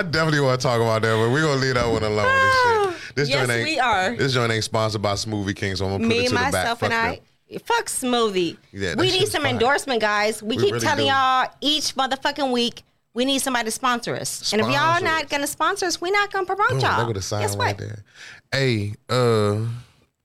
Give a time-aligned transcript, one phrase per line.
[0.00, 2.26] I definitely want to talk about that, but we're gonna leave that one alone.
[2.26, 3.14] This, shit.
[3.16, 3.64] this Yes, joint ain't.
[3.68, 4.16] we are.
[4.16, 6.34] This joint ain't sponsored by Smoothie King, so I'm gonna put it to and the
[6.36, 6.52] back.
[6.52, 7.10] myself and Fuck I.
[7.50, 7.60] them.
[7.64, 8.56] Fuck smoothie.
[8.72, 9.50] Yeah, we need some fire.
[9.52, 10.42] endorsement, guys.
[10.42, 11.10] We, We keep really telling do.
[11.10, 12.82] y'all each motherfucking week
[13.12, 14.52] we need somebody to sponsor us.
[14.52, 17.00] And if y'all not gonna sponsor us, we're not gonna promote Boom, y'all.
[17.00, 17.78] look at the sign Guess right what?
[17.78, 18.04] there.
[18.52, 19.66] Hey, uh,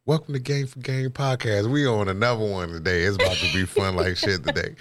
[0.07, 1.67] welcome to Game for Game podcast.
[1.67, 3.03] We on another one today.
[3.03, 4.75] It's about to be fun like shit today.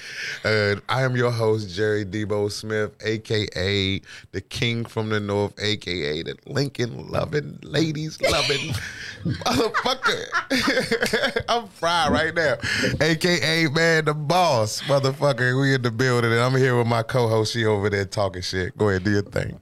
[0.45, 4.01] Uh, I am your host Jerry Debo Smith, aka
[4.33, 8.75] the King from the North, aka the Lincoln loving ladies loving
[9.25, 10.25] motherfucker.
[11.49, 12.57] I'm fried right now,
[13.01, 15.59] aka man the boss motherfucker.
[15.59, 17.55] We in the building, and I'm here with my co-host.
[17.55, 18.77] She over there talking shit.
[18.77, 19.59] Go ahead, do your thing.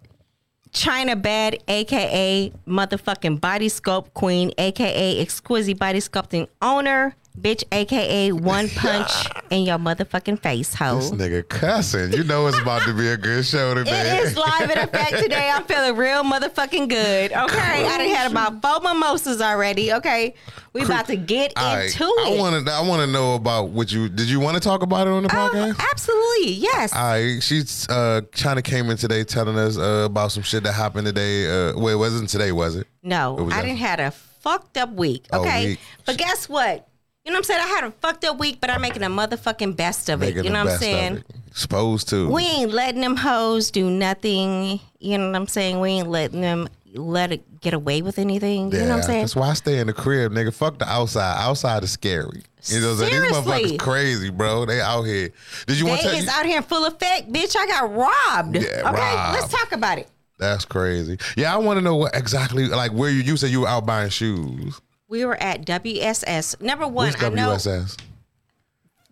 [0.72, 8.68] China Bad, aka motherfucking Body Sculpt Queen, aka Exquisite Body Sculpting Owner, bitch, aka One
[8.76, 9.10] Punch
[9.50, 10.96] in your motherfucking face, hoe.
[11.00, 12.12] This nigga cussing.
[12.12, 14.18] You know it's about to be a good show today.
[14.18, 15.50] It is live in effect today.
[15.52, 17.32] I'm feeling real motherfucking good.
[17.32, 19.92] Okay, I done had about four mimosas already.
[19.94, 20.34] Okay,
[20.72, 22.38] we about to get right, into I it.
[22.38, 22.72] want to.
[22.72, 24.28] I want to know about what you did.
[24.28, 25.78] You want to talk about it on the Oh, podcast?
[25.90, 26.92] absolutely, yes.
[26.94, 30.72] All right, she's uh, China came in today telling us uh, about some shit that
[30.72, 31.46] happened today.
[31.46, 32.86] Uh, well, it wasn't today, was it?
[33.02, 35.26] no, was I didn't had a fucked up week.
[35.32, 35.80] Oh, Okay, week.
[36.06, 36.88] but guess what?
[37.24, 37.60] You know what I'm saying?
[37.60, 40.34] I had a fucked up week, but I'm making a motherfucking best of it.
[40.34, 41.24] You know what I'm saying?
[41.52, 42.28] Supposed to.
[42.28, 44.80] We ain't letting them hoes do nothing.
[44.98, 45.78] You know what I'm saying?
[45.78, 48.72] We ain't letting them let it get away with anything.
[48.72, 49.20] You know what I'm saying?
[49.20, 50.52] That's why I stay in the crib, nigga.
[50.52, 51.36] Fuck the outside.
[51.38, 52.42] Outside is scary.
[52.64, 53.22] You know what I'm saying?
[53.22, 54.64] These motherfuckers crazy, bro.
[54.64, 55.30] They out here.
[55.66, 56.32] Did you want to They tell is you?
[56.32, 57.56] out here in full effect, bitch.
[57.56, 58.56] I got robbed.
[58.56, 59.40] Yeah, okay, robbed.
[59.40, 60.08] let's talk about it.
[60.38, 61.18] That's crazy.
[61.36, 63.20] Yeah, I want to know what exactly like where you.
[63.20, 64.80] You said you were out buying shoes.
[65.12, 66.58] We were at WSS.
[66.62, 67.98] Number one, What's I know WSS?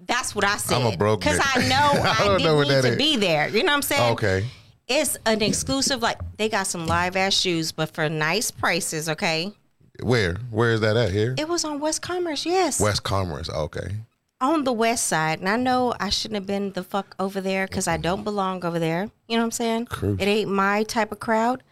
[0.06, 0.80] that's what I said.
[0.80, 1.38] I'm a broke Because.
[1.42, 2.96] I know I I, don't didn't know what need that to is.
[2.96, 3.48] be there.
[3.48, 4.12] You know what I'm saying?
[4.14, 4.46] Okay.
[4.88, 9.52] It's an exclusive, like they got some live ass shoes, but for nice prices, okay?
[10.02, 10.36] Where?
[10.50, 11.10] Where is that at?
[11.10, 11.34] Here?
[11.36, 12.80] It was on West Commerce, yes.
[12.80, 13.50] West Commerce.
[13.50, 13.96] Okay.
[14.40, 15.40] on the west side.
[15.40, 18.64] And I know I shouldn't have been the fuck over there because I don't belong
[18.64, 19.10] over there.
[19.28, 19.84] You know what I'm saying?
[19.84, 20.26] Crucial.
[20.26, 21.62] It ain't my type of crowd.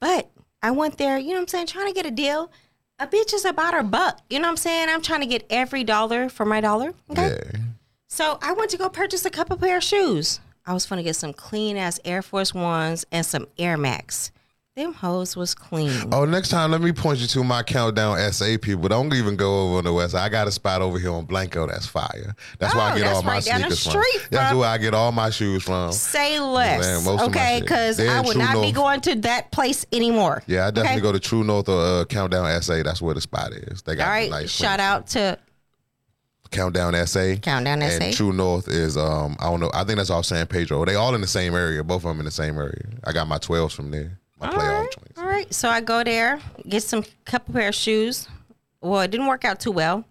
[0.00, 0.32] But
[0.64, 2.50] I went there, you know what I'm saying, trying to get a deal.
[2.98, 4.20] A bitch is about her buck.
[4.30, 4.88] You know what I'm saying?
[4.88, 6.94] I'm trying to get every dollar for my dollar.
[7.10, 7.38] Okay.
[7.52, 7.60] Yeah.
[8.08, 10.40] So I went to go purchase a couple pair of shoes.
[10.64, 14.32] I was gonna get some clean ass Air Force Ones and some Air Max.
[14.76, 16.12] Them hoes was clean.
[16.12, 18.90] Oh, next time let me point you to my countdown SA people.
[18.90, 20.14] Don't even go over on the west.
[20.14, 22.34] I got a spot over here on Blanco that's fire.
[22.58, 24.02] That's where Oh, I get that's all my right sneakers from.
[24.02, 25.92] street That's where I get all my shoes from.
[25.92, 27.60] Say Man, less, my okay?
[27.62, 30.42] Because I would True not be going to that place anymore.
[30.46, 31.00] Yeah, I definitely okay?
[31.00, 32.82] go to True North or uh, Countdown SA.
[32.82, 33.80] That's where the spot is.
[33.80, 35.38] They got All right, nice shout out to
[36.50, 37.36] Countdown SA.
[37.40, 38.18] Countdown And SA.
[38.18, 39.70] True North is um I don't know.
[39.72, 40.84] I think that's off San Pedro.
[40.84, 41.82] They all in the same area.
[41.82, 42.82] Both of them in the same area.
[43.04, 44.20] I got my 12s from there.
[44.40, 45.18] My All playoff right, joints.
[45.18, 45.54] all right.
[45.54, 48.28] So I go there, get some couple pair of shoes.
[48.80, 50.04] Well, it didn't work out too well.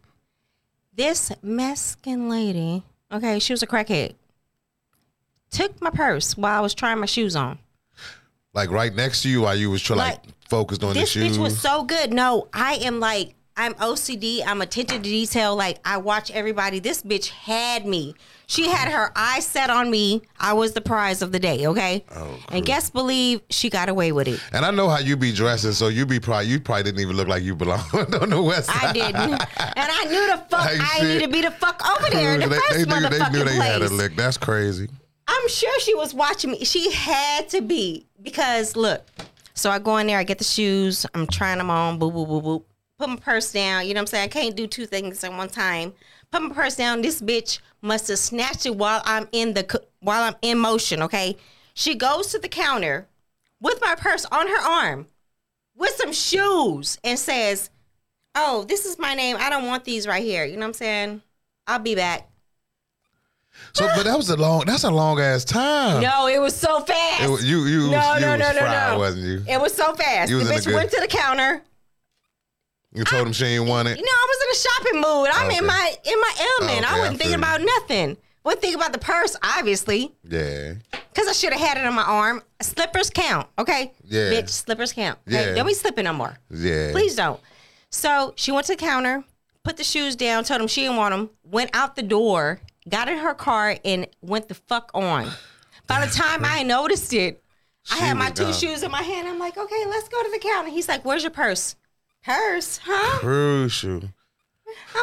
[0.95, 4.15] This Mexican lady, okay, she was a crackhead.
[5.51, 7.59] Took my purse while I was trying my shoes on.
[8.53, 11.09] Like right next to you while you was trying like, Like, focused on the This
[11.11, 11.37] shoes.
[11.37, 12.13] bitch was so good.
[12.13, 14.41] No, I am like, I'm OCD.
[14.45, 15.55] I'm attention to detail.
[15.55, 16.79] Like, I watch everybody.
[16.79, 18.13] This bitch had me.
[18.47, 20.21] She had her eyes set on me.
[20.39, 22.03] I was the prize of the day, okay?
[22.13, 24.39] Oh, and guess believe she got away with it.
[24.51, 27.15] And I know how you be dressing, so you be probably you probably didn't even
[27.15, 27.81] look like you belonged
[28.21, 28.85] on the west side.
[28.89, 29.15] I didn't.
[29.15, 29.41] and
[29.75, 31.07] I knew the fuck Like I shit.
[31.07, 33.37] need to be the fuck over there in the they, first they knew, motherfucking they
[33.39, 33.71] knew they place.
[33.71, 34.15] had a lick.
[34.15, 34.89] That's crazy.
[35.27, 36.65] I'm sure she was watching me.
[36.65, 39.07] She had to be because look.
[39.55, 42.27] So I go in there, I get the shoes, I'm trying them on, boop boop
[42.27, 42.63] boop boop.
[42.97, 43.87] Put my purse down.
[43.87, 44.23] You know what I'm saying?
[44.23, 45.93] I can't do two things at one time.
[46.31, 47.01] Put my purse down.
[47.01, 51.01] This bitch must have snatched it while I'm in the while I'm in motion.
[51.03, 51.35] Okay.
[51.73, 53.07] She goes to the counter
[53.59, 55.07] with my purse on her arm,
[55.75, 57.69] with some shoes, and says,
[58.33, 59.35] "Oh, this is my name.
[59.39, 61.21] I don't want these right here." You know what I'm saying?
[61.67, 62.29] I'll be back.
[63.73, 64.63] So, but that was a long.
[64.65, 66.01] That's a long ass time.
[66.01, 67.23] No, it was so fast.
[67.23, 68.97] It was, you you no, was, you no, was no, no, fried, no.
[68.99, 69.43] wasn't you?
[69.53, 70.29] It was so fast.
[70.31, 71.61] You The was in a bitch good- went to the counter.
[72.95, 73.97] You told him she ain't want it.
[73.97, 75.29] You know, I was in a shopping mood.
[75.33, 75.57] I'm Okay.
[75.57, 76.85] in my in my element.
[76.85, 77.43] Okay, I I wasn't thinking you.
[77.43, 78.17] about nothing.
[78.43, 80.73] Wasn't thinking about the purse, obviously, Yeah.
[80.91, 82.43] because I should have had it on my arm.
[82.61, 83.91] Slippers count, okay?
[84.03, 84.29] Yeah.
[84.31, 85.17] Bitch, slippers count.
[85.27, 85.47] Okay?
[85.49, 85.55] Yeah.
[85.55, 86.37] Don't be slipping no more.
[86.51, 86.91] Yeah.
[86.91, 87.39] Please don't.
[87.89, 89.23] So she went to the counter,
[89.63, 93.09] put the shoes down, told him she didn't want them, went out the door, got
[93.09, 95.31] in her car, and went the fuck on.
[95.87, 97.41] By the time I noticed it,
[97.91, 98.53] I had my two gone.
[98.53, 99.27] shoes in my hand.
[99.27, 100.69] I'm like, okay, let's go to the counter.
[100.69, 101.75] He's like, where's your purse?
[102.25, 103.19] Purse, huh?
[103.19, 104.01] Crucial.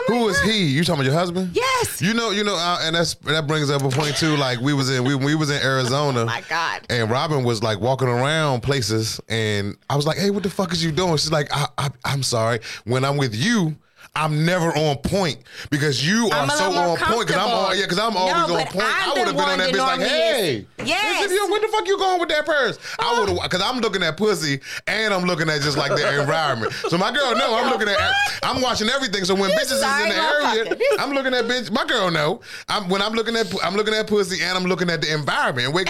[0.08, 0.64] Who is he?
[0.64, 1.54] You talking about your husband?
[1.54, 2.02] Yes.
[2.02, 4.36] You know, you know, uh, and that's that brings up a point too.
[4.36, 6.22] Like we was in we we was in Arizona.
[6.22, 6.82] Oh my God.
[6.90, 10.72] And Robin was like walking around places, and I was like, "Hey, what the fuck
[10.72, 12.60] is you doing?" She's like, I, I, "I'm sorry.
[12.84, 13.76] When I'm with you."
[14.14, 15.38] I'm never on point
[15.70, 17.26] because you are so on point.
[17.26, 17.82] Because I'm all yeah.
[17.82, 18.84] Because I'm No, always on point.
[18.86, 20.66] I'm I would have been on that bitch like, hey.
[20.84, 21.30] Yes.
[21.30, 22.78] yo, where the fuck you going with that purse?
[22.98, 26.20] I would have because I'm looking at pussy and I'm looking at just like the
[26.20, 26.72] environment.
[26.90, 27.98] So my girl, know I'm looking at.
[28.42, 29.24] I'm watching everything.
[29.24, 30.76] So when You bitches is in the area.
[30.98, 31.70] I'm looking at bitch.
[31.70, 32.42] My girl know.
[32.68, 35.72] I'm when I'm looking at I'm looking at pussy and I'm looking at the environment.
[35.72, 35.88] Wake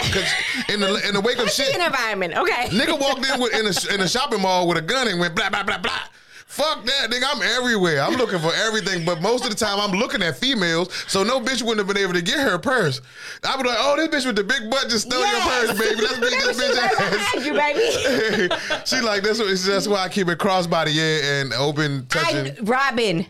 [0.69, 2.35] in the in the wake of shit, environment.
[2.37, 2.67] Okay.
[2.67, 5.35] nigga walked in with in a in a shopping mall with a gun and went
[5.35, 5.99] blah blah blah blah.
[6.53, 7.23] Fuck that, nigga.
[7.27, 7.99] I'm everywhere.
[7.99, 11.39] I'm looking for everything, but most of the time I'm looking at females, so no
[11.39, 13.01] bitch wouldn't have been able to get her purse.
[13.43, 15.67] I would like, oh, this bitch with the big butt just stole Yes.
[15.67, 16.01] your purse, baby.
[16.03, 18.55] Let's beat this She's right behind bitch you, baby.
[18.85, 22.55] she like that's what that's why I keep it crossbody, yeah, and open touching.
[22.55, 23.25] I, Robin,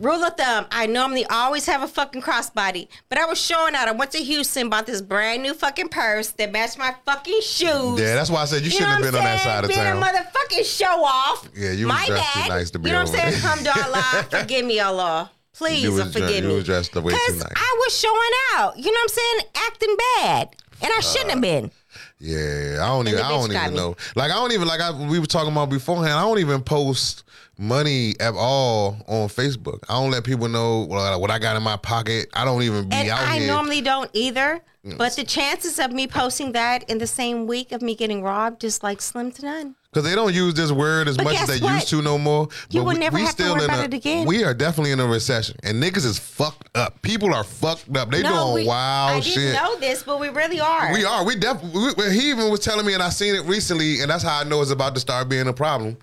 [0.00, 3.88] rule of thumb, I normally always have a fucking crossbody, but I was showing out.
[3.88, 8.00] I went to Houston, bought this brand new fucking purse that matched my fucking shoes.
[8.00, 10.02] yeah, that's why I said you, shouldn't have been on that side of Being town.
[10.02, 11.48] a motherfucking show off.
[11.56, 13.32] Yeah, you was My dressed too nice to be You know what I'm saying?
[13.32, 13.40] there.
[13.40, 14.26] Come to Allah.
[14.30, 15.30] Forgive me, Allah.
[15.54, 16.54] Please You was and forgive you me.
[16.56, 17.42] was dressed way too nice.
[17.56, 18.76] I was showing out.
[18.76, 19.40] You know what I'm saying?
[19.56, 20.56] Acting bad.
[20.82, 21.70] And I shouldn't have uh, been.
[22.18, 23.20] Yeah, I don't even.
[23.20, 23.96] I don't even know.
[24.14, 26.12] Like I don't even like I we were talking about beforehand.
[26.12, 27.24] I don't even post
[27.58, 29.80] money at all on Facebook.
[29.88, 32.28] I don't let people know what I got in my pocket.
[32.34, 33.46] I don't even be And out I here.
[33.46, 34.60] normally don't either.
[34.84, 34.98] Mm.
[34.98, 38.62] But the chances of me posting that in the same week of me getting robbed
[38.62, 39.74] is like slim to none.
[39.90, 41.74] Because they don't use this word as But much as they what?
[41.76, 42.48] used to no more.
[42.70, 44.26] You But will we- never we have to still worry in about a- it again.
[44.26, 47.00] We are definitely in a recession, and niggas is fucked up.
[47.02, 48.10] People are fucked up.
[48.10, 49.34] They doing we, wild I shit.
[49.36, 50.92] didn't know this, but we really are.
[50.92, 51.24] We are.
[51.24, 52.10] We definitely.
[52.12, 54.60] He even was telling me, and I seen it recently, and that's how I know
[54.60, 55.96] it's about to start being a problem.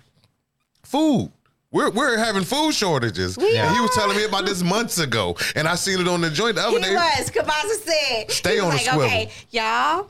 [0.82, 1.30] Food.
[1.74, 3.36] We're, we're having food shortages.
[3.36, 6.20] We and he was telling me about this months ago, and I seen it on
[6.20, 6.94] the joint the other He day.
[6.94, 7.30] was.
[7.30, 8.30] Kabasa said.
[8.30, 9.02] Stay on the like, swivel.
[9.02, 10.08] Okay, y'all.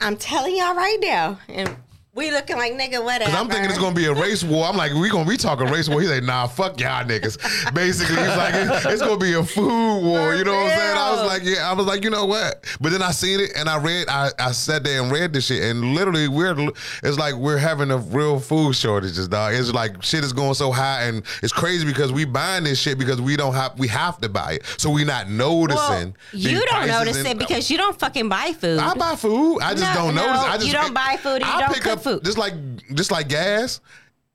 [0.00, 1.74] I'm telling y'all right now, and
[2.14, 3.30] we looking like nigga whatever.
[3.30, 4.66] Cause I'm thinking it's gonna be a race war.
[4.66, 5.98] I'm like, we gonna be talking race war.
[6.02, 7.38] He's like, nah, fuck y'all niggas.
[7.74, 10.32] Basically, he's like, it's, it's gonna be a food war.
[10.32, 10.98] For you know what I'm saying?
[10.98, 11.70] I was like, yeah.
[11.70, 12.66] I was like, you know what?
[12.82, 14.08] But then I seen it and I read.
[14.10, 16.54] I, I sat there and read this shit, and literally, we're
[17.02, 19.54] it's like we're having a real food shortages, dog.
[19.54, 22.98] It's like shit is going so high, and it's crazy because we buying this shit
[22.98, 25.78] because we don't have we have to buy it, so we not noticing.
[25.78, 28.78] well, you don't notice and- it because you don't fucking buy food.
[28.78, 29.60] I buy food.
[29.60, 30.42] I just No, don't no, notice.
[30.42, 32.24] I just you don't buy food I don't pick up food.
[32.24, 32.54] Just like
[32.94, 33.80] just like gas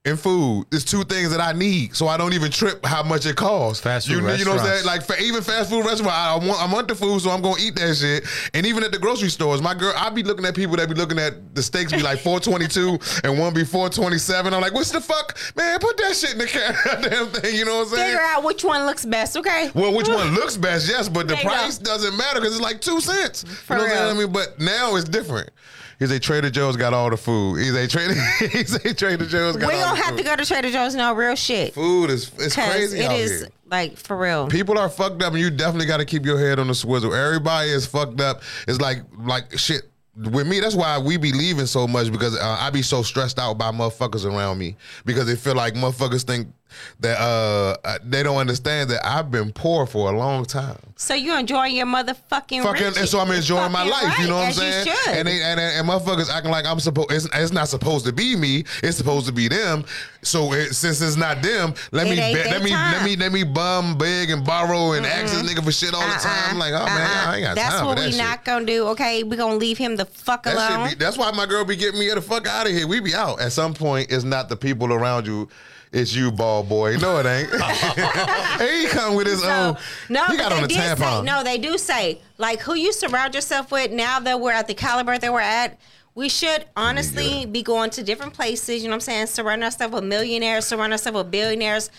[0.08, 0.66] and food.
[0.72, 3.84] It's two things that I need, so I don't even trip how much it costs.
[3.84, 4.86] Fast you, food you know what I'm saying?
[4.86, 4.86] restaurants.
[4.86, 7.60] Like for even fast food restaurant, I want I want the food, so I'm gonna
[7.60, 8.26] eat that shit.
[8.54, 10.96] And even at the grocery stores, my girl, I be looking at people that be
[10.96, 14.54] looking at the steaks be like 422 and one be 427.
[14.54, 15.80] I'm like, what's the fuck, man?
[15.80, 16.46] Put that shit in the
[17.10, 17.56] damn thing.
[17.56, 18.06] You know what I'm saying?
[18.12, 19.72] Figure out which one looks best, okay?
[19.74, 20.88] Well, which one looks best?
[20.88, 21.86] Yes, but the price go.
[21.86, 23.44] doesn't matter because it's like two cents.
[23.44, 23.98] For you know what real.
[23.98, 24.18] saying?
[24.18, 25.50] I mean, but now it's different.
[26.00, 27.58] He's a Trader Joe's got all the food.
[27.60, 28.14] He's a Trader.
[28.52, 30.18] He's a Trader Joe's got We all gonna the have food.
[30.20, 31.74] to go to Trader Joe's now, real shit.
[31.74, 33.50] Food is it's crazy it is here.
[33.70, 34.48] like for real.
[34.48, 37.14] People are fucked up, and you definitely got to keep your head on the swizzle.
[37.14, 38.42] Everybody is fucked up.
[38.68, 39.84] It's like like shit.
[40.32, 43.38] With me, that's why we be leaving so much because uh, I be so stressed
[43.38, 46.48] out by motherfuckers around me because they feel like motherfuckers think
[47.00, 50.78] that uh, they don't understand that I've been poor for a long time.
[50.96, 52.98] So you enjoying your motherfucking fucking, riches.
[52.98, 54.18] and so I'm enjoying my life.
[54.20, 54.88] You know what I'm saying?
[55.10, 57.12] And they and, and motherfuckers acting like I'm supposed.
[57.12, 58.64] It's, it's not supposed to be me.
[58.82, 59.86] It's supposed to be them.
[60.24, 62.94] So it, since it's not them, let It me be- let me time.
[62.94, 66.02] let me let me bum beg, and borrow and ask this nigga for shit all
[66.02, 66.52] the time.
[66.52, 67.32] I'm like, oh man, Uh-uh.
[67.32, 68.88] I ain't got That's time for that That's what we not gonna do.
[68.88, 70.90] Okay, we gonna leave him the fuck alone.
[70.90, 72.88] be, that's why my girl be getting me the fuck out of here.
[72.88, 73.40] We be out.
[73.40, 75.48] At some point, it's not the people around you.
[75.98, 76.98] It's you, ball boy.
[76.98, 77.52] No, it ain't.
[78.62, 79.78] and he come with his So, own.
[80.10, 81.44] no, he got they on a did say no.
[81.44, 83.92] They do say like who you surround yourself with.
[83.92, 85.80] Now that we're at the caliber that we're at,
[86.14, 88.82] we should honestly be going to different places.
[88.84, 89.28] You know what I'm saying?
[89.28, 90.66] Surround ourselves with millionaires.
[90.66, 91.90] Surround ourselves with billionaires.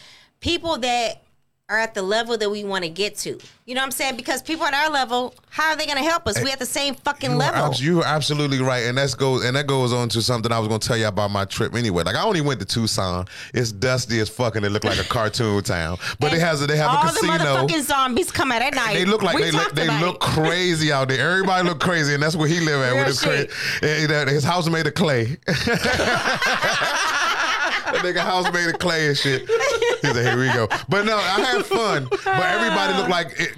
[0.40, 1.22] People that
[1.70, 3.38] are at the level that we want to get to.
[3.66, 4.16] You know what I'm saying?
[4.16, 6.42] Because people at our level, how are they going to help us?
[6.42, 7.62] We at the same fucking You level.
[7.66, 10.58] abs- you are absolutely right, and that's goes and that goes on to something I
[10.60, 12.04] was gonna tell you about my trip anyway.
[12.04, 13.26] Like I only went to Tucson.
[13.52, 14.64] It's dusty as fucking.
[14.64, 17.32] It looked like a cartoon town, but And has a, they have a casino.
[17.32, 17.44] All the
[17.74, 18.94] motherfucking zombies come out at night.
[18.94, 20.20] They look like We they look, they look it.
[20.20, 21.20] crazy out there.
[21.32, 23.48] Everybody look crazy, and that's where he live at Real with his crazy.
[23.80, 24.10] shit.
[24.10, 25.36] Eh, his house made of clay.
[27.88, 29.46] that nigga house made of clay and shit.
[30.02, 32.06] He said, "Here we go." But no, I had fun.
[32.10, 33.56] But everybody looked like it,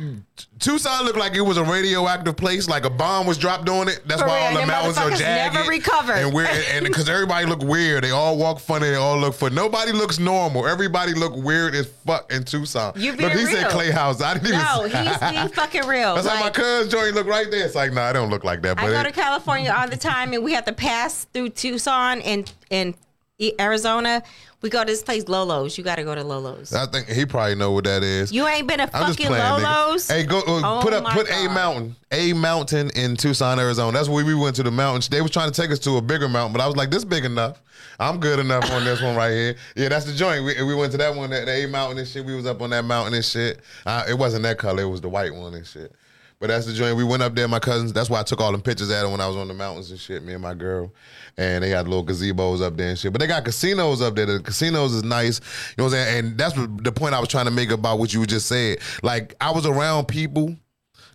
[0.59, 4.03] Tucson looked like it was a radioactive place, like a bomb was dropped on it.
[4.07, 5.55] That's For why real, all the mountains are jagged.
[5.55, 6.15] never recovered.
[6.15, 9.55] And weird, and because everybody look weird, they all walk funny, they all look funny.
[9.55, 10.67] Nobody looks normal.
[10.67, 12.93] Everybody look weird as fuck in Tucson.
[12.97, 13.71] You look, he said real.
[13.71, 14.21] Clay House.
[14.21, 14.59] I didn't even.
[14.61, 16.15] No, he's being fucking real.
[16.17, 17.65] That's how my Like, cousin joint look right there.
[17.65, 18.77] It's like, nah, I don't look like that.
[18.77, 21.51] But I go it- to California all the time, and we have to pass through
[21.51, 22.95] Tucson and and
[23.59, 24.23] Arizona.
[24.63, 25.79] We go to this place, Lolo's.
[25.79, 26.75] You got to go to Lolo's.
[26.75, 28.31] I think he probably know what that is.
[28.31, 30.07] You ain't been a I'm fucking playing, Lolo's.
[30.07, 30.17] nigga.
[30.17, 33.97] Hey, go uh, Oh put up put a mountain, a mountain in Tucson, Arizona.
[33.97, 35.09] That's where we went to the mountains.
[35.09, 37.05] They was trying to take us to a bigger mountain, but I was like, this
[37.05, 37.63] big enough.
[37.99, 39.57] I'm good enough on this one right here.
[39.77, 40.45] Yeah, that's the joint.
[40.45, 42.25] We, we went to that one, that the A mountain and shit.
[42.25, 43.61] We was up on that mountain and shit.
[43.85, 44.83] Uh, it wasn't that color.
[44.83, 45.93] It was the white one and shit.
[46.41, 46.97] But that's the joint.
[46.97, 47.93] We went up there, my cousins.
[47.93, 49.91] That's why I took all them pictures at it when I was on the mountains
[49.91, 50.23] and shit.
[50.23, 50.91] Me and my girl,
[51.37, 53.13] and they had little gazebos up there and shit.
[53.13, 54.25] But they got casinos up there.
[54.25, 55.39] The casinos is nice.
[55.39, 56.19] You know what I'm saying?
[56.25, 58.79] And that's what the point I was trying to make about what you just said.
[59.03, 60.57] Like I was around people.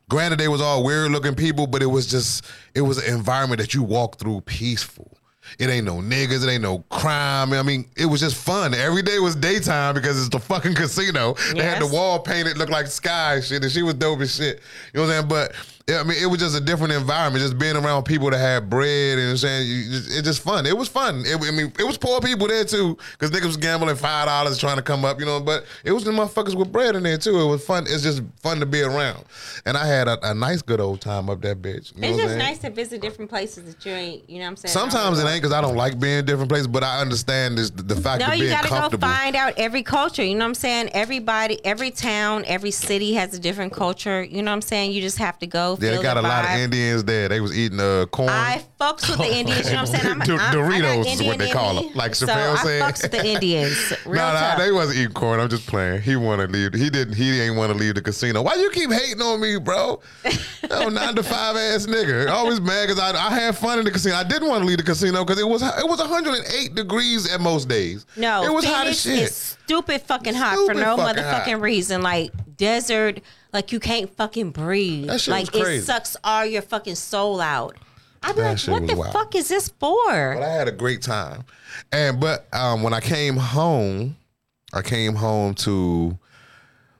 [0.07, 3.59] Granted, they was all weird looking people, but it was just it was an environment
[3.59, 5.14] that you walk through peaceful.
[5.59, 7.53] It ain't no niggas, it ain't no crime.
[7.53, 8.73] I mean, it was just fun.
[8.73, 11.35] Every day was daytime because it's the fucking casino.
[11.53, 14.61] They had the wall painted, looked like sky shit, and she was dope as shit.
[14.93, 15.29] You know what I'm saying?
[15.29, 15.55] But
[15.87, 17.43] yeah, I mean, it was just a different environment.
[17.43, 20.17] Just being around people that had bread and you know what I'm saying you just,
[20.17, 20.65] it's just fun.
[20.65, 21.23] It was fun.
[21.27, 24.57] It, I mean, it was poor people there too because niggas was gambling five dollars
[24.57, 25.39] trying to come up, you know.
[25.39, 27.39] But it was the motherfuckers with bread in there too.
[27.39, 27.83] It was fun.
[27.87, 29.25] It's just fun to be around,
[29.67, 31.93] and I had a, a nice good old time up that bitch.
[31.95, 34.27] You know it's just nice to visit different places that you ain't.
[34.27, 34.73] You know what I'm saying?
[34.73, 37.69] Sometimes it ain't because I don't like being in different places, but I understand this
[37.69, 40.23] the fact No, of you being gotta go find out every culture.
[40.23, 40.89] You know what I'm saying?
[40.93, 44.23] Everybody, every town, every city has a different culture.
[44.23, 44.91] You know what I'm saying?
[44.91, 45.74] You just have to go.
[45.81, 46.51] Yeah, they got the a lot of.
[46.51, 47.27] Indians there.
[47.29, 48.29] They was eating uh, corn.
[48.29, 49.65] I fucks with the Indians.
[49.67, 50.11] You know what I'm saying?
[50.13, 51.93] I'm, D- I'm, Doritos is what they call them.
[51.93, 52.81] Like so Chappelle I said.
[52.83, 53.93] fucks with the Indians.
[54.05, 55.39] Real Nah, nah, they wasn't eating corn.
[55.39, 56.01] I'm just playing.
[56.01, 56.73] He want to leave.
[56.73, 57.15] He didn't.
[57.15, 58.41] He ain't want to leave the casino.
[58.41, 60.01] Why you keep hating on me, bro?
[60.69, 62.29] No, nine to five ass nigga.
[62.29, 64.15] Always mad because I, I had fun in the casino.
[64.15, 67.41] I didn't want to leave the casino because it was it was 108 degrees at
[67.41, 68.05] most days.
[68.15, 69.19] No, it was hot as shit.
[69.19, 71.61] is stupid fucking hot for no motherfucking hot.
[71.61, 72.01] reason.
[72.01, 73.21] Like desert,
[73.55, 75.07] like you can't fucking breathe.
[75.07, 75.79] That shit like was crazy.
[75.79, 77.75] it sucks all your fucking soul out.
[78.21, 79.13] I'd be That like, shit what was the wild.
[79.13, 80.35] fuck is this for?
[80.35, 81.43] But I had a great time.
[81.91, 84.17] And but um, when I came home,
[84.73, 86.17] I came home to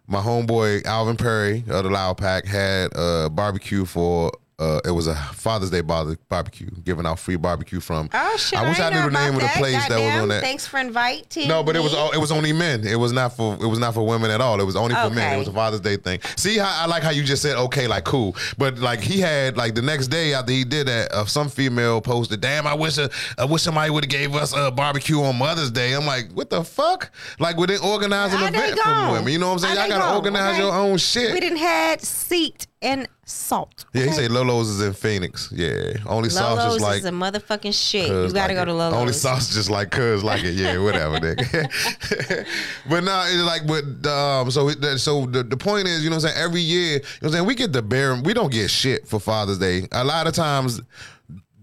[0.08, 4.32] my homeboy Alvin Perry of the Loud Pack had a barbecue for.
[4.58, 8.10] Uh, it was a Father's Day barbecue, giving out free barbecue from.
[8.14, 8.58] Oh shit!
[8.58, 10.42] I wish I, ain't knew the name of the place that, was on that.
[10.42, 11.50] Thanks for inviting.
[11.50, 12.88] No, but it was all, it was only men.
[12.88, 14.62] It was not for it was not for women at all.
[14.62, 15.36] It was only for men.
[15.36, 16.22] It was a Father's Day thing.
[16.38, 18.34] See how I like how you just said okay, like cool.
[18.58, 22.00] But like he had like the next day after he did that, uh, some female
[22.00, 25.38] posted, "Damn, I wish uh, I wish somebody would have gave us a barbecue on
[25.38, 27.12] Mother's Day." I'm like, what the fuck?
[27.40, 29.34] Like we didn't organize an event for women.
[29.34, 29.76] You know what I'm saying?
[29.76, 30.64] Y'all gotta organize Okay.
[30.64, 31.34] your own shit.
[31.34, 33.86] We didn't had seat and salt.
[33.94, 34.18] yeah, he okay?
[34.18, 35.52] said Lolo's is in Phoenix.
[35.52, 38.08] Yeah, only sauce Lolo's is like is a motherfucking shit.
[38.08, 38.74] You gotta like go to.
[38.74, 38.94] Lolo's.
[39.00, 40.54] Only sauce just like cuz like it.
[40.56, 42.46] Yeah, whatever, nigga.
[42.90, 46.18] but no, it's like, but um, so it- so the, the point is, you know
[46.18, 46.44] what I'm saying?
[46.44, 47.46] Every year, you know what I'm saying?
[47.46, 49.88] We get the bare, we don't get shit for Father's Day.
[49.92, 50.82] A lot of times,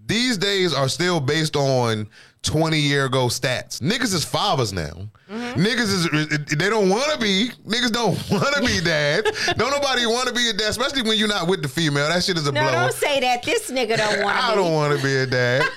[0.05, 2.09] these days are still based on
[2.43, 3.79] 20 year ago stats.
[3.81, 5.09] Niggas is fathers now.
[5.29, 5.61] Mm-hmm.
[5.61, 5.79] Niggas
[6.15, 7.49] is they don't want to be.
[7.65, 9.31] Niggas don't want to be dads.
[9.55, 12.07] don't nobody want to be a dad, especially when you're not with the female.
[12.09, 12.71] That shit is a No, blow.
[12.71, 13.43] don't say that.
[13.43, 14.37] This nigga don't want.
[14.43, 15.63] I don't want to be a dad.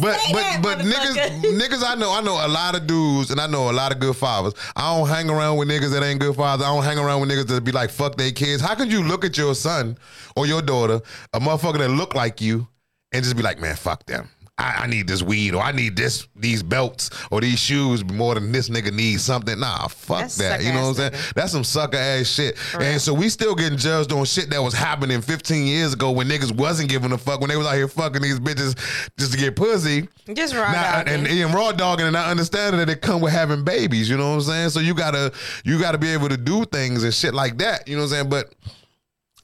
[0.00, 3.30] But Say but that, but niggas niggas I know I know a lot of dudes
[3.30, 4.54] and I know a lot of good fathers.
[4.74, 6.64] I don't hang around with niggas that ain't good fathers.
[6.66, 8.62] I don't hang around with niggas that be like fuck they kids.
[8.62, 9.98] How could you look at your son
[10.36, 11.00] or your daughter,
[11.34, 12.66] a motherfucker that look like you,
[13.12, 14.28] and just be like, man, fuck them.
[14.60, 18.34] I, I need this weed or I need this these belts or these shoes more
[18.34, 19.58] than this nigga needs something.
[19.58, 20.62] Nah, fuck That's that.
[20.62, 21.32] You know what I'm saying?
[21.34, 22.58] That's some sucker ass shit.
[22.78, 26.28] And so we still getting judged on shit that was happening 15 years ago when
[26.28, 28.76] niggas wasn't giving a fuck when they was out here fucking these bitches
[29.18, 30.08] just to get pussy.
[30.32, 33.64] Just raw Now, and, and raw dogging and not understanding that it come with having
[33.64, 34.08] babies.
[34.10, 34.70] You know what I'm saying?
[34.70, 35.32] So you gotta
[35.64, 37.88] you gotta be able to do things and shit like that.
[37.88, 38.28] You know what I'm saying?
[38.28, 38.54] But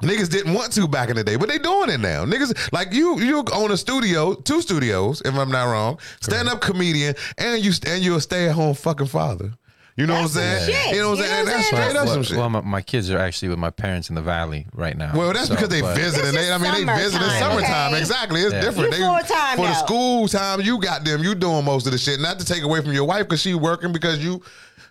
[0.03, 2.25] Niggas didn't want to back in the day, but they doing it now.
[2.25, 6.61] Niggas like you, you own a studio, two studios, if I'm not wrong, stand up
[6.61, 9.53] comedian, and you and you're a stay at home fucking father.
[9.97, 10.71] You know That's what I'm saying?
[10.85, 10.95] shit.
[10.97, 11.47] You know what I'm You know saying?
[11.47, 11.83] what I'm That's saying?
[11.83, 12.37] straight up well, some shit.
[12.37, 15.17] well, my, my kids are actually with my parents in the valley right now.
[15.17, 16.35] Well, that's So, because they but- visiting.
[16.35, 17.93] They, I mean, they visit in summertime, summertime.
[17.95, 18.01] okay?
[18.01, 18.61] Exactly, it's Yeah.
[18.61, 18.93] different.
[18.93, 21.23] You they, full-time for the school time, you got them.
[21.25, 22.21] You doing most of the shit.
[22.21, 24.43] Not to take away from your wife because she working because you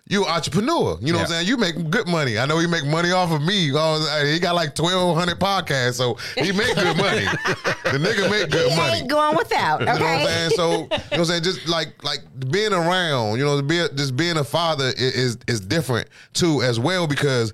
[0.08, 0.96] you entrepreneur.
[1.00, 1.48] You know what I'm saying?
[1.48, 2.38] You make good money.
[2.38, 3.66] I know he make money off of me.
[3.66, 7.24] He got like twelve hundred podcasts, so he make good money.
[7.84, 8.98] the nigga make good He money.
[8.98, 9.80] ain't going without.
[9.80, 10.50] You know what I'm saying?
[10.50, 11.42] So, you know what I'm saying?
[11.42, 12.20] Just like like
[12.50, 17.06] being around, you know, be, just being a father is is different too as well
[17.08, 17.52] because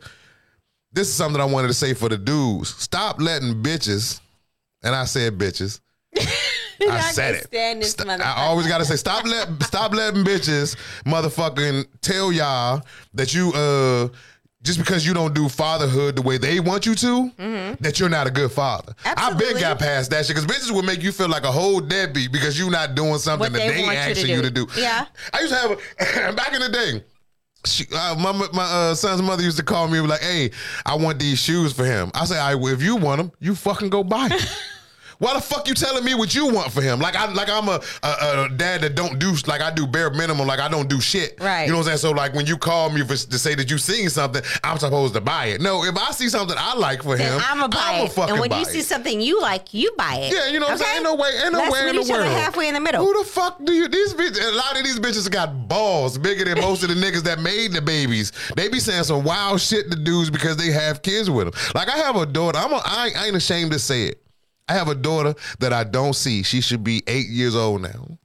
[0.92, 2.74] this is something I wanted to say for the dudes.
[2.74, 4.20] Stop letting bitches,
[4.82, 5.80] and I said bitches.
[6.90, 7.44] I said it.
[7.44, 12.82] stand this St- I always gotta say stop let stop letting bitches motherfucking tell y'all
[13.14, 14.08] that you uh
[14.62, 17.32] just because you don't do fatherhood the way they want you to,
[17.80, 18.94] that you're not a good father.
[19.04, 19.60] I've been Absolutely.
[19.60, 22.56] got past that shit because bitches will make you feel like a whole deadbeat because
[22.56, 24.28] you're not doing something What that they they want you to do.
[24.28, 24.68] you to do.
[24.76, 25.06] Yeah.
[25.32, 27.02] I used to have a, back in the day.
[27.64, 30.50] She, uh, my my uh, son's mother used to call me like, "Hey,
[30.86, 33.54] I want these shoes for him." I say, "I well, if you want them, you
[33.56, 34.38] fucking go buy them."
[35.22, 36.98] Why the fuck you telling me what you want for him?
[36.98, 40.10] Like I like I'm a, a, a dad that don't do like I do bare
[40.10, 40.48] minimum.
[40.48, 41.38] Like I don't do shit.
[41.40, 41.62] Right.
[41.62, 41.98] You know what I'm saying?
[41.98, 45.14] So like when you call me for, to say that you seen something, I'm supposed
[45.14, 45.60] to buy it.
[45.60, 48.12] No, if I see something I like for him, Then I'm gonna buy I'ma it.
[48.12, 48.86] fucking And when you see it.
[48.86, 50.32] something you like, you buy it.
[50.34, 50.94] Yeah, you know what I'm saying?
[50.96, 52.26] Ain't no way, ain't no Let's way in the world.
[52.26, 53.04] halfway in the middle.
[53.06, 53.86] Who the fuck do you?
[53.86, 57.22] These bitches, a lot of these bitches got balls bigger than most of the niggas
[57.22, 58.32] that made the babies.
[58.56, 61.72] They be saying some wild shit to dudes because they have kids with them.
[61.76, 62.58] Like I have a daughter.
[62.58, 64.18] I'm a, I, I ain't ashamed to say it.
[64.68, 66.42] I have a daughter that I don't see.
[66.42, 68.18] She should be eight years old now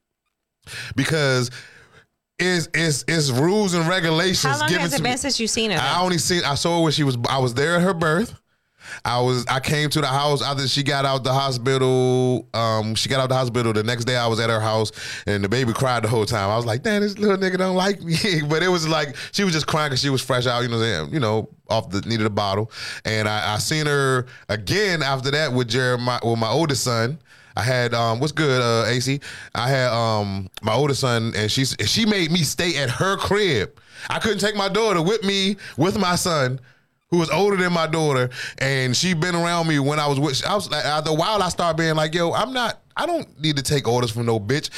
[0.95, 1.51] because.
[2.39, 5.71] Is is is rules and regulations How long given has it been since you've seen
[5.71, 5.79] her?
[5.79, 8.39] I only seen I saw her when she was I was there at her birth.
[9.05, 12.47] I was I came to the house after she got out the hospital.
[12.53, 14.15] Um, she got out the hospital the next day.
[14.15, 14.91] I was at her house
[15.25, 16.49] and the baby cried the whole time.
[16.49, 18.15] I was like, "Damn, this little nigga don't like me."
[18.49, 20.61] but it was like she was just crying because she was fresh out.
[20.61, 22.71] You know, you know, off the needed a bottle.
[23.05, 27.19] And I, I seen her again after that with Jeremiah, with my oldest son.
[27.55, 29.19] I had um, what's good, uh, AC.
[29.55, 33.79] I had um, my oldest son, and she she made me stay at her crib.
[34.09, 36.59] I couldn't take my daughter with me with my son,
[37.09, 40.45] who was older than my daughter, and she been around me when I was with.
[40.45, 42.81] I was like, after a while, I started being like, "Yo, I'm not.
[42.95, 44.69] I don't need to take orders from no bitch."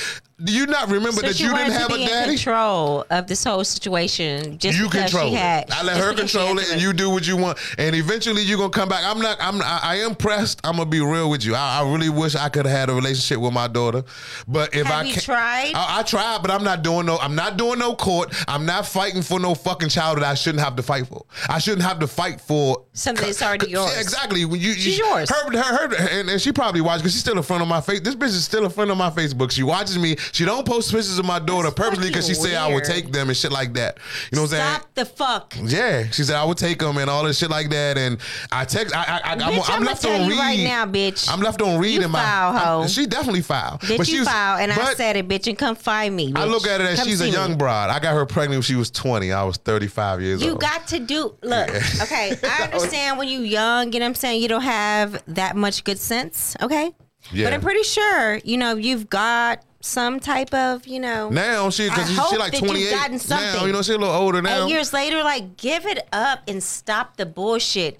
[0.43, 2.35] Do you not remember So that you didn't have a daddy?
[2.35, 4.57] control of this whole situation.
[4.57, 5.75] Just you control she had, it.
[5.75, 7.57] I let her control it, and you do what you want.
[7.77, 9.03] And eventually, you're gonna come back.
[9.03, 9.37] I'm not.
[9.41, 9.61] I'm.
[9.61, 10.61] I, I am pressed.
[10.63, 11.55] I'm gonna be real with you.
[11.55, 14.03] I, I really wish I could have had a relationship with my daughter,
[14.47, 15.71] but if Have I you can't- tried?
[15.75, 17.17] I, I tried, but I'm not doing no.
[17.17, 18.33] I'm not doing no court.
[18.47, 21.25] I'm not fighting for no fucking child that I shouldn't have to fight for.
[21.49, 23.99] I shouldn't have to fight for Something that's already Yeah, yours.
[23.99, 24.45] exactly.
[24.45, 25.29] When you, She's you, yours.
[25.29, 27.81] Her, her, her, and, and she probably watches because she's still a friend of my
[27.81, 27.99] face.
[28.01, 29.51] This bitch is still a friend of my Facebook.
[29.51, 30.15] She watches me.
[30.31, 33.11] She don't post pictures of my daughter That's purposely because she say I would take
[33.11, 33.97] them and shit like that.
[34.31, 34.73] You know what I'm saying?
[34.75, 35.55] Stop the fuck.
[35.63, 37.97] Yeah, she said I would take them and all this shit like that.
[37.97, 38.17] And
[38.51, 38.95] I text.
[38.95, 41.31] I, I, I I'm, I'm I'ma left on read right now, bitch.
[41.31, 42.21] I'm left on read You in my.
[42.23, 42.87] foul, I'm- hoe.
[42.87, 43.77] she definitely foul.
[43.79, 46.33] Bitch, she you was- foul, and I said it, bitch, and come find me.
[46.35, 47.55] I look at it as Come she's a young me.
[47.57, 47.89] broad.
[47.89, 49.31] I got her pregnant when she was 20.
[49.31, 50.61] I was 35 years You old.
[50.61, 51.69] You got to do look,
[52.01, 52.35] okay.
[52.43, 55.83] I understand when you young, you know what I'm saying, you don't have that much
[55.83, 56.91] good sense, okay?
[57.31, 57.45] Yeah.
[57.47, 61.87] But I'm pretty sure, you know, you've got some type of, you know now she
[61.89, 63.17] because she, she like that you've 28 gotten now.
[63.19, 63.67] something.
[63.67, 64.65] You know she a little older now.
[64.65, 67.99] eight years later, like give it up and stop the bullshit.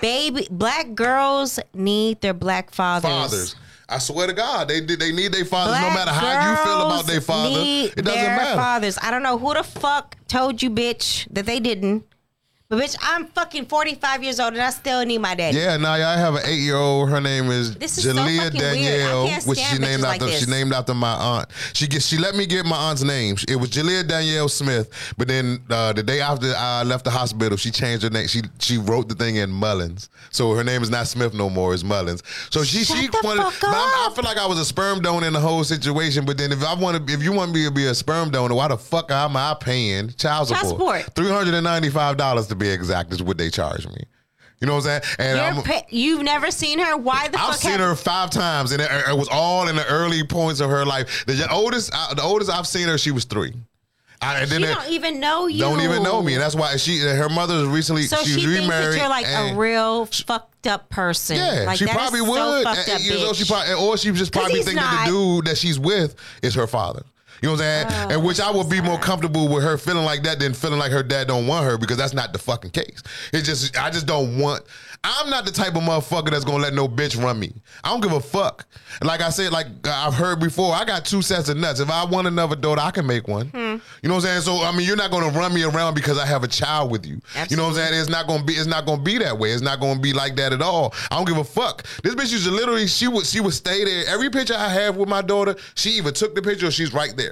[0.00, 3.10] Baby black girls need their black fathers.
[3.10, 3.56] fathers.
[3.88, 4.98] I swear to God, they did.
[4.98, 7.60] They need their fathers Black no matter how you feel about their father.
[7.60, 8.56] It doesn't their matter.
[8.56, 8.98] fathers.
[9.00, 12.04] I don't know who the fuck told you, bitch, that they didn't.
[12.68, 15.56] But bitch, I'm fucking 45 years old and I still need my daddy.
[15.56, 17.08] Yeah, now I have an eight year old.
[17.08, 18.46] Her name is, This is so Jalea.
[18.46, 20.24] I Danielle, can't which she named after.
[20.26, 21.48] like she named after my aunt.
[21.74, 23.36] She get she let me get my aunt's name.
[23.48, 24.90] It was Jalea Danielle Smith.
[25.16, 28.26] But then uh, the day after I left the hospital, she changed her name.
[28.26, 31.72] She she wrote the thing in Mullins, so her name is not Smith no more.
[31.72, 32.24] It's Mullins.
[32.50, 33.42] So she Shut she wanted.
[33.44, 36.24] fuck but I'm- I feel like I was a sperm donor in the whole situation.
[36.24, 38.56] But then if I want to, if you want me to be a sperm donor,
[38.56, 40.62] why the fuck am I paying child support?
[40.62, 40.72] Child
[41.04, 41.14] support.
[41.14, 44.04] Three hundred and ninety five dollars to be exact is what they charge me.
[44.60, 45.16] You know what I'm saying?
[45.18, 46.96] And I'm, pa- you've never seen her.
[46.96, 47.48] Why the fuck?
[47.50, 50.60] I've seen have- her five times, and it, it was all in the early points
[50.60, 51.26] of her life.
[51.26, 53.52] The oldest, uh, the oldest I've seen her, she was three.
[54.22, 55.58] I, and she then don't even know you.
[55.60, 57.00] don't even know me, and that's why she.
[57.00, 58.94] Her mother recently So she she was thinks remarried.
[58.94, 61.36] that you're like a and- real fucked up person.
[61.36, 62.66] Yeah, like, she probably so would.
[62.66, 65.44] At up, eight years old, she probably, or she just probably think that the dude
[65.44, 67.02] that she's with is her father.
[67.42, 68.08] You know what I'm saying?
[68.10, 70.78] Oh, and which I would be more comfortable with her feeling like that than feeling
[70.78, 73.02] like her dad don't want her because that's not the fucking case.
[73.32, 74.64] It's just I just don't want.
[75.04, 77.52] I'm not the type of motherfucker that's gonna let no bitch run me.
[77.84, 78.66] I don't give a fuck.
[79.02, 81.80] Like I said, like I've heard before, I got two sets of nuts.
[81.80, 83.48] If I want another daughter, I can make one.
[83.48, 83.56] Hmm.
[84.02, 84.40] You know what I'm saying?
[84.40, 87.06] So I mean, you're not gonna run me around because I have a child with
[87.06, 87.20] you.
[87.50, 88.00] You know what I'm saying?
[88.00, 88.54] It's not gonna be.
[88.54, 89.50] It's not gonna be that way.
[89.50, 90.94] It's not gonna be like that at all.
[91.10, 91.84] I don't give a fuck.
[92.02, 92.86] This bitch used to literally.
[92.86, 93.26] She would.
[93.26, 94.04] She would stay there.
[94.08, 97.16] Every picture I have with my daughter, she either took the picture or she's right
[97.16, 97.25] there.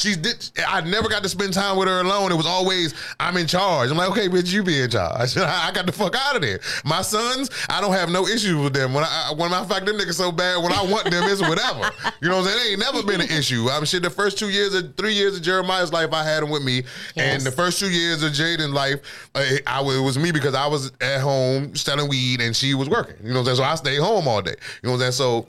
[0.00, 0.50] She did.
[0.66, 2.32] I never got to spend time with her alone.
[2.32, 3.90] It was always I'm in charge.
[3.90, 5.36] I'm like, okay, bitch, you be in charge.
[5.36, 6.58] I got the fuck out of there.
[6.86, 8.94] My sons, I don't have no issues with them.
[8.94, 11.90] When I when I fact them niggas so bad, when I want them, it's whatever.
[12.22, 12.66] You know what I'm saying?
[12.66, 13.68] It ain't never been an issue.
[13.70, 14.02] I'm shit.
[14.02, 16.84] The first two years of three years of Jeremiah's life, I had him with me,
[17.16, 19.00] and the first two years of Jaden's life,
[19.34, 22.72] uh, I was- it was me because I was at home selling weed and she
[22.74, 23.16] was working.
[23.22, 23.56] You know what I'm saying?
[23.58, 24.54] So I stayed home all day.
[24.82, 25.12] You know what I'm saying?
[25.12, 25.46] So.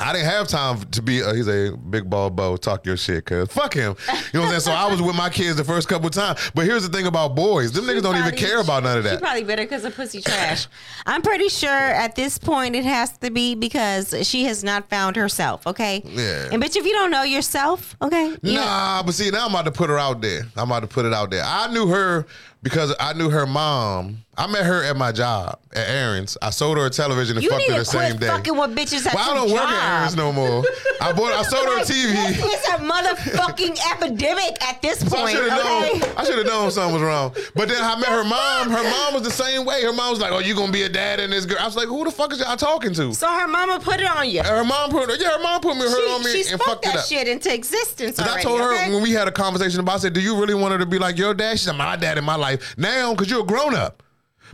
[0.00, 1.22] I didn't have time to be.
[1.22, 2.56] Uh, he's a big ball bo.
[2.56, 3.94] Talk your shit, cause fuck him.
[4.08, 4.60] You know what I'm saying?
[4.60, 6.50] So I was with my kids the first couple of times.
[6.54, 9.14] But here's the thing about boys: them niggas don't even care about none of that.
[9.14, 10.66] She probably better because of pussy trash.
[11.06, 15.16] I'm pretty sure at this point it has to be because she has not found
[15.16, 15.66] herself.
[15.66, 16.02] Okay.
[16.06, 16.48] Yeah.
[16.50, 18.28] And bitch, if you don't know yourself, okay.
[18.42, 20.42] you know- Nah, but see, now I'm about to put her out there.
[20.56, 21.42] I'm about to put it out there.
[21.44, 22.26] I knew her
[22.62, 24.24] because I knew her mom.
[24.40, 26.38] I met her at my job at Aaron's.
[26.40, 28.26] I sold her a television and You fucked her the quit same day.
[28.28, 30.64] fucking with bitches at Well, I don't work at Aaron's no more.
[31.00, 31.32] I bought.
[31.32, 32.14] I sold her a TV.
[32.16, 35.30] It's a motherfucking epidemic at this So I point.
[35.36, 35.98] should have okay?
[35.98, 36.12] known.
[36.16, 37.34] I should have known something was wrong.
[37.54, 38.70] But then I met her mom.
[38.70, 39.82] Her mom was the same way.
[39.82, 41.76] Her mom was like, "Oh, you gonna be a dad and this girl?" I was
[41.76, 44.38] like, "Who the fuck is y'all talking to?" So her mama put it on you.
[44.40, 45.20] And her mom put, it.
[45.20, 47.04] yeah, her mom put me, her She, on me, she and fucked it that up.
[47.04, 48.40] shit into existence already.
[48.40, 48.90] I told her okay?
[48.92, 50.86] when we had a conversation about, it, I said, "Do you really want her to
[50.86, 53.46] be like your dad?" She's said, "My dad in my life now, because you're a
[53.46, 54.02] grown up."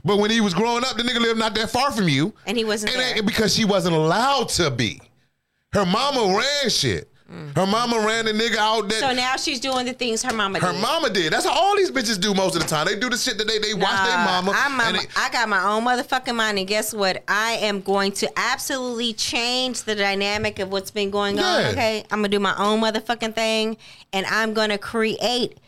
[0.06, 2.56] But when he was growing up, the nigga lived not that far from you, And
[2.56, 3.22] he wasn't and there.
[3.24, 5.00] because she wasn't allowed to be.
[5.72, 7.10] Her mama ran shit.
[7.56, 9.08] Her mama ran the nigga out that Mm.
[9.08, 10.80] So now she's doing the things her mama her did.
[10.80, 11.32] mama did.
[11.32, 12.86] That's how all these bitches do most of the time.
[12.86, 14.52] They do the shit that they they watch their Nah, mama.
[14.54, 17.24] I'm and they- I got my own motherfucking mind, and guess what?
[17.26, 21.64] I am going to absolutely change the dynamic of what's been going on.
[21.66, 23.76] Okay, I'm gonna do my own motherfucking thing,
[24.12, 25.58] and I'm gonna create.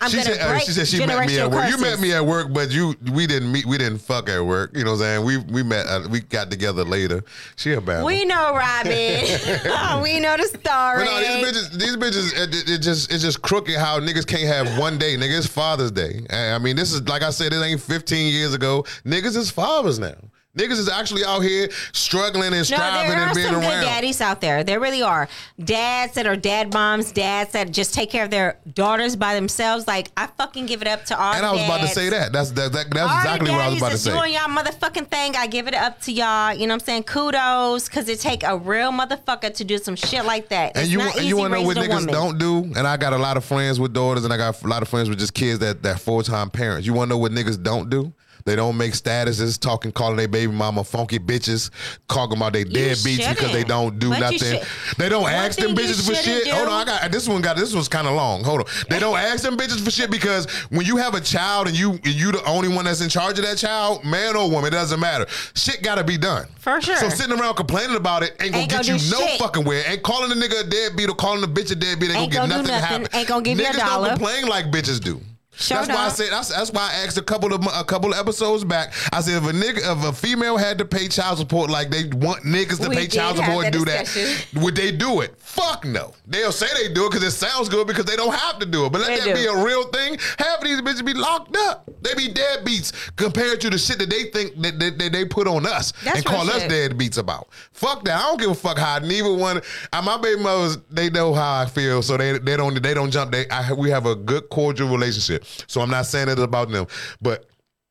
[0.00, 1.68] I'm she gonna said, uh, she said she met me at work.
[1.70, 3.66] You met me at work, but you we didn't meet.
[3.66, 4.74] We didn't fuck at work.
[4.76, 5.24] You know what I'm saying?
[5.24, 5.86] We we met.
[5.86, 7.22] Uh, we got together later.
[7.56, 8.04] She a bad.
[8.04, 8.92] We know, Robin.
[10.02, 10.60] we know the story.
[10.64, 14.26] But no, these bitches, these bitches, it, it- it just it's just crooked how niggas
[14.26, 15.16] can't have one day.
[15.16, 16.24] Nigga, it's Father's Day.
[16.30, 18.84] I mean, this is like I said, it ain't 15 years ago.
[19.04, 20.14] Niggas is fathers now.
[20.60, 23.82] Niggas is actually out here struggling and striving No, there are and being some good
[23.82, 24.62] daddies out there.
[24.64, 25.28] There really are.
[25.62, 29.86] Dads that are dad moms, dads that just take care of their daughters by themselves.
[29.86, 31.32] Like I fucking give it up to all.
[31.34, 32.32] And I was about to say that.
[32.32, 34.12] That's that, that, that's All exactly what I was about to say.
[34.12, 35.36] doing y'all motherfucking thing.
[35.36, 36.52] I give it up to y'all.
[36.52, 37.04] You know what I'm saying?
[37.04, 40.76] Kudos, because it take a real motherfucker to do some shit like that.
[40.76, 42.12] And It's you not and you want to know what niggas woman.
[42.12, 42.64] don't do?
[42.76, 44.88] And I got a lot of friends with daughters, and I got a lot of
[44.88, 46.86] friends with just kids that that full time parents.
[46.86, 48.12] You want to know what niggas don't do?
[48.44, 51.70] They don't make statuses talking, calling their baby mama funky bitches,
[52.08, 54.60] talking about they deadbeats because they don't do But nothing.
[54.98, 56.44] They don't One ask them bitches for shit.
[56.44, 57.40] do- Hold on, I got this one.
[57.42, 58.42] Got this one's kind of long.
[58.44, 58.66] Hold on.
[58.88, 61.92] They don't ask them bitches for shit because when you have a child and you
[61.92, 64.70] and you the only one that's in charge of that child, man or woman, it
[64.76, 65.26] doesn't matter.
[65.54, 66.46] Shit got to be done.
[66.58, 66.96] For sure.
[66.96, 69.40] So sitting around complaining about it ain't gonna Ain't get gonna you no shit.
[69.40, 69.82] fucking where.
[69.90, 72.48] Ain't calling a nigga a deadbeat or calling a bitch a deadbeat ain't, Ain't gonna
[72.48, 73.00] get gonna do nothing, nothing.
[73.04, 73.18] happen.
[73.18, 74.08] Ain't gonna give you a Niggas dollar.
[74.08, 75.20] don't complain like bitches do.
[75.68, 78.18] That's why I said that's, that's why I asked a couple of a couple of
[78.18, 78.92] episodes back.
[79.12, 82.04] I said if a nigga if a female had to pay child support like they
[82.04, 85.34] want niggas to We pay child support and do that, would they do it?
[85.38, 86.14] Fuck no.
[86.26, 88.86] They'll say they do it because it sounds good because they don't have to do
[88.86, 88.92] it.
[88.92, 89.42] But let They that do.
[89.42, 90.16] be a real thing.
[90.38, 91.90] Half of these bitches be locked up.
[92.02, 95.46] They be deadbeats compared to the shit that they think that, that, that they put
[95.46, 97.48] on us That's and call us deadbeats about.
[97.72, 98.16] Fuck that.
[98.18, 99.60] I don't give a fuck how neither one.
[99.92, 103.10] Uh, my baby mothers, they know how I feel, so they they don't they don't
[103.10, 103.32] jump.
[103.32, 105.44] They I, we have a good cordial relationship.
[105.66, 106.86] So I'm not saying it about them,
[107.20, 107.46] but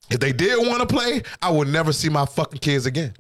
[0.10, 3.14] if they did want to play, I would never see my fucking kids again.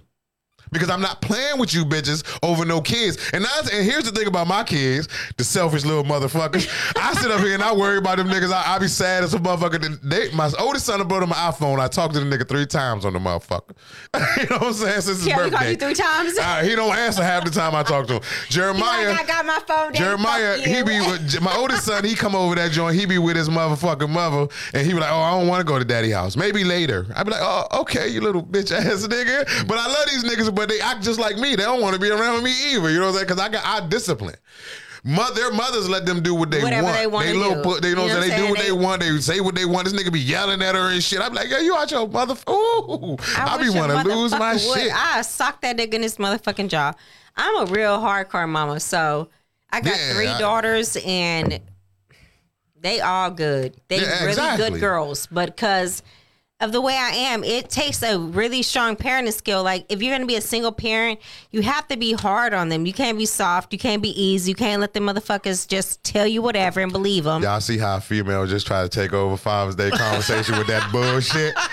[0.72, 3.18] Because I'm not playing with you bitches over no kids.
[3.34, 6.68] And that's, and here's the thing about my kids, the selfish little motherfuckers.
[6.98, 8.52] I sit up here and I worry about them niggas.
[8.52, 10.00] I, I be sad as a motherfucker.
[10.02, 11.80] They, my oldest son brought him my iPhone.
[11.80, 13.72] I talked to the nigga three times on the motherfucker.
[14.38, 15.02] you know what I'm saying?
[15.02, 15.58] Since his Yeah, we birthday.
[15.58, 16.38] called you three times.
[16.38, 18.22] Uh, he don't answer half the time I talk to him.
[18.50, 19.12] Jeremiah.
[19.14, 19.94] I got my phone.
[19.94, 22.04] Jeremiah, he be with my oldest son.
[22.04, 22.96] He come over that joint.
[22.96, 25.66] He be with his motherfucking mother, and he be like, "Oh, I don't want to
[25.66, 26.36] go to daddy house.
[26.36, 30.06] Maybe later." I be like, "Oh, okay, you little bitch ass nigga." But I love
[30.10, 31.56] these niggas, but they act just like me.
[31.56, 32.90] They don't want to be around me either.
[32.90, 33.28] You know what I'm saying?
[33.28, 34.36] Because I got I discipline.
[35.06, 36.98] Mother, their mothers let them do what they Whatever want.
[36.98, 37.62] they wanna little do.
[37.64, 38.32] put, they You know what I'm saying?
[38.32, 38.82] They do what they saying?
[38.82, 39.02] want.
[39.02, 39.88] They say what they want.
[39.90, 41.22] This nigga be yelling at her and shit.
[41.22, 44.54] I'm like, "Yeah, you out your mother." Ooh, I, be wish want to lose my
[44.54, 44.62] would.
[44.62, 44.92] shit.
[44.94, 46.92] I sock that nigga in his motherfucking jaw.
[47.38, 49.30] I'm a real hardcore mama, so
[49.70, 51.62] I got Yeah, three I- daughters and
[52.82, 53.76] they all good.
[53.88, 54.70] They Yeah, really exactly.
[54.72, 56.04] good girls, but because
[56.60, 59.64] of the way I am, it takes a really strong parenting skill.
[59.64, 61.20] Like if you're gonna be a single parent,
[61.52, 62.86] you have to be hard on them.
[62.86, 63.72] You can't be soft.
[63.72, 64.52] You can't be easy.
[64.52, 67.42] You can't let the motherfuckers just tell you whatever and believe them.
[67.44, 71.56] Y'all see how females just try to take over Father's Day conversation with that bullshit?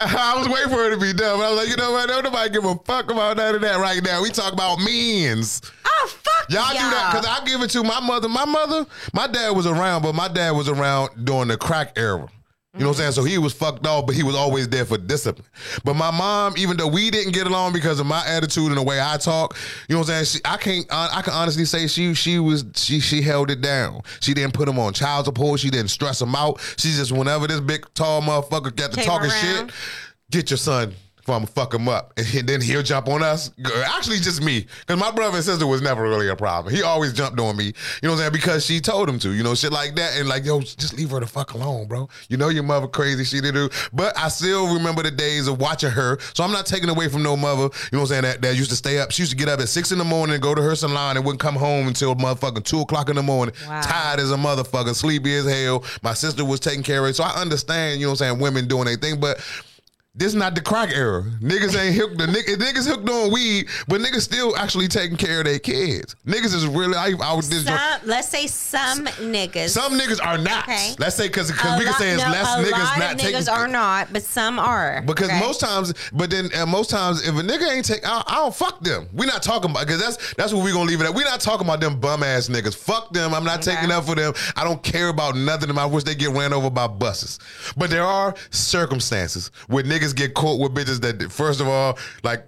[0.00, 2.08] I was waiting for it to be done, but I was like, you know what?
[2.08, 4.22] Don't nobody give a fuck about none of that right now.
[4.22, 5.62] We talk about means.
[5.86, 8.28] Oh fuck Y'all do that because I give it to my mother.
[8.28, 12.28] My mother, my dad was around, but my dad was around during the crack era.
[12.74, 13.12] You know what I'm saying?
[13.12, 15.46] So he was fucked off, but he was always there for discipline.
[15.84, 18.82] But my mom, even though we didn't get along because of my attitude and the
[18.82, 19.56] way I talk,
[19.88, 20.40] you know what I'm saying?
[20.40, 24.00] She, I can't, I can honestly say she, she was, she, she held it down.
[24.18, 25.60] She didn't put him on child support.
[25.60, 26.60] She didn't stress him out.
[26.76, 29.68] She just, whenever this big tall motherfucker got to Came talking around.
[29.68, 29.74] shit,
[30.32, 30.94] get your son.
[31.24, 33.50] If I'm gonna fuck him up, and then he'll jump on us.
[33.86, 36.74] Actually, just me, because my brother and sister was never really a problem.
[36.74, 38.32] He always jumped on me, you know what I'm saying?
[38.32, 40.18] Because she told him to, you know, shit like that.
[40.18, 42.10] And like, yo, just leave her the fuck alone, bro.
[42.28, 43.70] You know your mother crazy, she did do.
[43.90, 46.18] But I still remember the days of watching her.
[46.34, 48.22] So I'm not taking away from no mother, you know what I'm saying?
[48.24, 49.10] That, that used to stay up.
[49.10, 51.16] She used to get up at six in the morning and go to her salon
[51.16, 53.54] and wouldn't come home until motherfucking two o'clock in the morning.
[53.66, 53.80] Wow.
[53.80, 55.84] Tired as a motherfucker, sleepy as hell.
[56.02, 57.14] My sister was taking care of it.
[57.14, 59.40] So I understand, you know what I'm saying, women doing their thing, but
[60.16, 61.22] this is not the crack era.
[61.40, 62.18] Niggas ain't hooked.
[62.18, 66.14] The niggas, niggas hooked on weed, but niggas still actually taking care of their kids.
[66.24, 66.94] Niggas is really.
[66.96, 67.64] I, I was this.
[67.64, 69.70] Some, let's say some niggas.
[69.70, 70.64] Some niggas are not.
[70.68, 70.94] Okay.
[71.00, 73.40] Let's say because A we can say it's no, less niggas lot not of taking.
[73.40, 75.02] niggas are not, but some are.
[75.02, 75.40] Because okay?
[75.40, 78.54] most times, but then uh, most times, if a nigga ain't take, I, I don't
[78.54, 79.08] fuck them.
[79.12, 81.14] We not talking about because that's that's what we gonna leave it at.
[81.14, 82.76] We not talking about them bum ass niggas.
[82.76, 83.34] Fuck them.
[83.34, 83.74] I'm not Okay.
[83.76, 84.32] taking up for them.
[84.54, 85.76] I don't care about nothing.
[85.76, 87.38] I wish they get ran over by buses.
[87.76, 92.46] But there are circumstances where niggas get caught with bitches that, first of all, like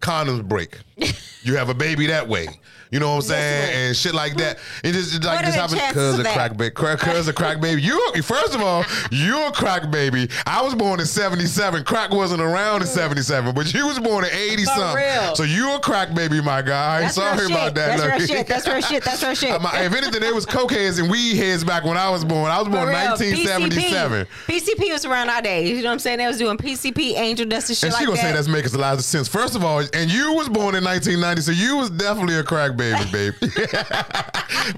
[0.00, 0.78] condoms break.
[1.42, 2.48] you have a baby that way.
[2.90, 3.88] You know what I'm saying?
[3.88, 4.58] And shit like that.
[4.82, 6.70] It just like What are just the happens because of of crack baby.
[6.72, 7.82] Cause a crack baby.
[7.82, 10.28] You first of all, you're a crack baby.
[10.44, 11.84] I was born in 77.
[11.84, 12.90] Crack wasn't around in mm.
[12.90, 14.96] 77, but you was born in 80 For something.
[14.96, 15.36] real.
[15.36, 17.02] So you're a crack baby, my guy.
[17.02, 17.96] That's Sorry about that.
[17.96, 18.46] That's real shit.
[18.48, 19.04] That's real shit.
[19.04, 19.60] That's real shit.
[19.80, 22.50] If anything, they was cokeheads and weed heads back when I was born.
[22.50, 24.26] I was born in 1977.
[24.26, 24.76] PCP.
[24.76, 25.66] PCP was around our day.
[25.66, 26.18] You know what I'm saying?
[26.18, 28.28] They was doing PCP, angel dust, and shit And she like gonna that.
[28.30, 29.28] say that's making a lot of sense.
[29.28, 32.76] First of all, and you was born in 1990, so you was definitely a crack
[32.76, 33.36] baby, baby.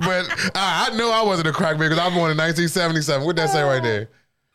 [0.00, 3.24] but uh, I know I wasn't a crack baby because I was born in 1977.
[3.26, 4.08] What that say right there?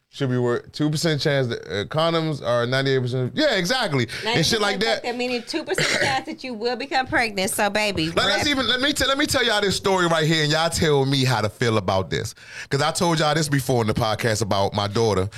[0.10, 3.32] Should be worth two percent chance that uh, condoms are 98 percent.
[3.36, 5.04] Yeah, exactly, and shit like that.
[5.04, 7.52] That meaning two percent chance that you will become pregnant.
[7.52, 10.26] So, baby, Like, let's even let me tell let me tell y'all this story right
[10.26, 12.34] here, and y'all tell me how to feel about this.
[12.64, 15.30] Because I told y'all this before in the podcast about my daughter.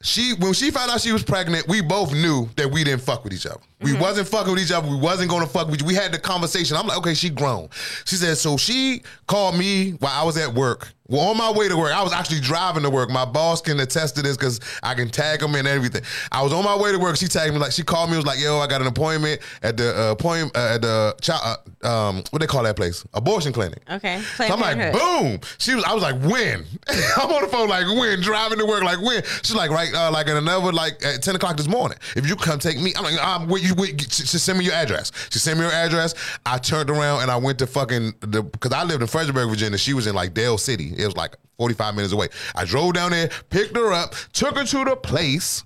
[0.00, 3.22] She when she found out she was pregnant, we both knew that we didn't fuck
[3.22, 3.60] with each other.
[3.80, 4.88] We wasn't fucking with each other.
[4.88, 5.82] We wasn't gonna fuck with.
[5.82, 6.76] We had the conversation.
[6.76, 7.68] I'm like, okay, she grown.
[8.04, 10.92] She said, so she called me while I was at work.
[11.10, 13.08] Well, on my way to work, I was actually driving to work.
[13.08, 16.02] My boss can attest to this because I can tag him and everything.
[16.30, 17.16] I was on my way to work.
[17.16, 18.16] She tagged me like she called me.
[18.16, 21.60] Was like, yo, I got an appointment at the uh, appointment uh, at the child,
[21.82, 23.80] uh, um, what they call that place, abortion clinic.
[23.90, 24.20] Okay.
[24.20, 25.40] So I'm like, boom.
[25.56, 25.82] She was.
[25.84, 26.66] I was like, when?
[27.16, 28.20] I'm on the phone like, when?
[28.20, 29.22] Driving to work like, when?
[29.42, 31.96] She's like, right, uh, like at another like at 10 o'clock this morning.
[32.16, 34.74] If you come take me, I'm like, I'm with you She, she send me your
[34.74, 35.12] address.
[35.30, 36.14] She sent me her address.
[36.46, 39.78] I turned around and I went to fucking the because I lived in Fredericksburg, Virginia.
[39.78, 40.92] She was in like Dale City.
[40.96, 42.28] It was like 45 minutes away.
[42.54, 45.64] I drove down there, picked her up, took her to the place.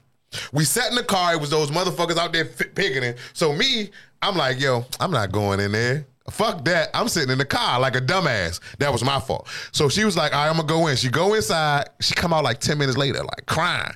[0.53, 1.35] We sat in the car.
[1.35, 3.15] It was those motherfuckers out there fi- picketing.
[3.35, 3.91] So me,
[4.23, 6.07] I'm like, yo, I'm not going in there.
[6.31, 6.89] Fuck that.
[6.95, 8.61] I'm sitting in the car like a dumbass.
[8.79, 9.49] That was my fault.
[9.73, 10.97] So she was like, all right, I'm gonna go in.
[10.97, 11.89] She go inside.
[12.01, 13.93] She come out like 10 minutes later, like crying.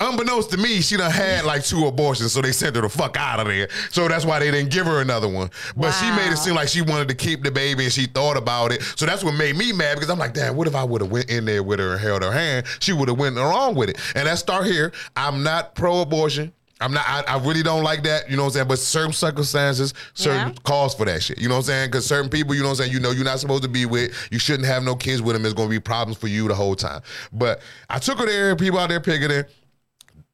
[0.00, 3.16] Unbeknownst to me, she done had like two abortions, so they sent her the fuck
[3.16, 3.68] out of there.
[3.90, 5.50] So that's why they didn't give her another one.
[5.76, 8.36] But she made it seem like she wanted to keep the baby and she thought
[8.36, 8.82] about it.
[8.94, 11.10] So that's what made me mad because I'm like, damn, what if I would have
[11.10, 12.66] went in there with her and held her hand?
[12.78, 13.98] She would have went along with it.
[14.14, 14.92] And let's start here.
[15.16, 16.52] I'm not pro-abortion.
[16.80, 17.04] I'm not.
[17.08, 18.30] I, I really don't like that.
[18.30, 18.68] You know what I'm saying?
[18.68, 20.54] But certain circumstances, certain Yeah.
[20.62, 21.38] calls for that shit.
[21.38, 21.88] You know what I'm saying?
[21.90, 23.84] Because certain people, you know what I'm saying, you know you're not supposed to be
[23.84, 24.14] with.
[24.30, 25.42] You shouldn't have no kids with them.
[25.42, 27.02] There's gonna be problems for you the whole time.
[27.32, 28.54] But I took her there.
[28.54, 29.42] People out there picketing.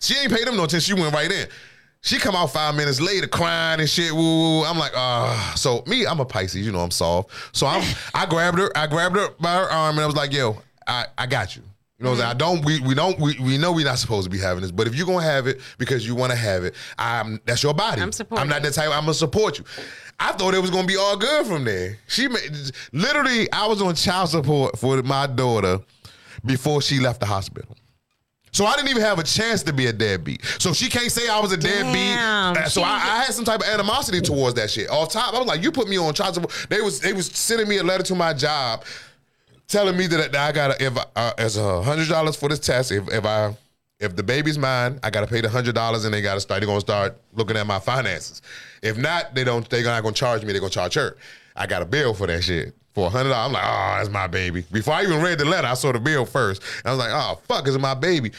[0.04, 0.96] She ain't paid them no attention.
[0.96, 1.48] She went right in.
[2.02, 4.12] She come out five minutes later crying and shit.
[4.12, 4.62] Woo.
[4.64, 5.54] I'm like, ah.
[5.56, 6.66] So me, I'm a Pisces.
[6.66, 7.30] You know, I'm soft.
[7.56, 7.82] So I'm.
[8.14, 8.70] I grabbed her.
[8.76, 11.62] I grabbed her by her arm and I was like, yo, I, I got you.
[11.98, 12.30] You know what I'm saying?
[12.30, 12.64] I don't.
[12.64, 13.18] We, we don't.
[13.18, 15.46] We, we know we're not supposed to be having this, but if you're gonna have
[15.46, 17.40] it because you want to have it, I'm.
[17.46, 18.02] That's your body.
[18.02, 18.90] I'm supporting I'm not the type.
[18.90, 19.64] I'm gonna support you.
[20.20, 21.96] I thought it was gonna be all good from there.
[22.08, 22.50] She made,
[22.92, 23.50] literally.
[23.52, 25.78] I was on child support for my daughter
[26.44, 27.74] before she left the hospital.
[28.54, 30.44] So I didn't even have a chance to be a deadbeat.
[30.60, 32.62] So she can't say I was a Damn, deadbeat.
[32.64, 34.88] Uh, So I, I had some type of animosity towards that shit.
[34.88, 36.52] Off top, I was like, you put me on child support.
[36.70, 38.84] They was they was sending me a letter to my job
[39.66, 42.92] telling me that, that I gotta if uh, as a hundred dollars for this test.
[42.92, 43.56] If if I
[43.98, 46.60] if the baby's mine, I gotta pay the hundred dollars and they gotta start.
[46.60, 48.40] They're gonna start looking at my finances.
[48.82, 49.68] If not, they don't.
[49.68, 50.52] They're not gonna charge me.
[50.52, 51.16] They're gonna charge her.
[51.56, 52.72] I got a bill for that shit.
[52.94, 54.64] For hundred dollars, I'm like, oh, that's my baby.
[54.70, 56.62] Before I even read the letter, I saw the bill first.
[56.85, 58.30] I was like, oh, fuck, is my baby.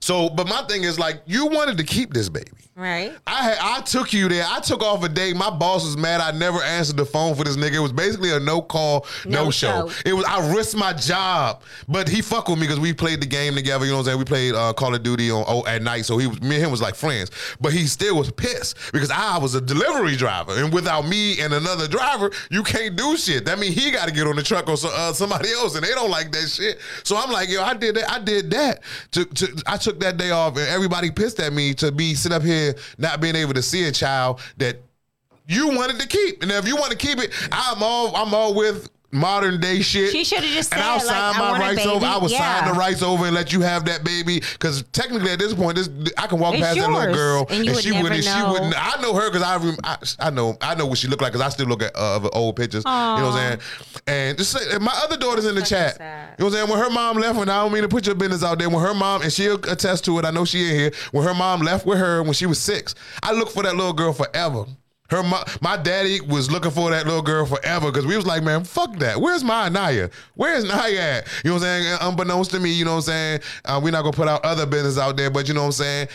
[0.00, 2.65] So, but my thing is like, you wanted to keep this baby.
[2.76, 3.16] Right.
[3.26, 4.44] I I took you there.
[4.46, 5.32] I took off a day.
[5.32, 6.20] My boss was mad.
[6.20, 7.76] I never answered the phone for this nigga.
[7.76, 9.88] It was basically a no call, no, No show.
[9.88, 9.94] show.
[10.04, 13.26] It was I risked my job, but he fucked with me because we played the
[13.26, 13.86] game together.
[13.86, 14.18] You know what I'm saying?
[14.18, 16.04] We played uh, Call of Duty on oh, at night.
[16.04, 17.30] So he was me and him was like friends.
[17.62, 21.54] But he still was pissed because I was a delivery driver, and without me and
[21.54, 23.46] another driver, you can't do shit.
[23.46, 25.82] That means he got to get on the truck or so, uh, somebody else, and
[25.82, 26.78] they don't like that shit.
[27.04, 28.10] So I'm like, yo, I did that.
[28.10, 28.82] I did that.
[29.12, 32.32] To, to I took that day off, and everybody pissed at me to be sit
[32.32, 32.65] up here
[32.98, 34.76] not being able to see a child that
[35.48, 36.42] you wanted to keep.
[36.42, 40.10] And if you want to keep it, I'm all I'm all with modern day shit.
[40.12, 41.90] She shoulda just and said, I'll like, sign my rights baby.
[41.90, 42.06] over.
[42.06, 42.60] I will Yeah.
[42.60, 44.40] sign the rights over and let you have that baby.
[44.52, 45.88] Because technically, at this point, this
[46.18, 48.24] I can walk It's past that little girl and would she wouldn't.
[48.24, 48.74] She wouldn't.
[48.76, 51.46] I know her because I, I I know I know what she looked like because
[51.46, 52.84] I still look at uh, old pictures.
[52.84, 53.60] You know what I'm saying?
[54.06, 55.96] And just say, my other daughter's in the Fucking chat.
[55.96, 56.34] sad.
[56.38, 56.70] You know what I'm saying?
[56.70, 58.68] When her mom left, and I don't mean to put your business out there.
[58.68, 60.24] When her mom and she'll attest to it.
[60.24, 60.92] I know she in here.
[61.12, 63.92] When her mom left with her when she was six, I looked for that little
[63.92, 64.64] girl forever.
[65.10, 68.42] Her mo- my daddy was looking for that little girl forever because we was like,
[68.42, 69.20] man, fuck that.
[69.20, 70.10] Where's my Naya?
[70.34, 71.28] Where's Naya at?
[71.44, 71.98] You know what I'm saying?
[72.00, 73.40] Unbeknownst to me, you know what I'm saying?
[73.64, 75.72] Uh, we're not gonna put out other business out there, but you know what I'm
[75.72, 76.08] saying?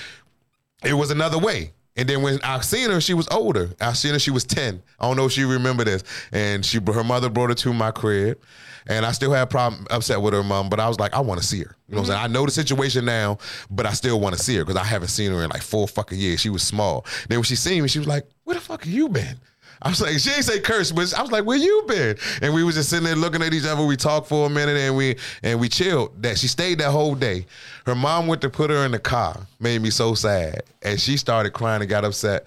[0.83, 1.73] It was another way.
[1.95, 3.69] And then when I seen her, she was older.
[3.81, 4.81] I seen her, she was 10.
[4.99, 6.03] I don't know if she remember this.
[6.31, 8.39] And she her mother brought her to my crib.
[8.87, 11.19] And I still had a problem upset with her mom, but I was like, I
[11.19, 11.75] want to see her.
[11.87, 12.23] You know what I'm saying?
[12.23, 13.37] I know the situation now,
[13.69, 15.87] but I still want to see her because I haven't seen her in like four
[15.87, 16.39] fucking years.
[16.39, 17.05] She was small.
[17.29, 19.37] Then when she seen me, she was like, Where the fuck have you been?
[19.81, 22.15] I was like, she ain't say curse, but I was like, where you been?
[22.41, 23.83] And we was just sitting there looking at each other.
[23.83, 26.21] We talked for a minute and we and we chilled.
[26.21, 27.47] That she stayed that whole day.
[27.85, 29.39] Her mom went to put her in the car.
[29.59, 30.63] Made me so sad.
[30.83, 32.45] And she started crying and got upset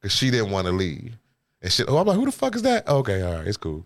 [0.00, 1.14] because she didn't want to leave.
[1.62, 1.86] And shit.
[1.88, 2.88] Oh, I'm like, who the fuck is that?
[2.88, 3.84] Okay, all right, it's cool.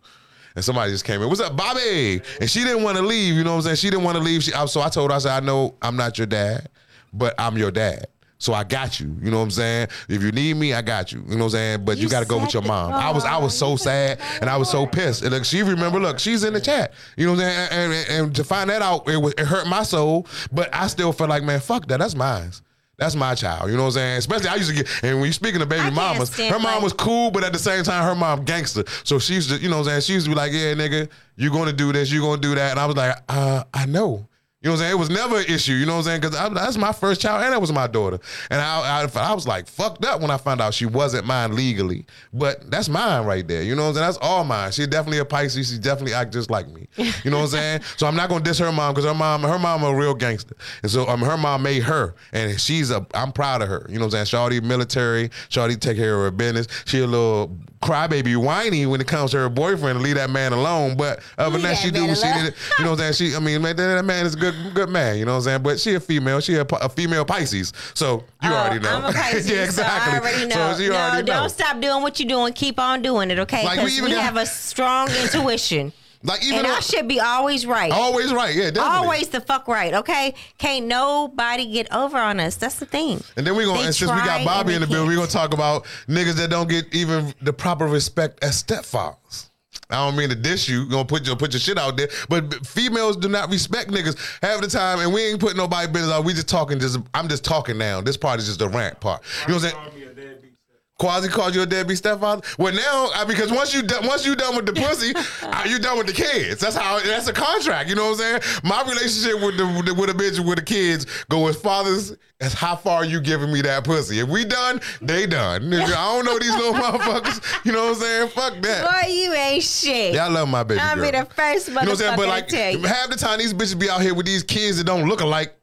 [0.55, 1.29] And somebody just came in.
[1.29, 2.21] What's up, Bobby?
[2.41, 3.35] And she didn't want to leave.
[3.35, 3.77] You know what I'm saying?
[3.77, 4.43] She didn't want to leave.
[4.43, 6.69] She, so I told her, I said, I know I'm not your dad,
[7.13, 8.07] but I'm your dad.
[8.39, 9.17] So I got you.
[9.23, 9.89] You know what I'm saying?
[10.09, 11.21] If you need me, I got you.
[11.21, 11.85] You know what I'm saying?
[11.85, 12.93] But you, You got to go with your mom.
[12.93, 15.23] I was I was so sad and I was so pissed.
[15.23, 15.99] And look, she remember.
[15.99, 16.93] Look, she's in the chat.
[17.17, 17.69] You know what I'm saying?
[17.71, 20.27] And, and, and to find that out, it, was, it hurt my soul.
[20.53, 21.99] But I still felt like, man, fuck that.
[21.99, 22.51] That's mine.
[22.99, 23.71] That's my child.
[23.71, 24.17] You know what I'm saying?
[24.19, 24.89] Especially I used to get.
[25.03, 27.85] And when you speaking of baby mamas, her mom was cool, but at the same
[27.85, 28.85] time, her mom gangster.
[29.05, 30.01] So she's used to, you know what I'm saying?
[30.03, 32.71] She used to be like, yeah, nigga, you're to do this, you're to do that.
[32.71, 34.27] And I was like, uh, I know.
[34.67, 34.97] You know what I'm saying?
[34.97, 35.75] It was never an issue.
[35.75, 36.21] You know what I'm saying?
[36.23, 38.19] Because that's my first child, and that was my daughter.
[38.51, 41.55] And I, I, I was like fucked up when I found out she wasn't mine
[41.55, 42.05] legally.
[42.33, 43.63] But that's mine right there.
[43.63, 44.07] You know what I'm saying?
[44.09, 44.73] That's all mine.
[44.73, 45.71] She's definitely a Pisces.
[45.71, 46.89] She definitely act just like me.
[46.97, 47.81] You know what I'm saying?
[47.97, 50.57] So I'm not gonna diss her mom because her mom, her mom a real gangster.
[50.83, 53.07] And so um, her mom made her, and she's a.
[53.15, 53.87] I'm proud of her.
[53.89, 54.51] You know what I'm saying?
[54.51, 55.29] Shawty military.
[55.49, 56.67] Shawty take care of her business.
[56.85, 60.03] She a little crybaby, whiny when it comes to her boyfriend.
[60.03, 60.97] Leave that man alone.
[60.97, 62.55] But other than that, she do what she did.
[62.79, 63.31] You know what I'm saying?
[63.31, 65.19] She, I mean, man, that, that man is a good, good man.
[65.19, 65.63] You know what I'm saying?
[65.63, 66.41] But she a female.
[66.41, 67.73] She a, a female Pisces.
[67.95, 68.97] So you Oh, already know.
[68.97, 70.13] I'm a Pisces, yeah, exactly.
[70.13, 70.73] So I already know.
[70.75, 72.53] So you no, already don't stop doing what you're doing.
[72.53, 73.65] Keep on doing it, okay?
[73.65, 75.93] Like, we even we, got- have a strong intuition.
[76.23, 77.93] Like even and though, I should be always right.
[77.93, 78.53] always right.
[78.53, 78.97] Yeah, definitely.
[78.99, 80.35] Always the fuck right, okay?
[80.59, 82.57] Can't nobody get over on us.
[82.57, 83.23] That's the thing.
[83.37, 85.55] And then we're gonna, and since we got Bobby in the building, we're gonna talk
[85.55, 89.46] about niggas that don't get even the proper respect as stepfathers.
[89.89, 92.67] I don't mean to diss you, gonna put your put your shit out there, but
[92.67, 96.25] females do not respect niggas half the time, and we ain't putting nobody business out.
[96.25, 96.81] We just talking.
[96.81, 98.01] Just I'm just talking now.
[98.01, 99.23] This part is just the rant part.
[99.43, 100.56] You know what I'm saying?
[100.99, 102.41] Quasi called you a deadbeat stepfather.
[102.59, 105.79] Well, now I, because once you done, once you done with the pussy, uh, you
[105.79, 106.61] done with the kids.
[106.63, 107.01] That's how.
[107.01, 107.91] That's a contract.
[107.91, 108.61] You know what I'm saying?
[108.65, 112.17] My relationship with the with, the, with a bitch with the kids go as fathers
[112.41, 114.21] as how far you giving me that pussy.
[114.21, 115.73] If we done, they done.
[115.73, 117.65] I don't know these little motherfuckers.
[117.67, 118.29] You know what I'm saying?
[118.31, 118.91] Fuck that.
[118.91, 120.15] Boy, you ain't shit.
[120.15, 121.11] Yeah, I love my baby I'll girl.
[121.11, 122.17] be the first motherfucker You know what I'm saying?
[122.17, 122.83] But like to tell you.
[122.85, 125.55] half the time these bitches be out here with these kids that don't look alike.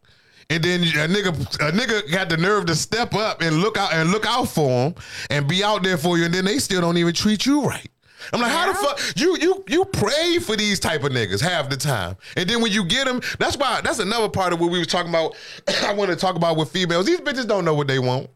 [0.53, 1.29] And then a nigga,
[1.67, 4.69] a nigga got the nerve to step up and look out and look out for
[4.69, 4.95] him
[5.31, 7.89] and be out there for you, and then they still don't even treat you right.
[8.31, 11.71] I'm like, how the fuck you you you pray for these type of niggas half
[11.71, 14.69] the time, and then when you get them, that's why that's another part of what
[14.69, 15.35] we was talking about.
[15.83, 17.07] I want to talk about with females.
[17.07, 18.29] These bitches don't know what they want.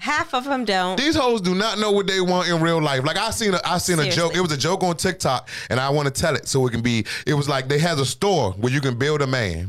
[0.00, 0.98] Half of them don't.
[0.98, 3.04] These hoes do not know what they want in real life.
[3.04, 4.34] Like I seen a I seen a joke.
[4.34, 6.80] It was a joke on TikTok, and I want to tell it so it can
[6.80, 7.04] be.
[7.26, 9.68] It was like they has a store where you can build a man.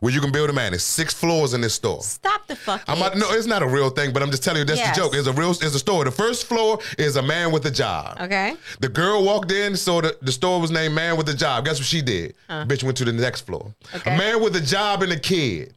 [0.00, 0.70] Where you can build a man.
[0.72, 2.00] There's six floors in this store.
[2.02, 2.82] Stop the fuck.
[2.86, 4.96] I'm not, no, it's not a real thing, but I'm just telling you that's Yes.
[4.96, 5.14] the joke.
[5.14, 6.04] It's a real, it's a store.
[6.04, 8.16] The first floor is a man with a job.
[8.20, 8.54] Okay.
[8.78, 11.64] The girl walked in, so the, the store was named Man with a Job.
[11.64, 12.34] Guess what she did?
[12.48, 12.64] Uh.
[12.64, 13.74] Bitch went to the next floor.
[13.94, 14.14] Okay.
[14.14, 15.74] A man with a job and a kid.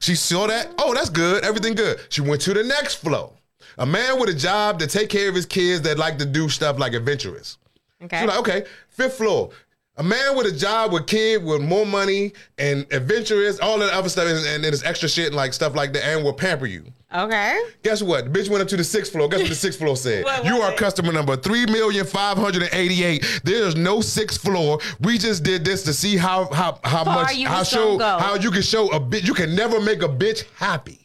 [0.00, 0.68] She saw that.
[0.78, 1.44] Oh, that's good.
[1.44, 1.98] Everything good.
[2.08, 3.32] She went to the next floor.
[3.78, 6.48] A man with a job to take care of his kids that like to do
[6.48, 7.58] stuff like adventurous.
[8.02, 8.18] Okay.
[8.20, 9.50] She was like, okay, fifth floor.
[9.98, 14.08] A man with a job, with kid, with more money and adventurous, all that other
[14.08, 16.86] stuff, and, and there's extra shit and like stuff like that, and will pamper you.
[17.14, 17.60] Okay.
[17.82, 18.24] Guess what?
[18.32, 19.28] The bitch went up to the sixth floor.
[19.28, 20.24] Guess what the sixth floor said?
[20.32, 20.78] What you are it?
[20.78, 23.42] customer number three million five hundred and eighty-eight.
[23.44, 24.78] There's no sixth floor.
[25.00, 28.18] We just did this to see how how how Far much how show go.
[28.18, 29.26] how you can show a bitch.
[29.26, 31.00] You can never make a bitch happy.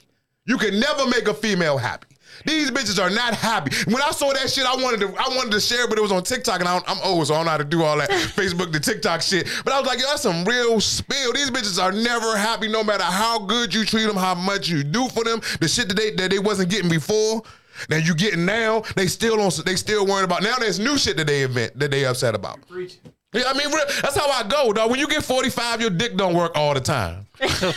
[0.46, 2.08] You can never make a female happy.
[2.46, 3.76] These bitches are not happy.
[3.92, 6.12] When I saw that shit, I wanted to I wanted to share, but it was
[6.12, 8.10] on TikTok, and I, I'm old, so I don't know how to do all that
[8.36, 9.48] Facebook to TikTok shit.
[9.64, 11.34] But I was like, yo, that's some real spill.
[11.34, 14.84] These bitches are never happy, no matter how good you treat them, how much you
[14.84, 17.42] do for them, the shit that they that they wasn't getting before.
[17.90, 19.52] That you getting now, they still on.
[19.64, 20.42] They still worried about.
[20.42, 22.60] Now there's new shit that they event that they upset about.
[23.04, 23.70] Yeah, I mean,
[24.02, 24.90] that's how I go, dog.
[24.90, 27.26] When you get 45, your dick don't work all the time.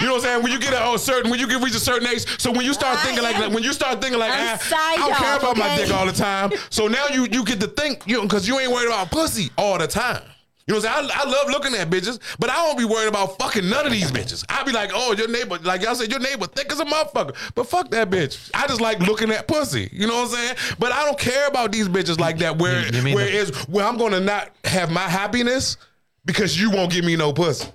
[0.00, 0.42] You know what I'm saying?
[0.44, 2.62] When you get a, a certain, when you get reach a certain age, so when
[2.64, 5.36] you start I thinking like, am- when you start thinking like, ah, I don't care
[5.38, 6.52] about my dick all the time.
[6.70, 9.76] So now you you get to think, you because you ain't worried about pussy all
[9.76, 10.22] the time.
[10.68, 11.10] You know what I'm saying?
[11.16, 13.92] I, I love looking at bitches, but I don't be worried about fucking none of
[13.92, 14.44] these bitches.
[14.50, 17.34] I be like, oh, your neighbor, like y'all said, your neighbor thick as a motherfucker.
[17.54, 18.50] But fuck that bitch.
[18.52, 19.88] I just like looking at pussy.
[19.90, 20.56] You know what I'm saying?
[20.78, 22.58] But I don't care about these bitches like that.
[22.58, 22.82] Where
[23.14, 25.78] where the- is where I'm gonna not have my happiness
[26.26, 27.66] because you won't give me no pussy.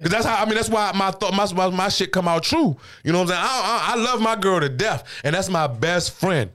[0.00, 0.54] Cause that's how I mean.
[0.54, 2.74] That's why my thought, my, my my shit come out true.
[3.04, 3.40] You know what I'm saying?
[3.44, 6.50] I, I, I love my girl to death, and that's my best friend.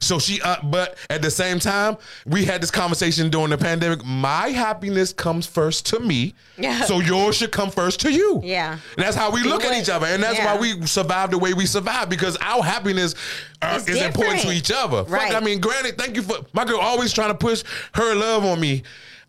[0.00, 4.04] So she, uh, but at the same time, we had this conversation during the pandemic.
[4.04, 6.82] My happiness comes first to me, Yeah.
[6.84, 8.40] so yours should come first to you.
[8.44, 8.72] Yeah.
[8.96, 10.54] and that's how we look at each other, and that's Yeah.
[10.54, 13.14] why we survive the way we survive because our happiness
[13.62, 15.02] uh, is important to each other.
[15.04, 15.32] Right.
[15.32, 17.62] Fuck, I mean, granted, thank you for my girl always trying to push
[17.94, 18.82] her love on me.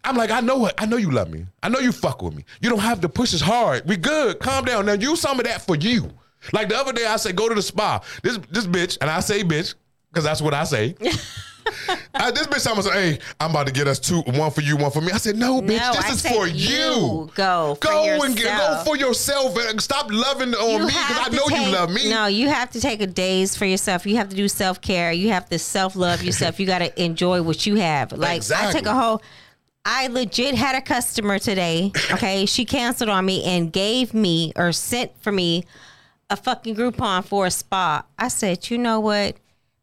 [0.04, 0.74] I'm like, I know it.
[0.78, 1.46] I know you love me.
[1.64, 2.46] I know you fuck with me.
[2.62, 3.88] You don't have to push as hard.
[3.88, 4.40] We good.
[4.40, 4.86] Calm down.
[4.86, 6.10] Now use some of that for you.
[6.54, 8.00] Like the other day, I said, go to the spa.
[8.24, 9.74] This this bitch, and I say bitch,
[10.18, 10.96] because that's what I say.
[12.16, 14.78] I, this bitch almost say, hey, I'm about to get us two, one for you,
[14.78, 15.12] one for me.
[15.12, 16.70] I said, no, bitch, No, this I is for you.
[16.70, 17.30] you.
[17.36, 21.30] Go for go and get, go for yourself and stop loving on me because I
[21.30, 22.10] know you love me.
[22.10, 24.08] No, you have to take a days for yourself.
[24.08, 25.12] You have to do self care.
[25.12, 26.60] You have to self love yourself.
[26.60, 28.12] You got to enjoy what you have.
[28.12, 28.80] Like I Exactly.
[28.82, 29.22] took a whole.
[29.86, 31.92] I legit had a customer today.
[32.14, 35.66] Okay, she canceled on me and gave me or sent for me
[36.30, 38.04] a fucking Groupon for a spa.
[38.18, 39.36] I said, you know what?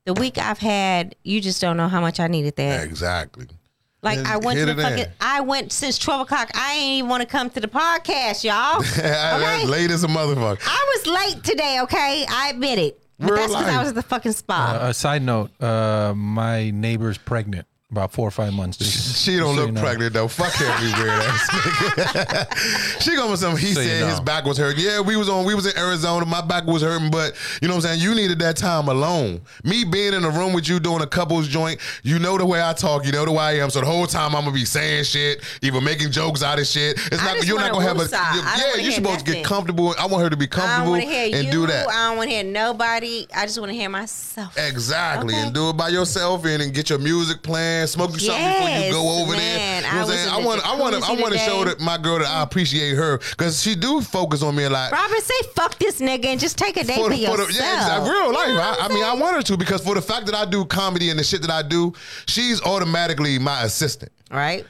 [0.06, 2.84] The week I've had, you just don't know how much I needed that.
[2.84, 3.46] Exactly.
[4.02, 5.06] Like Hit- I went to the fucking.
[5.18, 6.50] I went since twelve o'clock.
[6.54, 8.82] I ain't even want to come to the podcast, y'all.
[8.96, 9.66] That's Okay.
[9.66, 10.60] late as a motherfucker.
[10.66, 12.26] I was late today, okay?
[12.28, 13.00] I admit it.
[13.18, 14.78] But Real that's because I was at the fucking spa.
[14.82, 18.78] Uh, a side note: uh, my neighbor's pregnant, about four or five months.
[18.78, 19.80] Just- She don't so look you know.
[19.82, 20.26] pregnant though.
[20.26, 23.00] Fuck every weird ass nigga.
[23.02, 23.56] she going with some.
[23.56, 24.82] He So you said his back was hurting.
[24.84, 25.44] Yeah, we was on.
[25.44, 26.24] We was in Arizona.
[26.26, 28.00] My back was hurting, but you know what I'm saying.
[28.00, 29.42] You needed that time alone.
[29.64, 31.78] Me being in a room with you doing a couples joint.
[32.02, 33.04] You know the way I talk.
[33.06, 33.70] You know the way I am.
[33.70, 36.96] So the whole time I'm gonna be saying shit, even making jokes out of shit.
[37.12, 37.46] It's I not.
[37.46, 38.04] You're not gonna have a.
[38.04, 38.12] woosah.
[38.12, 39.94] Yeah, you're hear supposed to get comfortable.
[39.98, 41.52] I want her to be I don't comfortable want to hear and you.
[41.52, 41.86] do that.
[41.88, 43.26] I don't want to hear nobody.
[43.36, 44.56] I just want to hear myself.
[44.58, 45.42] Exactly, Okay.
[45.44, 48.68] and do it by yourself and, and get your music playing, smoke you something before
[48.70, 49.76] you go over there.
[49.76, 50.28] You know what I I'm saying?
[50.30, 52.94] I want, I want to, I want to show that my girl that I appreciate
[52.96, 54.92] her because she do focus on me a lot.
[54.92, 57.48] Robert, say fuck this nigga and just take a day for, the- yourself.
[57.48, 58.10] the- yeah, exactly.
[58.10, 58.48] real life.
[58.48, 59.20] You know I, I mean, I saying?
[59.20, 61.50] want her to because for the fact that I do comedy and the shit that
[61.50, 61.92] I do,
[62.26, 64.12] she's automatically my assistant.
[64.30, 64.66] right.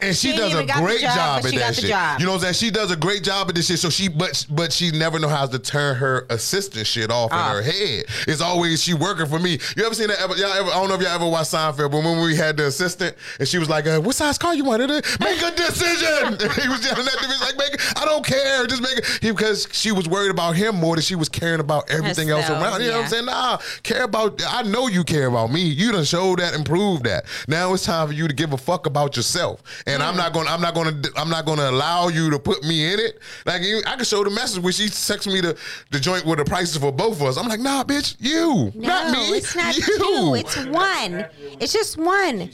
[0.00, 1.86] And she, She does a even got the great job, job, at that shit.
[1.86, 2.20] job.
[2.20, 2.54] You know what I'm saying?
[2.54, 3.80] She does a great job at this shit.
[3.80, 7.36] So she, but but she never know how to turn her assistant shit off in
[7.38, 8.04] her head.
[8.28, 9.58] It's always she working for me.
[9.76, 10.20] You ever seen that?
[10.20, 10.68] Ever, y'all ever?
[10.70, 13.48] I don't know if y'all ever watched Seinfeld, but when we had the assistant and
[13.48, 14.88] she was like, uh, "What size car you wanted?
[14.88, 18.68] Make a decision." He was yelling at the bitch like, "Make, it- I don't care,
[18.68, 21.58] just make it." He, because she was worried about him more than she was caring
[21.60, 22.82] about everything else Herself, around.
[22.82, 23.24] You know what I'm saying?
[23.26, 24.40] Nah, care about.
[24.48, 25.62] I know you care about me.
[25.62, 27.24] You done showed that and proved that.
[27.48, 29.60] Now it's time for you to give a fuck about yourself.
[29.88, 30.50] And I'm not gonna.
[30.50, 31.00] I'm not gonna.
[31.16, 33.18] I'm not gonna allow you to put me in it.
[33.46, 35.56] Like you, I can show the message when she texts me the
[35.90, 37.36] the joint with the prices for both of us.
[37.38, 39.18] I'm like, nah, bitch, you, No, not me.
[39.38, 39.82] it's not you.
[39.82, 40.34] two.
[40.36, 41.26] It's one.
[41.60, 42.50] It's just one.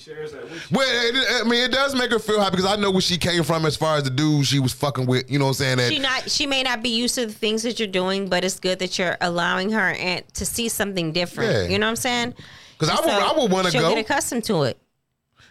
[0.70, 3.18] Well, it, I mean, it does make her feel happy because I know where she
[3.18, 5.30] came from as far as the dude she was fucking with.
[5.30, 5.76] You know what I'm saying?
[5.78, 6.30] That She not.
[6.30, 8.98] She may not be used to the things that you're doing, but it's good that
[8.98, 11.52] you're allowing her and to see something different.
[11.52, 11.68] Yeah.
[11.72, 12.34] You know what I'm saying?
[12.78, 13.88] 'Cause I And would- I would wanna she'll go.
[13.94, 14.78] Get accustomed to it.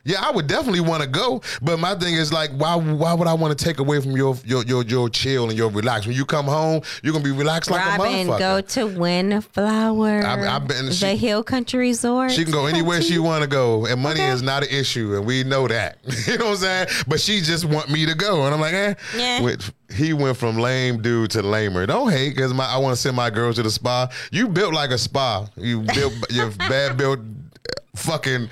[0.05, 2.75] Yeah, I would definitely want to go, but my thing is like, why?
[2.75, 5.69] Why would I want to take away from your your your your chill and your
[5.69, 6.05] relax?
[6.05, 8.39] When you come home, you're gonna be relaxed like a motherfucker.
[8.39, 12.31] go to Windflower, I've- I've been- the Hill Country Resort.
[12.31, 14.29] She can go anywhere she want to go, and money Okay.
[14.31, 15.99] is not an issue, and we know that.
[16.27, 16.87] you know what I'm saying?
[17.07, 18.93] But she just want me to go, and I'm like, eh.
[19.17, 19.41] Yeah.
[19.41, 21.85] With- he went from lame dude to lamer.
[21.85, 24.09] Don't hate because my I want to send my girls to the spa.
[24.31, 25.45] You built like a spa.
[25.55, 28.49] You built your bad built, uh, fucking.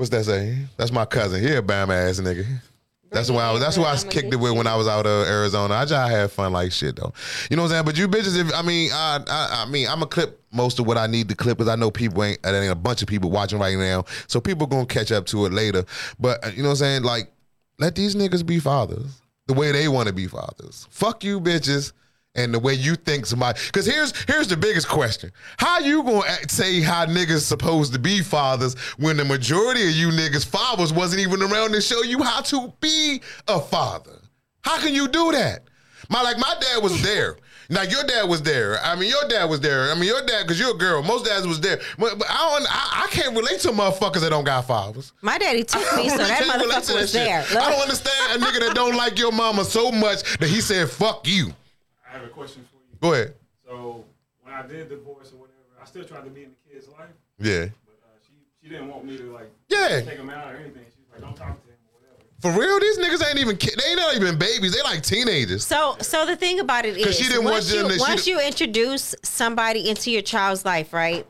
[0.00, 0.56] What's that say?
[0.78, 1.42] That's my cousin.
[1.42, 2.46] He a bam ass nigga.
[3.10, 5.28] That's why I was, that's why I kicked it with when I was out of
[5.28, 5.74] Arizona.
[5.74, 7.12] I just had fun like shit though.
[7.50, 7.84] You know what I'm saying?
[7.84, 10.86] But you bitches, if I mean, I I, I mean, I'm gonna clip most of
[10.86, 12.42] what I need to clip because I know people ain't.
[12.42, 15.44] There ain't a bunch of people watching right now, so people gonna catch up to
[15.44, 15.84] it later.
[16.18, 17.02] But uh, you know what I'm saying?
[17.02, 17.30] Like,
[17.78, 20.86] let these niggas be fathers the way they want to be fathers.
[20.88, 21.92] Fuck you, bitches.
[22.36, 26.26] And the way you think somebody, because here's here's the biggest question: How you gonna
[26.28, 30.92] act- say how niggas supposed to be fathers when the majority of you niggas fathers
[30.92, 34.20] wasn't even around to show you how to be a father?
[34.62, 35.64] How can you do that?
[36.08, 37.36] My like my dad was there.
[37.68, 38.78] Now your dad was there.
[38.80, 39.90] I mean your dad was there.
[39.90, 41.02] I mean your dad because you're a girl.
[41.02, 41.80] Most dads was there.
[41.98, 42.66] But, but I don't.
[42.68, 45.12] I, I can't relate to motherfuckers that don't got fathers.
[45.20, 47.24] My daddy took me, so that motherfucker was shit.
[47.24, 47.44] there.
[47.50, 50.88] I don't understand a nigga that don't like your mama so much that he said
[50.88, 51.52] fuck you.
[52.10, 52.96] I have a question for you.
[53.00, 53.34] Go ahead.
[53.66, 54.04] So
[54.42, 57.08] when I did divorce or whatever, I still tried to be in the kid's life,
[57.38, 57.66] Yeah.
[57.86, 58.32] but uh, she
[58.62, 60.00] she didn't want me to like Yeah.
[60.00, 60.84] take him out or anything.
[60.94, 62.24] She was like, don't talk to him or whatever.
[62.40, 64.72] For real, these niggas ain't even ki- they ain't not even babies.
[64.74, 65.64] They like teenagers.
[65.64, 68.24] So, so the thing about it is, she didn't want once, you, them to- once
[68.24, 71.26] di- you introduce somebody into your child's life, right?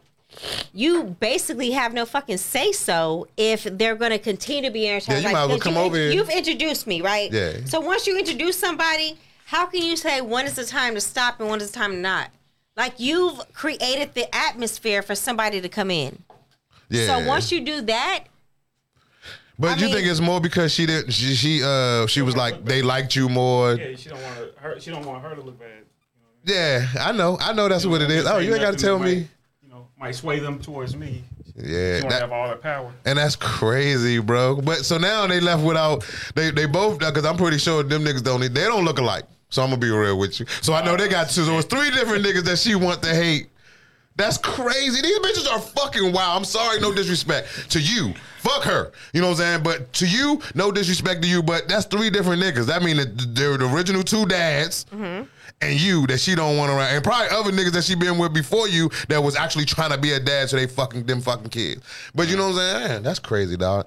[0.72, 4.92] You basically have no fucking say so if they're going to continue to be in
[4.92, 5.32] your child's you life.
[5.34, 6.10] might as well because come you, over here.
[6.12, 7.30] You've introduced me, right?
[7.32, 7.56] Yeah.
[7.66, 9.18] So once you introduce somebody,
[9.50, 11.90] how can you say when is the time to stop and when is the time
[11.92, 12.30] to not?
[12.76, 16.22] Like you've created the atmosphere for somebody to come in.
[16.88, 17.06] Yeah.
[17.06, 18.24] So once you do that,
[19.58, 22.36] but I you mean- think it's more because she didn't she, she uh she was
[22.36, 23.74] like they liked you more.
[23.74, 24.80] Yeah, she don't want her.
[24.80, 25.68] She don't want her to look bad.
[25.68, 26.54] You know what
[26.96, 27.36] Yeah, I know.
[27.40, 27.92] I know that's I mean?
[27.92, 28.26] what it is.
[28.26, 29.14] Oh, you ain't got to tell me.
[29.14, 29.26] Might,
[29.62, 31.24] you know, might sway them towards me.
[31.56, 32.92] Yeah, She that- have all the power.
[33.04, 34.56] and that's crazy, bro.
[34.62, 36.04] But so now they left without
[36.36, 39.24] they they both because I'm pretty sure them niggas don't they don't look alike.
[39.50, 40.46] So I'm gonna be real with you.
[40.62, 41.44] So I know they got two.
[41.44, 43.50] So it's three different niggas that she want to hate.
[44.16, 45.00] That's crazy.
[45.00, 46.38] These bitches are fucking wild.
[46.38, 48.12] I'm sorry, no disrespect to you.
[48.38, 48.92] Fuck her.
[49.14, 49.62] You know what I'm saying?
[49.62, 51.42] But to you, no disrespect to you.
[51.42, 52.66] But that's three different niggas.
[52.66, 54.84] That mean that they're the original two dads.
[54.92, 55.26] Mm-hmm.
[55.62, 58.32] And you that she don't want around, and probably other niggas that she been with
[58.32, 61.50] before you that was actually trying to be a dad, so they fucking them fucking
[61.50, 61.82] kids.
[62.14, 62.38] But you mm.
[62.38, 62.88] know what I'm saying?
[62.88, 63.86] Man, that's crazy, dog.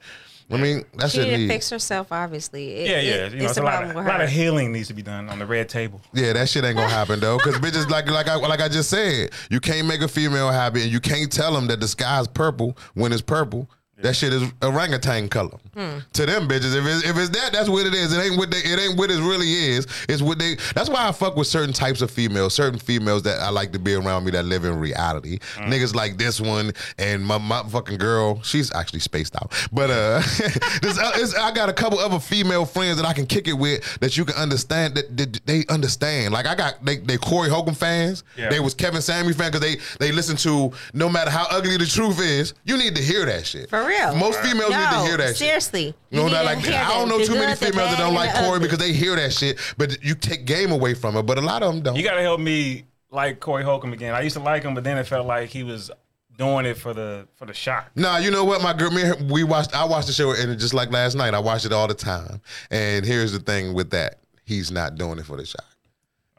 [0.53, 2.11] I mean, that she shit didn't fix herself.
[2.11, 3.11] Obviously, It- Yeah, it- yeah.
[3.13, 4.93] You know, it's it's a a lot, problem of, a lot of healing needs to
[4.93, 6.01] be done on the red table.
[6.13, 8.89] Yeah, that shit ain't gonna happen though, because bitches like like I like I just
[8.89, 12.27] said, you can't make a female happy, and you can't tell them that the sky's
[12.27, 13.69] purple when it's purple.
[14.03, 15.99] That shit is orangutan color Hmm.
[16.13, 16.75] to them bitches.
[16.75, 18.13] If it's, if it's that, that's what it is.
[18.13, 18.57] It ain't what they.
[18.59, 19.87] It ain't what it really is.
[20.07, 20.55] It's what they.
[20.75, 22.53] That's why I fuck with certain types of females.
[22.53, 25.39] Certain females that I like to be around me that live in reality.
[25.55, 28.39] Niggas like this one and my, my fucking girl.
[28.43, 29.51] She's actually spaced out.
[29.71, 30.19] But uh,
[30.81, 33.53] this, uh it's, I got a couple other female friends that I can kick it
[33.53, 34.93] with that you can understand.
[34.95, 36.33] That, that they understand.
[36.33, 38.23] Like I got they they Corey Holcomb fans.
[38.37, 38.49] Yeah.
[38.49, 41.85] They was Kevin Samuels fans because they they listen to no matter how ugly the
[41.87, 43.69] truth is, you need to hear that shit.
[43.69, 43.92] For real.
[44.15, 45.37] Most females need to hear that shit.
[45.37, 45.95] seriously.
[46.09, 48.33] You know, need that like hear I don't know too many females that don't like
[48.35, 51.23] Corey because they hear that shit, but you take game away from it.
[51.23, 51.95] But a lot of them don't.
[51.95, 54.13] You got to help me like Corey Holcomb again.
[54.13, 55.91] I used to like him, but then it felt like he was
[56.37, 57.91] doing it for the for the shock.
[57.95, 59.75] Nah, you know what, my girl, me, and her- we watched.
[59.75, 62.41] I watched the show, and just like last night, I watched it all the time.
[62.71, 65.65] And here's the thing with that: he's not doing it for the shot.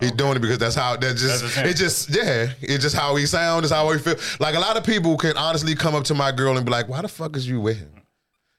[0.01, 3.26] He's doing it because that's how that just it just yeah it's just how he
[3.26, 4.16] sounds It's how he feel.
[4.40, 6.88] Like a lot of people can honestly come up to my girl and be like,
[6.88, 7.93] "Why the fuck is you with him?"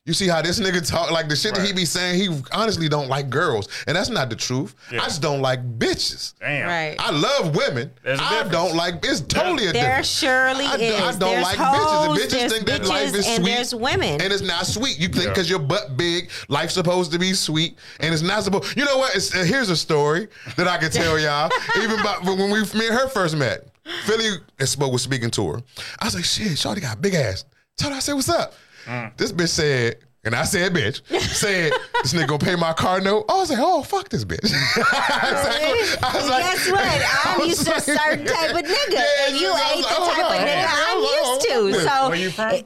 [0.06, 2.20] You see how this nigga talk like the shit that he be saying.
[2.20, 4.76] He honestly don't like girls, and that's not the truth.
[4.92, 5.02] Yeah.
[5.02, 6.36] I just don't like bitches.
[6.40, 6.68] Damn.
[6.68, 6.96] Right.
[7.00, 7.90] I love women.
[8.04, 9.04] There's a I don't like.
[9.04, 10.08] It's totally a There difference.
[10.08, 11.02] surely I, do- is.
[11.02, 12.20] I don't there's like hoes, bitches.
[12.20, 13.46] And bitches there's think that bitches, life is and sweet.
[13.56, 14.22] there's women.
[14.22, 15.00] And it's not sweet.
[15.00, 15.30] You think Yeah.
[15.32, 18.78] because your butt big, life's supposed to be sweet, and it's not supposed.
[18.78, 19.16] You know what?
[19.16, 21.50] It's, uh, here's a story that I can tell y'all.
[21.82, 23.70] even about when we, me and her first met,
[24.04, 24.30] Philly
[24.60, 25.62] and spoke was speaking to her.
[26.00, 27.44] I was like, shit, Shawty got a big ass.
[27.78, 28.54] Tell her I said, what's up?
[28.86, 29.18] Mm.
[29.18, 29.98] This bitch said.
[30.24, 31.72] And I said, bitch, said,
[32.02, 33.26] this nigga gonna pay my car note.
[33.30, 34.40] I was like, oh, fuck this bitch.
[34.52, 36.80] I was like- I was like- Guess what?
[36.82, 39.76] I I'm was used to a certain type of nigga, Yeah, and you ain't like,
[39.82, 40.30] the oh, type no.
[40.30, 41.88] of nigga I I'm used oh, to.
[41.88, 42.62] So Where you from?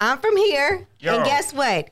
[0.00, 1.14] I'm from here, Yo.
[1.14, 1.88] and guess what?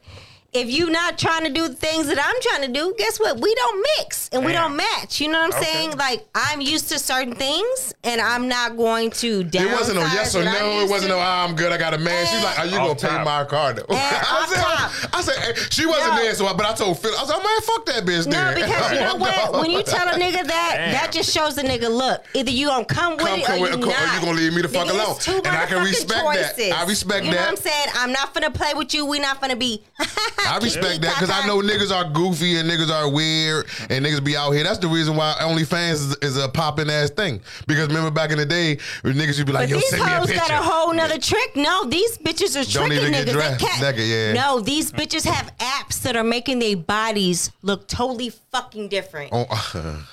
[0.54, 3.40] If you not trying to do the things that I'm trying to do, guess what?
[3.40, 5.18] We don't mix and we don't match.
[5.18, 5.72] You know what I'm Okay.
[5.72, 5.96] saying?
[5.96, 9.60] Like I'm used to certain things, and I'm not going to downsize.
[9.62, 10.80] It wasn't no yes or no.
[10.82, 11.16] It wasn't to.
[11.16, 11.72] no ah, I'm good.
[11.72, 12.26] I got a man.
[12.26, 13.86] She's like, are you gonna pay my car though?
[13.88, 15.14] And I off said, top.
[15.14, 16.20] I said, she wasn't No.
[16.22, 18.26] there, so I, but I told Phil, I was like, man, fuck that bitch.
[18.26, 18.54] No, there.
[18.56, 19.52] because you know what?
[19.54, 20.92] When you tell a nigga that, Damn.
[20.92, 23.62] that just shows the nigga, look, either you gonna come with Come- it come or
[23.62, 25.16] with- you come- or you gonna leave me the fuck alone.
[25.28, 26.72] And I can motherfucking respect that.
[26.76, 27.50] I respect you know that.
[27.52, 27.86] what I'm saying?
[27.94, 29.06] I'm not gonna play with you.
[29.06, 29.82] We not gonna be.
[30.48, 34.22] I respect that because I know niggas are goofy and niggas are weird and niggas
[34.24, 34.64] be out here.
[34.64, 37.40] That's the reason why OnlyFans is, is a popping ass thing.
[37.66, 40.04] Because remember back in the day, when niggas would be like, But "Yo, these send
[40.04, 41.56] me a hoes picture." got a whole nother trick.
[41.56, 43.32] No, these bitches are Don't tricking even get niggas.
[43.32, 44.32] dressed They can't- naked, yeah.
[44.34, 49.30] No, these bitches have apps that are making their bodies look totally fucking different.
[49.32, 49.44] Oh,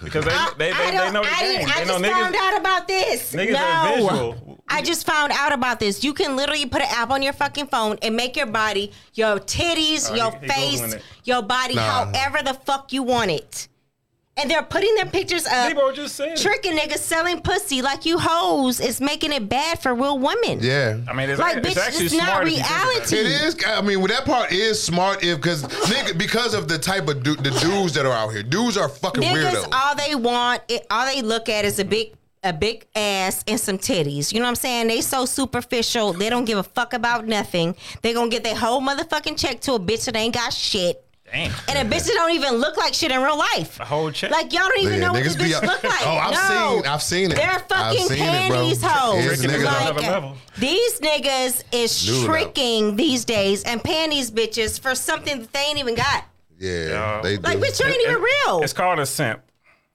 [0.03, 1.57] Because they, I- they, I they, they don't- know the I game.
[1.59, 2.39] didn't- I They know just found niggas.
[2.53, 3.33] out about this.
[3.33, 3.59] niggas no.
[3.59, 4.58] are visual.
[4.69, 6.03] I just found out about this.
[6.03, 9.39] You can literally put an app on your fucking phone and make your body, your
[9.39, 11.01] titties, Oh, your he- he face, Googling it.
[11.23, 12.05] your body, Nah.
[12.11, 13.67] however the fuck you want it.
[14.37, 16.29] And they're putting their pictures up, Debo just said.
[16.29, 16.41] it.
[16.41, 18.79] tricking niggas selling pussy like you hoes.
[18.79, 20.59] It's making it bad for real women.
[20.61, 20.95] yeah.
[21.09, 23.11] I mean, it's, Like, it's bitch, actually it's not smart if you think about it.
[23.11, 23.17] reality.
[23.17, 23.57] It is.
[23.67, 27.21] I mean, well, that part is smart if because nigga because of the type of
[27.21, 28.43] du- the dudes that are out here.
[28.43, 29.73] Dudes are fucking Niggas, weirdos.
[29.75, 32.13] all they want, it, all they look at is a big,
[32.43, 34.31] a big ass and some titties.
[34.33, 34.87] You know what I'm saying?
[34.87, 36.13] They so superficial.
[36.13, 37.75] They don't give a fuck about nothing.
[38.01, 41.03] They gonna get their whole motherfucking check to a bitch that ain't got shit.
[41.31, 41.51] Damn.
[41.67, 43.79] And a bitch that don't even look like shit in real life.
[43.79, 44.31] A whole check.
[44.31, 46.07] Like y'all don't even Yeah, know what this niggas be bitch out- look like.
[46.07, 46.75] Oh, I've no.
[46.81, 47.35] seen- I've seen it.
[47.35, 48.57] They're I've fucking seen it, bro.
[48.57, 49.25] panties hoes.
[49.25, 52.91] It's Tricking is niggas Like, these niggas is New level.
[52.95, 56.25] these days and panties bitches for something that they ain't even got.
[56.57, 57.19] yeah, Yeah.
[57.21, 57.41] they do.
[57.43, 58.61] Like, bitch, you ain't even real.
[58.63, 59.41] It's called a simp.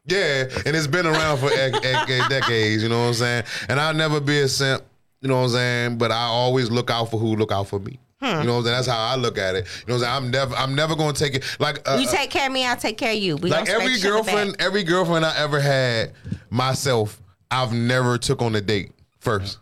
[0.06, 2.82] Yeah, and it's been around for ec- ec- ec- decades.
[2.82, 3.44] You know what I'm saying?
[3.68, 4.82] And I'll never be a simp.
[5.22, 5.98] You know what I'm saying?
[5.98, 7.98] But I always look out for who look out for me.
[8.20, 8.64] You know what I'm saying?
[8.64, 9.66] That's how I look at it.
[9.86, 10.24] You know what I'm saying?
[10.24, 12.74] I'm never, I'm never gonna take it like uh, You take care of me, I'll
[12.76, 13.36] take care of you.
[13.36, 16.12] We like every scratch each other girlfriend, every girlfriend I ever had
[16.48, 19.58] myself, I've never took on a date first.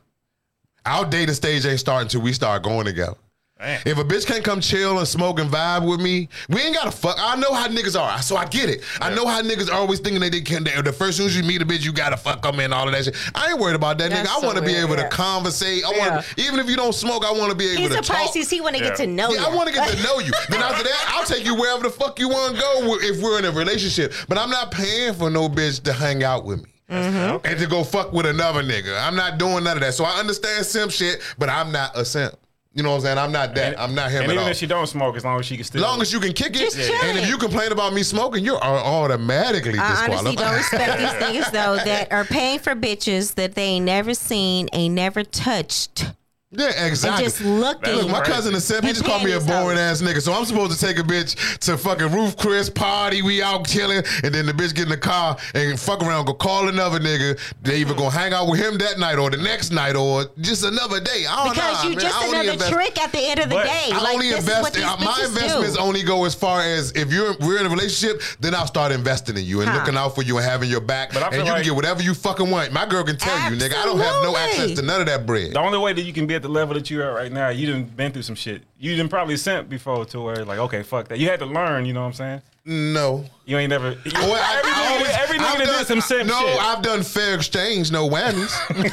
[0.87, 3.17] Our dating stage ain't starting until we start going together.
[3.63, 3.81] Damn.
[3.87, 6.91] If a bitch can't come chill and smoke and vibe with me, we ain't gotta
[6.91, 7.17] fuck.
[7.19, 8.83] I know how niggas are, so I get it.
[9.01, 10.65] I know how niggas are always thinking that they can.
[10.65, 12.89] That the first soon as you meet a bitch, you gotta fuck them and all
[12.89, 13.17] of that shit.
[13.37, 14.37] I ain't worried about that That's nigga.
[14.37, 15.05] I so want to be able yeah.
[15.05, 15.85] to conversate.
[15.85, 16.45] I want, Yeah.
[16.45, 18.17] even if you don't smoke, I want to be able He's to He's a talk.
[18.27, 18.51] Pisces.
[18.51, 19.47] He want to get to know Yeah, you.
[19.47, 20.33] I want to get to know you.
[20.49, 23.39] Then after that, I'll take you wherever the fuck you want to go if we're
[23.39, 24.13] in a relationship.
[24.29, 26.71] But I'm not paying for no bitch to hang out with me.
[26.91, 27.47] Mm-hmm.
[27.47, 29.01] And to go fuck with another nigga.
[29.01, 29.95] I'm not doing none of that.
[29.95, 32.35] So I understand simp shit, but I'm not a simp.
[32.75, 33.19] You know what I'm saying?
[33.19, 33.79] I'm not that.
[33.79, 34.51] I'm not him And at even all.
[34.51, 35.85] if she don't smoke, as long as she can still.
[35.85, 38.43] As long as you can kick it, Just and if you complain about me smoking,
[38.45, 40.11] you're automatically disqualified.
[40.11, 43.85] I honestly don't respect these niggas though that are paying for bitches that they ain't
[43.85, 46.13] never seen, ain't never touched,
[46.55, 47.25] Yeah, and exactly.
[47.25, 47.95] just looking.
[47.95, 48.33] Look, my crazy.
[48.33, 48.85] cousin is simp.
[48.85, 50.21] He just called me a panties boring ass nigga.
[50.21, 53.23] So I'm supposed to take a bitch to fucking Roof Chris party.
[53.23, 56.35] We out killing, and then the bitch get in the car and fuck around, go
[56.35, 57.39] call another nigga.
[57.63, 60.63] They either gonna hang out with him that night or the next night or just
[60.65, 61.25] another day.
[61.27, 61.53] I don't know.
[61.55, 61.89] because know.
[61.91, 62.05] you man.
[62.05, 63.89] just I only another invest- trick at the end of the But day.
[63.91, 64.59] I like only this invest.
[64.59, 65.81] is what these uh, my investments do.
[65.83, 69.39] only go as far as if you're we're in a relationship, then I'll start investing
[69.39, 69.79] in you and Huh.
[69.79, 71.15] looking out for you and having your back.
[71.15, 72.73] But I and feel you can get whatever you fucking want.
[72.73, 75.25] My girl can tell you, nigga, I don't have no access to none of that
[75.25, 75.53] bread.
[75.55, 77.51] The only way that you can be at the level that you're at right now,
[77.51, 78.63] you done been through some shit.
[78.79, 81.19] You done probably sent before to where like, okay, fuck that.
[81.19, 81.87] You had to learn.
[81.87, 82.43] You know what I'm saying?
[82.65, 83.25] No.
[83.45, 83.91] You ain't never.
[84.13, 86.61] Well, I- every I always- every nigga done- did some simp No, shit.
[86.61, 88.53] I've done fair exchange, no whammies.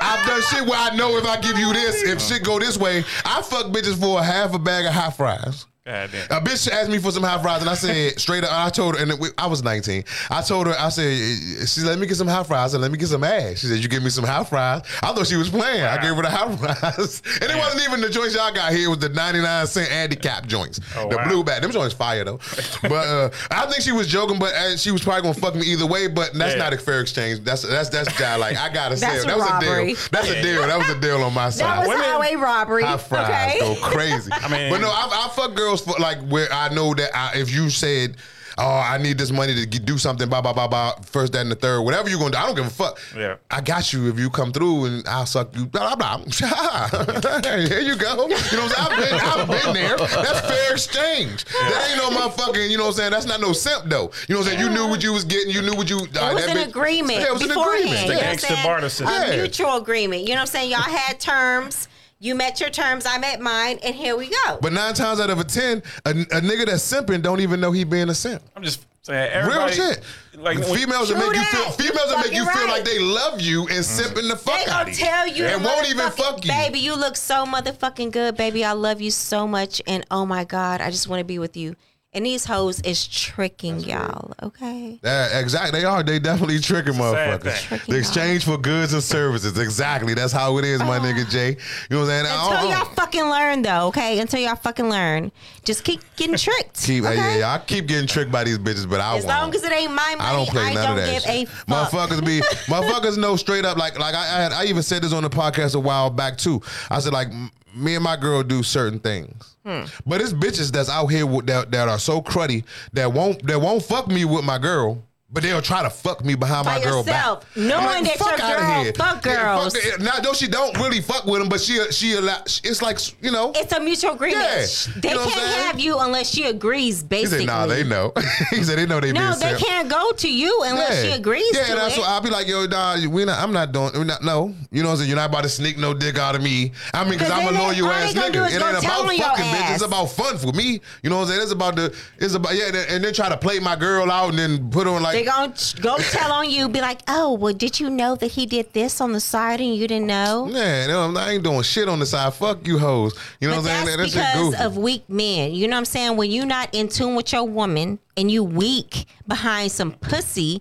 [0.00, 2.18] I've done shit where I know if I give you this, if oh.
[2.18, 5.66] shit go this way, I fuck bitches for a half a bag of hot fries.
[5.86, 6.24] God damn.
[6.36, 8.50] A bitch asked me for some hot fries, and I said straight up.
[8.52, 10.02] I told her, and it- I was 19.
[10.30, 12.98] I told her, I said, she let me get some hot fries, and let me
[12.98, 13.60] get some ass.
[13.60, 14.82] She said, you give me some hot fries.
[15.02, 15.84] I thought she was playing.
[15.84, 18.86] I gave her the hot fries, and it wasn't even the joints y'all got here.
[18.86, 21.28] It was the 99 cent handicap joints, Oh, the wow.
[21.28, 21.62] blue bag.
[21.62, 22.40] Them joints fire though.
[22.82, 25.66] but uh, I think she was joking, but uh, she was probably gonna fuck me
[25.66, 26.08] either way.
[26.08, 26.58] But that's Yeah.
[26.64, 27.44] not a fair exchange.
[27.44, 29.86] That's that's that's just like I gotta say, that was a robbery.
[29.94, 29.96] deal.
[30.10, 30.62] That's a deal.
[30.66, 31.64] That was a deal on my side.
[31.66, 32.82] That was Women- highway robbery.
[32.82, 33.58] Hot fries okay.
[33.60, 34.30] go crazy.
[34.32, 37.32] I mean- but no, I, I fuck girls for like where I know that I,
[37.38, 38.16] if you said,
[38.58, 41.40] "Oh, I need this money to get, do something," blah blah blah blah, first, that,
[41.42, 42.98] and the third, whatever you're gonna do, I don't give a fuck.
[43.16, 43.36] Yeah.
[43.50, 45.66] I got you if you come through, and I'll suck you.
[45.66, 46.24] Blah blah blah.
[47.66, 48.28] Here you go.
[48.28, 49.20] You know what I'm saying?
[49.20, 49.96] I've been, I've been there.
[49.98, 51.44] That's fair exchange.
[51.44, 52.70] That ain't no motherfucking.
[52.70, 53.10] You know what I'm saying?
[53.12, 54.10] That's not no simp though.
[54.28, 54.60] You know what I'm saying?
[54.60, 55.50] You knew what you was getting.
[55.50, 56.00] You knew what you.
[56.00, 57.84] It uh, was an agreement Yeah, it was an beforehand.
[57.84, 58.00] agreement.
[58.00, 58.64] You know what I'm Gangster saying?
[58.66, 59.08] barter system.
[59.08, 60.22] A mutual agreement.
[60.22, 60.70] You know what I'm saying?
[60.70, 61.88] Y'all had terms.
[62.18, 63.04] You met your terms.
[63.04, 64.58] I met mine, and here we go.
[64.62, 67.72] But nine times out of a ten, a, a nigga that's simping don't even know
[67.72, 68.42] he being a simp.
[68.56, 69.46] I'm just saying.
[69.46, 70.00] Real shit.
[70.34, 72.78] Like females that True make you feel females that make you fucking feel right.
[72.78, 74.94] like they love you and simping the they fuck out gonna of you.
[75.04, 76.50] tell you and won't even fuck you.
[76.50, 76.78] baby.
[76.78, 78.64] You look so motherfucking good, baby.
[78.64, 81.56] I love you so much, and oh my god, I just want to be with
[81.56, 81.76] you.
[82.16, 84.98] And these hoes is tricking y'all, okay?
[85.04, 85.78] Yeah, exactly.
[85.80, 86.02] They are.
[86.02, 87.02] They definitely tricking sad
[87.42, 87.60] motherfuckers.
[87.64, 89.58] Tricking The exchange for goods and services.
[89.58, 90.14] Exactly.
[90.14, 91.00] That's how it is, my ah.
[91.00, 91.50] nigga Jay.
[91.50, 91.56] You
[91.90, 92.26] know what I'm saying?
[92.26, 92.70] Until Oh, oh.
[92.70, 94.18] y'all fucking learn, though, okay?
[94.18, 95.30] Until y'all fucking learn.
[95.62, 96.82] Just keep getting tricked.
[96.84, 97.16] Keep, okay?
[97.16, 99.38] yeah, yeah, I keep getting tricked by these bitches, but I As won't.
[99.38, 101.42] long as it ain't my money, I don't play none don't of that give shit.
[101.42, 101.90] a fuck.
[101.90, 102.40] Motherfuckers be
[102.72, 105.28] motherfuckers know straight up like like I I, had, I even said this on the
[105.28, 106.62] podcast a while back too.
[106.88, 109.56] I said like m- me and my girl do certain things.
[109.64, 109.84] Hmm.
[110.06, 113.60] But it's bitches that's out here with, that that are so cruddy that won't that
[113.60, 115.02] won't fuck me with my girl.
[115.28, 117.56] But they'll try to fuck me behind By my girl yourself, back.
[117.56, 119.72] Knowing that "Fuck your girl here." fuck Yeah, girls.
[119.72, 123.00] the- now, though she don't really fuck with them, but she she allow, it's like
[123.20, 123.50] you know.
[123.56, 124.44] It's a mutual agreement.
[124.44, 124.92] Yeah.
[125.00, 128.12] They You know can't have you unless she agrees, Basically, he said, "Nah, they know."
[128.50, 131.58] he said, "They know they No, they can't go to you unless she agrees to
[131.58, 131.60] you.
[131.60, 134.04] yeah, to that's what I'll be like, yo, dog, we not, I'm not doing, we
[134.04, 134.54] not, no.
[134.70, 135.08] You know what I'm saying?
[135.08, 136.70] You're not about to sneak no dick out of me.
[136.94, 138.46] I mean, because 'Cause I'm a loyal ass they gonna do nigga.
[138.50, 139.74] It ain't about fucking, bitch.
[139.74, 140.80] It's about fun for me.
[141.02, 141.42] You know what I'm saying?
[141.42, 144.08] It's about the, it's about, yeah, and then, and then try to play my girl
[144.08, 147.32] out and then put on like, They gonna go tell on you, be like, "Oh,
[147.32, 150.44] well, did you know that he did this on the side and you didn't know?"
[150.44, 152.34] man, no, I ain't doing shit on the side.
[152.34, 153.14] Fuck you hoes.
[153.40, 153.98] You know But what I'm saying?
[153.98, 155.54] that's because of weak men.
[155.54, 156.18] You know what I'm saying?
[156.18, 160.60] When you're not in tune with your woman and you weak behind some pussy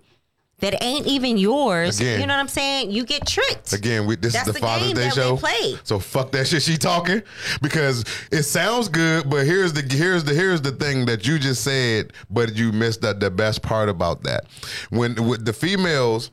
[0.60, 2.22] that ain't even yours, Again.
[2.22, 2.90] you know what I'm saying?
[2.92, 3.74] You get tricked.
[3.74, 5.36] Again, we, this That's is the, the Father's Day show.
[5.38, 5.76] play.
[5.84, 7.22] So fuck that shit she talking
[7.62, 11.64] because it sounds good, but here's the here's the here's the thing that you just
[11.64, 14.46] said, but you missed the, the best part about that.
[14.90, 16.32] When with the females,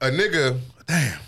[0.00, 1.20] a nigga, damn.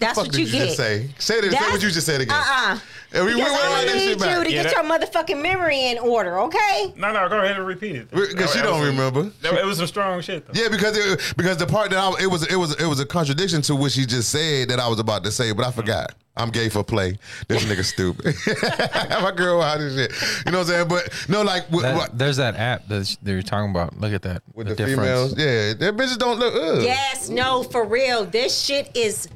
[0.00, 0.64] That's what did you, you get.
[0.66, 1.08] just say?
[1.18, 1.52] Say this.
[1.52, 2.34] Say what you just said again.
[2.36, 2.78] Uh-uh.
[3.12, 4.44] And we, we, we, Because I need you back.
[4.46, 6.92] to Yeah, get that- your motherfucking memory in order, okay?
[6.96, 8.10] No, no, go ahead and repeat it.
[8.10, 9.22] Because she That- that don't was- remember.
[9.42, 10.52] that- It was some strong shit though.
[10.60, 13.06] Yeah, because it, because the part that I, it was it was it was a
[13.06, 16.14] contradiction to what she just said that I was about to say, but I forgot.
[16.36, 17.18] I'm gay for play.
[17.48, 18.34] This nigga stupid.
[19.22, 20.44] My girl out this shit.
[20.46, 20.88] You know what I'm saying?
[20.88, 23.98] But no, like with, That- what- there's that app that they're talking about.
[24.00, 24.42] Look at that.
[24.54, 26.54] with the, females, yeah, their bitches don't look.
[26.54, 26.82] Ugh.
[26.84, 28.24] Yes, no, for real.
[28.24, 29.28] This shit is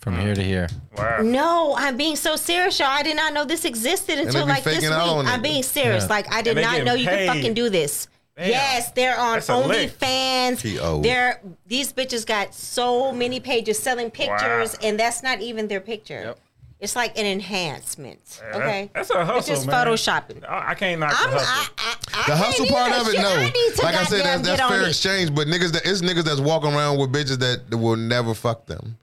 [0.00, 0.68] From here to here.
[0.96, 1.18] Wow.
[1.22, 1.74] no.
[1.76, 2.88] I'm being so serious, y'all.
[2.88, 4.98] I did not know this existed until be like this faking week.
[4.98, 5.42] out on I'm it.
[5.42, 6.04] being serious.
[6.04, 6.08] Yeah.
[6.08, 7.26] Like I did And they not getting know you paid.
[7.28, 8.08] could fucking do this.
[8.36, 8.48] Damn.
[8.48, 9.98] Yes, they're on That's a lick.
[9.98, 10.62] OnlyFans.
[10.62, 11.02] P.O..
[11.02, 14.78] They're these bitches got so many pages selling pictures, Wow.
[14.88, 16.22] and that's not even their picture.
[16.24, 16.38] Yep.
[16.78, 18.40] It's like an enhancement.
[18.42, 19.86] Yeah, okay, That's a hustle, It's just man.
[19.86, 20.48] photoshopping.
[20.48, 21.74] I, I can't knock I'm, the hustle.
[21.76, 23.00] I, I The hustle can't part either.
[23.02, 23.28] of it, Shit, no.
[23.28, 24.88] I need to Like I said, goddamn that's, that's get on fair it.
[24.88, 25.34] exchange.
[25.34, 28.96] But niggas, that it's niggas that's walking around with bitches that will never fuck them.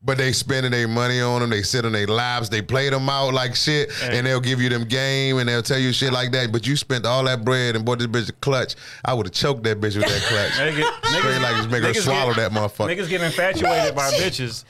[0.00, 1.50] But they spending their money on them.
[1.50, 2.48] They sit on their laps.
[2.48, 5.78] They play them out like shit, and they'll give you them game, and they'll tell
[5.78, 6.52] you shit like that.
[6.52, 8.76] But you spent all that bread and bought this bitch a clutch.
[9.04, 10.52] I would have choked that bitch with that clutch.
[10.52, 12.96] Nigga, Straight like just make her swallow get- that motherfucker.
[12.96, 14.64] Niggas get infatuated by bitches.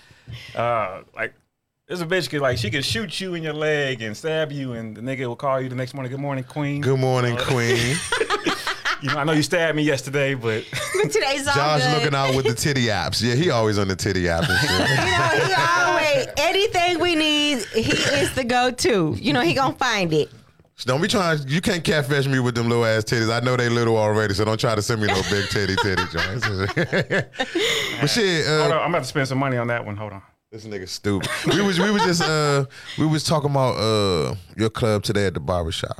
[0.55, 1.35] Uh, like
[1.87, 4.73] there's a bitch could like she could shoot you in your leg and stab you,
[4.73, 6.11] and the nigga will call you the next morning.
[6.11, 6.81] Good morning, queen.
[6.81, 7.97] Good morning, Queen.
[9.01, 10.65] You know, I know you stabbed me yesterday, but
[11.03, 11.95] Today's all Josh good.
[11.95, 13.23] looking out with the titty apps.
[13.23, 14.71] Yeah, he always on the titty app and shit.
[14.99, 19.17] You know, he always anything we need, he is the go-to.
[19.19, 20.31] You know, he gonna find it.
[20.85, 21.41] Don't be trying.
[21.49, 23.33] You can't catfish me with them little ass titties.
[23.33, 26.03] I know they little already, so don't try to send me no big titty titty
[26.13, 26.47] joints.
[28.01, 29.97] but shit, hold uh, on, I'm about to spend some money on that one.
[29.97, 30.23] Hold on.
[30.53, 31.29] this nigga stupid.
[31.47, 32.65] We was we was just uh
[32.97, 35.99] we was talking about uh your club today at the barbershop.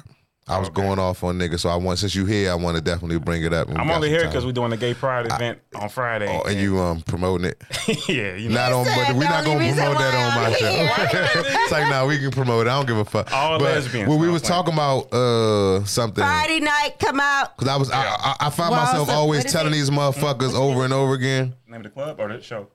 [0.49, 2.83] I was going off on niggas, so I want since you here, I want to
[2.83, 3.69] definitely bring it up.
[3.71, 6.27] I'm only here because we're doing the gay pride event on Friday.
[6.29, 7.63] Oh, and you um promoting it.
[8.09, 8.55] yeah, you know.
[8.55, 11.49] Not on, but we're not gonna promote that on my show.
[11.63, 12.71] it's like, nah, we can promote it.
[12.71, 13.33] I don't give a fuck.
[13.33, 16.23] All but lesbians, When we was talking about uh something.
[16.25, 17.57] Friday night, come out.
[17.57, 19.77] Cause I was, I, I, I found Well, myself so- always telling it?
[19.77, 21.55] these motherfuckers over and over again.
[21.67, 22.69] Name of the club or the show?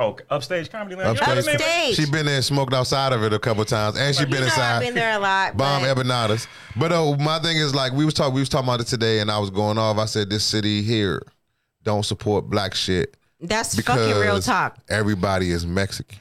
[0.00, 0.18] Cool.
[0.30, 1.20] Oh, Upstage Comedy Lounge.
[1.20, 1.44] You know Upstage.
[1.44, 1.64] the name of it?
[1.90, 1.94] Upstage.
[2.06, 4.40] She been there and smoked outside of it a couple times, and she You been
[4.40, 4.76] know inside.
[4.76, 5.56] I've been there a lot.
[5.56, 6.46] Bomb but empanadas.
[6.76, 9.20] But uh, my thing is like we was talking, we was talking about it today,
[9.20, 9.98] and I was going off.
[9.98, 11.22] I said this city here
[11.82, 14.76] don't support black shit That's fucking real talk.
[14.90, 16.18] everybody is Mexican.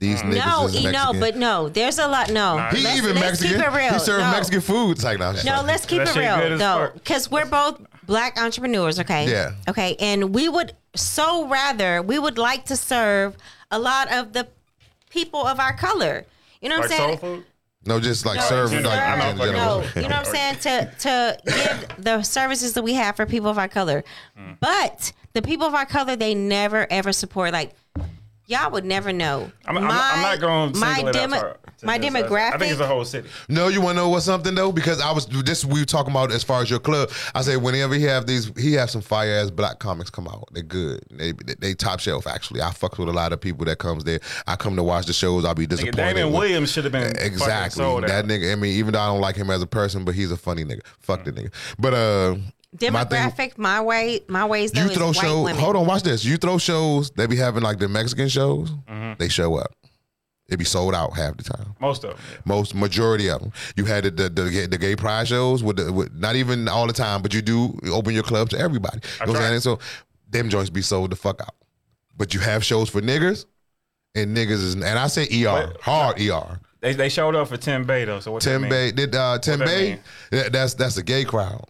[0.00, 0.92] These niggas No, is you Mexican.
[0.92, 2.30] know, but no, there's a lot.
[2.30, 3.56] No, he let's, even let's Mexican.
[3.60, 3.92] Keep it real.
[3.94, 4.30] He served no.
[4.30, 4.92] Mexican food.
[4.92, 8.40] It's like no, No, let's keep That it real as though, because we're both black
[8.40, 8.98] entrepreneurs.
[8.98, 9.30] Okay.
[9.30, 9.52] Yeah.
[9.68, 13.36] Okay, and we would so rather we would like to serve
[13.70, 14.48] a lot of the
[15.10, 16.26] people of our color.
[16.60, 17.18] You know what Like I'm saying?
[17.20, 17.44] soul food?
[17.86, 19.78] no, just like No, serve serve, like I know, in fucking general.
[19.80, 20.56] No, you know what I'm saying?
[20.56, 24.02] To to give the services that we have for people of our color.
[24.36, 24.52] Hmm.
[24.58, 27.72] But the people of our color, they never ever support like
[28.46, 29.52] y'all would never know.
[29.66, 32.14] I'm, I'm, I'm not going to my single it demo- for- to My this.
[32.14, 33.28] I- I think it's a whole city.
[33.48, 34.72] No, you want to know what something though?
[34.72, 37.10] Because I was this we were talking about as far as your club.
[37.34, 40.48] I say whenever he have these, he have some fire ass black comics come out.
[40.52, 41.00] They're good.
[41.10, 42.62] They, they they top shelf actually.
[42.62, 44.20] I fuck with a lot of people that comes there.
[44.46, 45.44] I come to watch the shows.
[45.44, 45.96] I'll be Nigga, disappointed.
[45.96, 47.82] Damon with- Williams should have been fucking Exactly.
[47.82, 48.08] sold out.
[48.08, 48.52] That nigga.
[48.52, 50.64] I mean, even though I don't like him as a person, but he's a funny
[50.64, 50.80] nigga.
[51.00, 51.52] Fuck the nigga.
[51.78, 52.36] But uh,
[52.90, 55.50] my thing- Demographic, my way, my ways you throw shows.
[55.56, 56.24] Hold on, watch this.
[56.24, 57.10] You throw shows.
[57.10, 58.70] They be having like the Mexican shows.
[58.70, 59.14] Mm-hmm.
[59.18, 59.72] They show up.
[60.48, 61.74] They be sold out half the time.
[61.78, 62.18] Most of them.
[62.32, 62.38] yeah.
[62.46, 63.52] Most majority of them.
[63.76, 66.68] You had the the, the, gay- the gay pride shows with, the, with not even
[66.68, 69.00] all the time, but you do open your club to everybody.
[69.20, 69.60] You know what I'm saying?
[69.60, 69.78] So
[70.30, 71.54] them joints be sold the fuck out.
[72.16, 73.44] But you have shows for niggers,
[74.14, 76.60] and niggas is and I say ER Wait, hard ER.
[76.80, 78.20] They, they showed up for Tim Bay though.
[78.20, 78.68] So what Tim?
[78.68, 79.98] Bay did uh, Tim Bay.
[80.30, 81.64] that- That's that's a gay crowd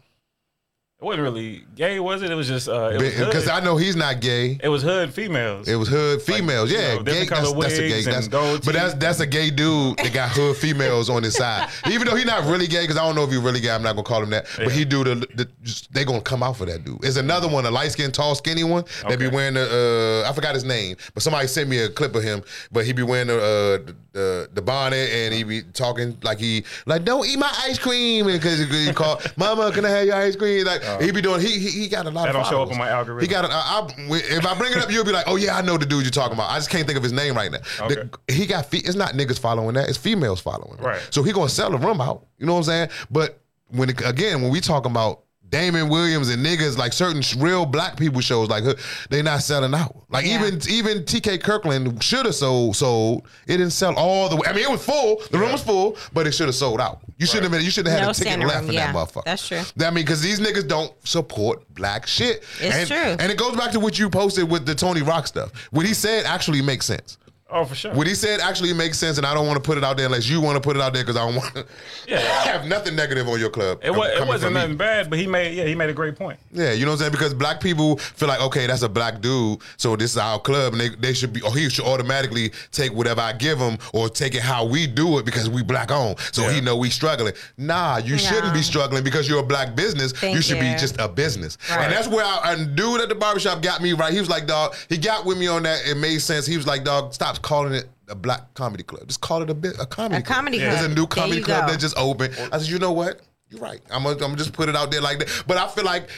[1.00, 2.32] It wasn't really gay, was it?
[2.32, 3.52] It was just uh, because hood.
[3.52, 4.58] I know he's not gay.
[4.60, 5.68] it was hood females.
[5.68, 6.96] It was hood females, you yeah.
[6.96, 8.02] know, gay, that's, that's a gay.
[8.02, 9.00] That's, but that's teeth.
[9.00, 11.70] that's a gay dude that got hood females on his side.
[11.88, 13.70] Even though he's not really gay, because I don't know if he's really gay.
[13.70, 14.48] I'm not gonna call him that.
[14.56, 17.00] But he do the, the just, they gonna come out for that dude.
[17.00, 18.82] There's another one, a light skinned, tall, skinny one.
[19.08, 22.16] They be wearing the uh, I forgot his name, but somebody sent me a clip
[22.16, 22.42] of him.
[22.72, 26.40] But he be wearing the uh, the, the, the bonnet and he be talking like
[26.40, 30.16] he like don't eat my ice cream because he call Mama, can I have your
[30.16, 30.66] ice cream?
[30.66, 32.68] Like he be doing he he, he got a lot That of don't show up
[32.68, 32.72] followers.
[32.72, 33.20] on my algorithm.
[33.20, 35.56] He got a, I, I, if I bring it up, you'll be like, oh yeah,
[35.56, 36.50] I know the dude you're talking about.
[36.50, 37.58] I just can't think of his name right now.
[37.88, 40.78] The- he got fe- it's not niggas following that, it's females following.
[40.78, 41.00] Right.
[41.10, 42.26] So he gonna sell the room out.
[42.38, 42.88] You know what I'm saying?
[43.10, 47.36] But when it, again, when we talk about Damon Williams and niggas like certain sh-
[47.36, 48.64] real black people shows like
[49.08, 49.96] they not selling out.
[50.10, 50.44] Like Yeah.
[50.46, 53.26] even even TK Kirkland should have sold sold.
[53.46, 54.42] It didn't sell all the way.
[54.46, 55.22] I mean it was full.
[55.30, 57.00] The room was full, but it should have sold out.
[57.16, 58.92] You should have been you should have had No a ticket left room, in yeah.
[58.92, 59.24] that motherfucker.
[59.24, 59.62] That's true.
[59.80, 62.44] I mean, because these niggas don't support black shit.
[62.60, 62.96] It's and, true.
[63.24, 65.50] And it goes back to what you posted with the Tony Rock stuff.
[65.70, 67.18] What he said actually makes sense.
[67.50, 67.92] Oh, for sure.
[67.94, 70.06] What he said actually makes sense, and I don't want to put it out there
[70.06, 71.66] unless you want to put it out there because I don't want to
[72.06, 72.18] Yeah.
[72.44, 73.80] have nothing negative on your club.
[73.82, 74.60] It, was, it wasn't from me.
[74.60, 76.38] nothing bad, but he made yeah he made a great point.
[76.52, 77.12] Yeah, you know what I'm saying?
[77.12, 80.72] Because black people feel like, okay, that's a black dude, so this is our club,
[80.72, 84.08] and they, they should be, or he should automatically take whatever I give him, or
[84.08, 87.34] take it how we do it because we black on, So he know we struggling.
[87.56, 90.12] Nah, you shouldn't be struggling because you're a black business.
[90.12, 91.58] Thank you should be just a business.
[91.70, 91.84] Right.
[91.84, 94.12] And that's where I, a dude at the barbershop got me right.
[94.12, 95.86] He was like, dog, he got with me on that.
[95.86, 96.46] It made sense.
[96.46, 99.06] He was like, dog, stop calling it a black comedy club.
[99.06, 100.70] Just call it a bit a comedy A comedy club.
[100.70, 100.80] club.
[100.80, 101.72] There's a new comedy club go.
[101.72, 102.34] that just opened.
[102.52, 103.20] I said, you know what?
[103.50, 103.80] You're right.
[103.90, 105.44] I'm gonna, I'm gonna just put it out there like that.
[105.46, 106.08] But I feel like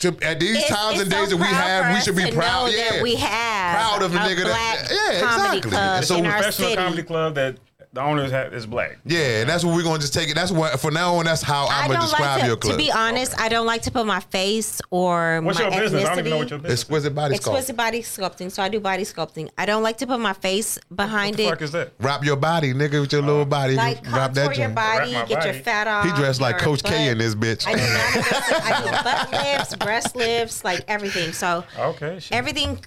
[0.00, 2.30] to, at these It's- times it's and so days that we have, we should be
[2.30, 2.70] proud.
[2.72, 4.90] Yeah, that we have proud of a a nigga black that.
[4.90, 5.70] Yeah, comedy exactly.
[5.70, 6.76] club And so in our Professional city.
[6.82, 7.56] comedy club that
[7.96, 8.98] the owners have is black.
[9.04, 10.34] yeah, and that's what we're gonna just take it.
[10.34, 11.24] That's what for now on.
[11.24, 12.72] That's how I I'm gonna describe like to, your club.
[12.72, 13.38] to be honest.
[13.40, 16.04] I don't like to put my face or What's my your business?
[16.04, 16.80] I don't even know what your business.
[16.82, 17.38] Exquisite body sculpt.
[17.38, 18.50] Exquisite body sculpting.
[18.52, 19.50] So I do body sculpting.
[19.58, 21.46] I don't like to put my face behind it.
[21.46, 21.50] What the it.
[21.50, 21.92] fuck is that?
[22.00, 23.74] Wrap your body, nigga, with your little uh, body.
[23.74, 24.74] like Wrap that your joint.
[24.74, 26.04] body, Wrap my get your fat off.
[26.04, 27.66] He dressed like your Coach K in this bitch.
[27.66, 28.52] I do none of this.
[28.52, 31.32] I do butt lifts, breast lifts, like everything.
[31.32, 32.36] So Okay, shit.
[32.36, 32.78] everything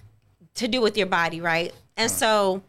[0.55, 1.73] to do with your body, right?
[1.97, 2.68] And so I'm gonna go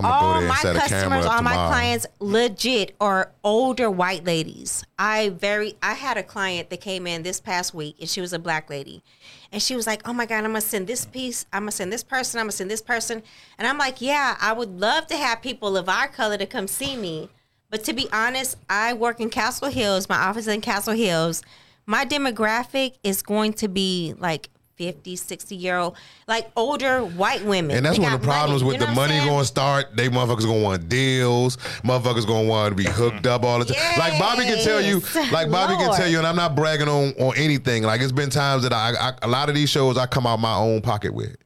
[0.00, 4.84] all my customers, all my clients, legit are older white ladies.
[4.98, 8.32] I very, I had a client that came in this past week, and she was
[8.32, 9.02] a black lady,
[9.52, 11.46] and she was like, "Oh my god, I'm gonna send this piece.
[11.52, 12.38] I'm gonna send this person.
[12.38, 13.22] I'm gonna send this person,"
[13.58, 16.68] and I'm like, "Yeah, I would love to have people of our color to come
[16.68, 17.30] see me."
[17.70, 20.08] But to be honest, I work in Castle Hills.
[20.08, 21.42] My office is in Castle Hills.
[21.84, 27.76] My demographic is going to be like 50, 60 year old, like older white women.
[27.76, 29.44] And that's one of the problems money, with you the know I'm money going to
[29.44, 29.96] start.
[29.96, 31.56] They motherfuckers going to want deals.
[31.84, 33.98] Motherfuckers going to want to be hooked up all the time.
[33.98, 35.02] Like Bobby can tell you,
[35.32, 37.82] like Bobby can tell you, and I'm not bragging on on anything.
[37.82, 40.38] Like it's been times that I, I a lot of these shows I come out
[40.38, 41.36] my own pocket with.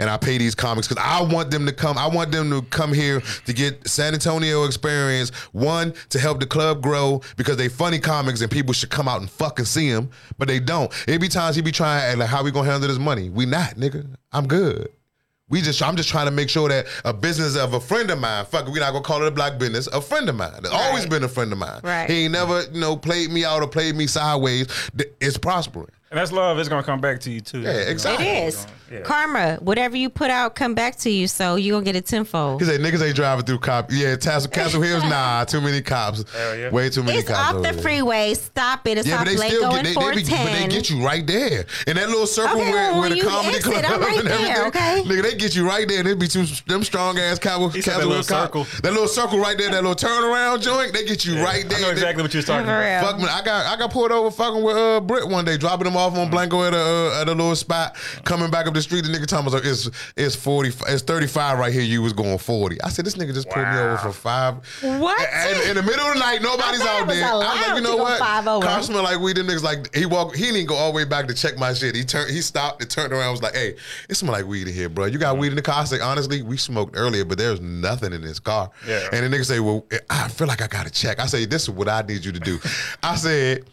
[0.00, 1.98] And I pay these comics because I want them to come.
[1.98, 5.28] I want them to come here to get San Antonio experience.
[5.52, 9.20] One to help the club grow because they funny comics and people should come out
[9.20, 10.90] and fucking see them, but they don't.
[11.06, 13.28] It be times he be trying like, how we gonna handle this money?
[13.28, 14.08] We not, nigga.
[14.32, 14.88] I'm good.
[15.50, 18.18] We just, I'm just trying to make sure that a business of a friend of
[18.18, 20.62] mine, fuck we not gonna call it a black business, a friend of mine.
[20.62, 21.80] That's always been a friend of mine.
[21.84, 22.08] Right.
[22.08, 24.66] He ain't never, you know, played me out or played me sideways.
[25.20, 25.90] It's prospering.
[26.10, 26.58] And that's love.
[26.58, 27.60] It's gonna come back to you too.
[27.60, 28.26] Yeah, exactly.
[28.26, 28.66] It is.
[28.90, 29.00] Yeah.
[29.02, 29.56] Karma.
[29.60, 31.28] Whatever you put out, come back to you.
[31.28, 32.60] So you gonna get it tenfold.
[32.60, 33.90] He said niggas ain't driving through cop.
[33.92, 36.24] Yeah, Castle, Castle Hills, nah, too many cops.
[36.32, 36.70] Hell yeah.
[36.70, 37.54] Way too many It's cops.
[37.54, 37.82] off the there.
[37.82, 38.34] freeway.
[38.34, 38.98] Stop it.
[38.98, 40.90] It's Yeah, off but they Lego still and get they, they be, but they get
[40.90, 43.84] you right there in that little circle Okay, where, well, where the comedy exit, club
[43.86, 44.54] I'm right and everything.
[44.54, 45.02] there, okay?
[45.06, 46.02] Nigga, they get you right there.
[46.02, 47.74] They be two them strong ass cowboys.
[47.76, 48.64] He said that little Hills circle.
[48.82, 50.92] That little circle right there, that little turnaround joint.
[50.92, 51.78] They get you right there.
[51.78, 53.04] I know They- exactly what you're talking about.
[53.04, 55.84] Fuck man, I got I got pulled over fucking with uh Brit one day, dropping
[55.84, 57.96] them off on Blanco at a uh, at a little spot.
[58.24, 61.26] Coming back up the street, the nigga told me like, it's it's forty, it's thirty
[61.26, 61.82] five right here.
[61.82, 62.80] You was going forty.
[62.82, 64.56] I said this nigga just pulled me over for five.
[64.80, 65.20] What?
[65.32, 67.24] And in the middle of the night, nobody's I out there.
[67.24, 68.18] I was like, you know what?
[68.18, 68.66] five over.
[68.66, 69.36] Car smell like weed.
[69.36, 70.36] Them niggas like he walked.
[70.36, 71.94] He didn't go all the way back to check my shit.
[71.94, 72.30] He turned.
[72.30, 73.32] He stopped and turned around.
[73.32, 73.76] Was like, hey,
[74.08, 75.06] it smell like weed in here, bro.
[75.06, 75.82] You got weed in the car?
[75.82, 78.70] I said, honestly, we smoked earlier, but there's nothing in this car.
[78.86, 79.08] Yeah.
[79.12, 81.20] And the nigga say, well, I feel like I gotta check.
[81.20, 82.58] I say, this is what I need you to do.
[83.02, 83.64] I said.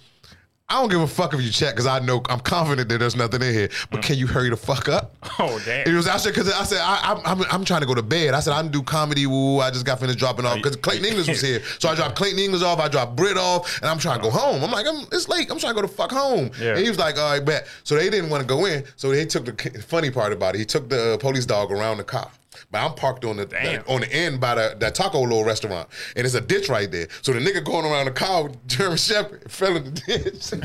[0.70, 3.16] I don't give a fuck if you check because I know I'm confident that there's
[3.16, 3.70] nothing in here.
[3.90, 5.16] But can you hurry the fuck up?
[5.40, 5.88] Oh damn.
[5.88, 8.02] It was I said because I said I, I'm, I'm I'm trying to go to
[8.02, 8.34] bed.
[8.34, 9.28] I said I didn't do comedy.
[9.28, 9.60] Woo!
[9.60, 11.62] I just got finished dropping off because Clayton English was here.
[11.80, 12.80] So I dropped Clayton English off.
[12.80, 14.64] I dropped Britt off, and I'm trying to go home.
[14.64, 15.52] I'm like, I'm, it's late.
[15.52, 16.50] I'm trying to go to fuck home.
[16.60, 16.70] Yeah.
[16.72, 17.68] And he was like, all right, bet.
[17.84, 18.84] So they didn't want to go in.
[18.96, 20.60] So they took the funny part about it.
[20.60, 22.32] He took the uh, police dog around the car.
[22.72, 23.84] But I'm parked on the, Damn.
[23.88, 27.08] on the end by the that taco little restaurant, and it's a ditch right there.
[27.22, 30.54] So the nigga going around the car with German Shepherd fell in the ditch.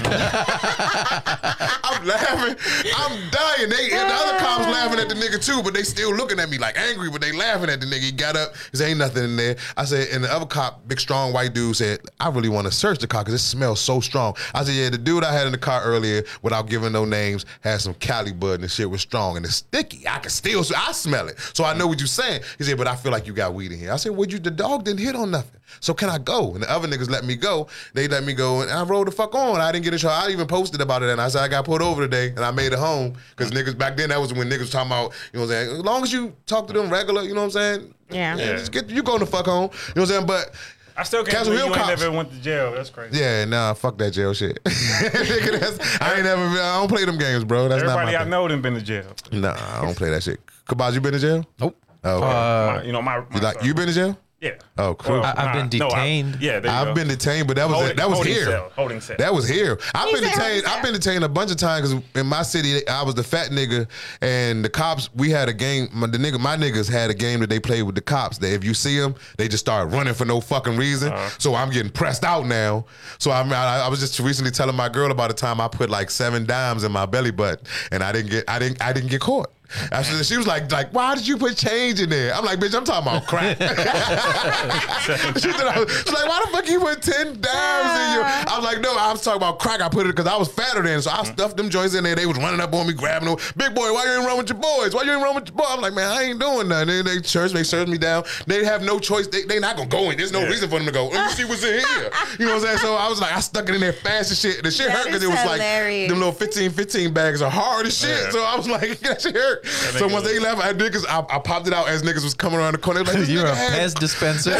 [1.84, 2.56] I'm laughing.
[2.96, 3.70] I'm dying.
[3.70, 6.48] They and the other cops laughing at the nigga too, but they still looking at
[6.48, 8.02] me like angry, but they laughing at the nigga.
[8.02, 8.54] He got up.
[8.70, 9.56] He said, ain't nothing in there.
[9.76, 12.72] I said, and the other cop, big strong white dude, said, I really want to
[12.72, 14.34] search the car because it smells so strong.
[14.54, 17.44] I said, yeah, the dude I had in the car earlier, without giving no names,
[17.60, 20.06] had some Cali bud and the shit was strong and it's sticky.
[20.08, 21.38] I can still, I smell it.
[21.54, 22.42] So I know what you're saying.
[22.58, 23.92] He said, but I feel like you got weed in here.
[23.92, 25.60] I said, well, you, the dog didn't hit on nothing.
[25.80, 26.54] So can I go?
[26.54, 27.68] And the other niggas let me go.
[27.94, 29.60] They let me go, and I rolled the fuck on.
[29.60, 30.16] I didn't get in trouble.
[30.16, 32.50] I even posted about it, and I said I got pulled over today, and I
[32.50, 35.40] made it home because niggas back then that was when niggas was talking about, you
[35.40, 35.76] know what I'm saying.
[35.78, 37.94] As long as you talk to them regular, you know what I'm saying.
[38.10, 38.36] Yeah.
[38.36, 39.70] yeah just get you going the fuck home.
[39.88, 40.26] You know what I'm saying.
[40.26, 40.54] But
[40.96, 42.02] I still can't Castle believe Hill you ain't cops.
[42.02, 42.72] never went to jail.
[42.72, 43.18] That's crazy.
[43.18, 44.58] yeah, nah, fuck that jail shit.
[44.66, 46.42] I ain't never.
[46.42, 47.68] I don't play them games, bro.
[47.68, 49.06] That's Everybody not I my know done been to jail.
[49.32, 50.40] Nah, I don't play that shit.
[50.68, 51.46] Kabaz, you been to jail?
[51.60, 51.76] Nope.
[52.04, 52.26] Oh, okay.
[52.26, 52.30] Uh,
[52.76, 53.64] My- you know my, my you like son.
[53.66, 54.18] you been to jail?
[54.40, 54.54] Yeah.
[54.76, 55.22] Oh, cool.
[55.22, 56.38] I- I've been no, I- detained.
[56.40, 56.94] yeah, there you I've go.
[56.94, 58.44] been detained, but that was Holding- that was holding here.
[58.46, 59.14] cell, holding cell.
[59.16, 59.78] That was here.
[59.94, 60.66] I've He been said detained.
[60.66, 63.50] I've been detained a bunch of times because in my city I was the fat
[63.50, 63.86] nigga,
[64.20, 65.08] and the cops.
[65.14, 65.90] We had a game.
[65.92, 68.38] My, the nigga, my niggas had a game that they played with the cops.
[68.38, 71.12] That if you see them, they just start running for no fucking reason.
[71.12, 71.28] Uh-huh.
[71.38, 72.86] So I'm getting pressed out now.
[73.18, 75.88] So I'm, I, I was just recently telling my girl about the time I put
[75.88, 78.44] like seven dimes in my belly button, and I didn't get.
[78.50, 78.82] I didn't.
[78.82, 79.52] I didn't get caught.
[79.90, 82.34] After she was like, like, why did you put change in there?
[82.34, 83.56] I'm like, bitch, I'm talking about crack.
[85.02, 88.24] she, was, she's like, why the fuck you put 10 dimes in your?
[88.24, 89.80] I was like, no, I was talking about crack.
[89.80, 91.00] I put it because I was fatter then.
[91.02, 92.14] So I stuffed them joints in there.
[92.14, 93.38] They was running up on me, grabbing them.
[93.56, 94.94] Big boy, why you ain't run with your boys?
[94.94, 95.66] Why you ain't run with your boys?
[95.70, 96.88] I'm like, man, I ain't doing nothing.
[96.88, 98.24] They, they church, they search me down.
[98.46, 99.26] They have no choice.
[99.28, 100.16] They, they not going to go in.
[100.18, 101.08] There's no reason for them to go.
[101.08, 102.10] Let me see what's in here.
[102.38, 102.78] You know what I'm saying?
[102.78, 104.62] So I was like, I stuck it in there fast as shit.
[104.62, 106.02] The shit That hurt because it was hilarious.
[106.02, 108.10] like, them little 15, 15 bags are hard as shit.
[108.10, 108.30] Yeah.
[108.30, 109.61] So I was like, that shit hurt.
[109.64, 112.34] So once they left, I did because I, I popped it out as niggas was
[112.34, 113.04] coming around the corner.
[113.04, 114.50] Like, this You're a nigga had Pez dispenser.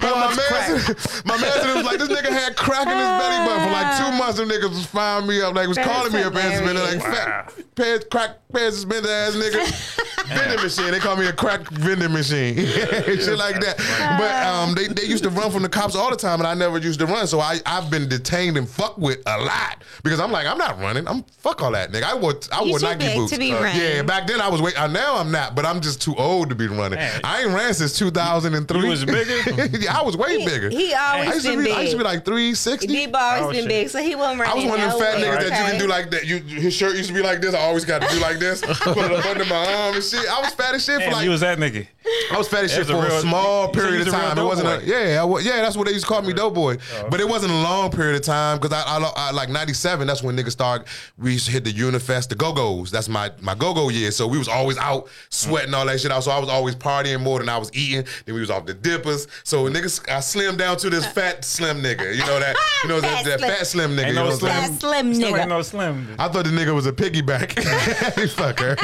[0.00, 2.96] but my man, said, my man said it was like this nigga had crack in
[2.96, 4.38] his belly button for like two months.
[4.38, 7.02] Them niggas was firing me up, like was That's calling me a pants suspender, like
[7.02, 7.18] hilarious.
[7.18, 10.03] fat pants, crack pants suspender ass nigga.
[10.28, 10.90] Vending machine.
[10.90, 13.76] They call me a crack vending machine, shit like that.
[14.18, 16.54] But um, they, they used to run from the cops all the time, and I
[16.54, 17.26] never used to run.
[17.26, 20.78] So I I've been detained and fucked with a lot because I'm like I'm not
[20.80, 21.06] running.
[21.08, 22.04] I'm fuck all that nigga.
[22.04, 23.32] I wore I You wore too Nike big boots.
[23.32, 23.64] to be Uh.
[23.74, 24.78] Yeah, back then I was wait.
[24.80, 26.98] Uh, now I'm not, but I'm just too old to be running.
[26.98, 27.20] Man.
[27.24, 28.80] I ain't ran since 2003.
[28.80, 29.78] You was bigger?
[29.78, 30.70] yeah, I was way He, bigger.
[30.70, 32.86] he I always used, to been be, I used to be like 360.
[32.86, 33.68] Deep always Oh, been shit.
[33.68, 34.52] big, so he wasn't running.
[34.52, 36.26] I was one of them fat nowhere, niggas that you can do like that.
[36.26, 37.54] You his shirt used to be like this.
[37.54, 38.60] I always got to do like this.
[38.64, 40.13] Put it up under my arm and shit.
[40.16, 41.86] I was fat as shit for Damn, like you was that nigga.
[42.32, 44.06] I was fat as shit That's for a a small you said period you of
[44.06, 44.38] was a real time.
[44.38, 45.62] It wasn't a dope yeah, I, wa- yeah.
[45.62, 46.76] That's what they used to call me, Doughboy.
[46.96, 50.06] Oh, But it wasn't a long period of time because I, I, I like '97.
[50.06, 50.86] That's when niggas started.
[51.18, 52.90] We used to hit the Unifest, the Go Go's.
[52.90, 54.10] That's my my Go Go year.
[54.10, 55.78] So we was always out sweating mm.
[55.78, 56.24] all that shit out.
[56.24, 58.06] So I was always partying more than I was eating.
[58.26, 59.26] Then we was off the dippers.
[59.44, 61.10] So niggas, I slimmed down to this uh.
[61.10, 62.14] fat slim nigga.
[62.14, 62.56] You know that?
[62.82, 63.50] You know that, Fat that slim.
[63.50, 63.98] fat slim nigga.
[64.00, 64.78] Ain't you no know what I'm saying?
[64.78, 64.94] slim.
[64.94, 65.40] Slim Still nigga.
[65.40, 66.16] ain't no slim.
[66.18, 67.54] I thought the nigga was a piggyback.
[68.34, 68.76] Fuck her.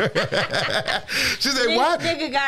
[1.39, 1.97] She said, "Why?"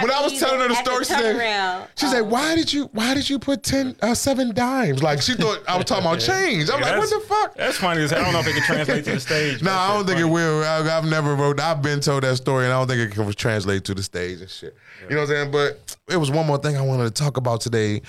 [0.01, 1.89] When I was telling her the at the story, she said, turnaround.
[1.97, 5.35] "She said, why did you, why did you put ten, uh, seven dimes?" Like she
[5.35, 6.71] thought I was talking about change.
[6.71, 8.13] I'm like, "What the fuck?" That's funny as.
[8.13, 9.63] I don't know if it can translate to the stage.
[9.63, 10.65] No, I don't think it will.
[10.65, 11.61] I, I've never wrote.
[11.61, 14.41] I've been told that story, and I don't think it can translate to the stage
[14.41, 14.77] and shit.
[15.09, 15.51] You know what I'm saying?
[15.51, 18.03] But it was one more thing I wanted to talk about today.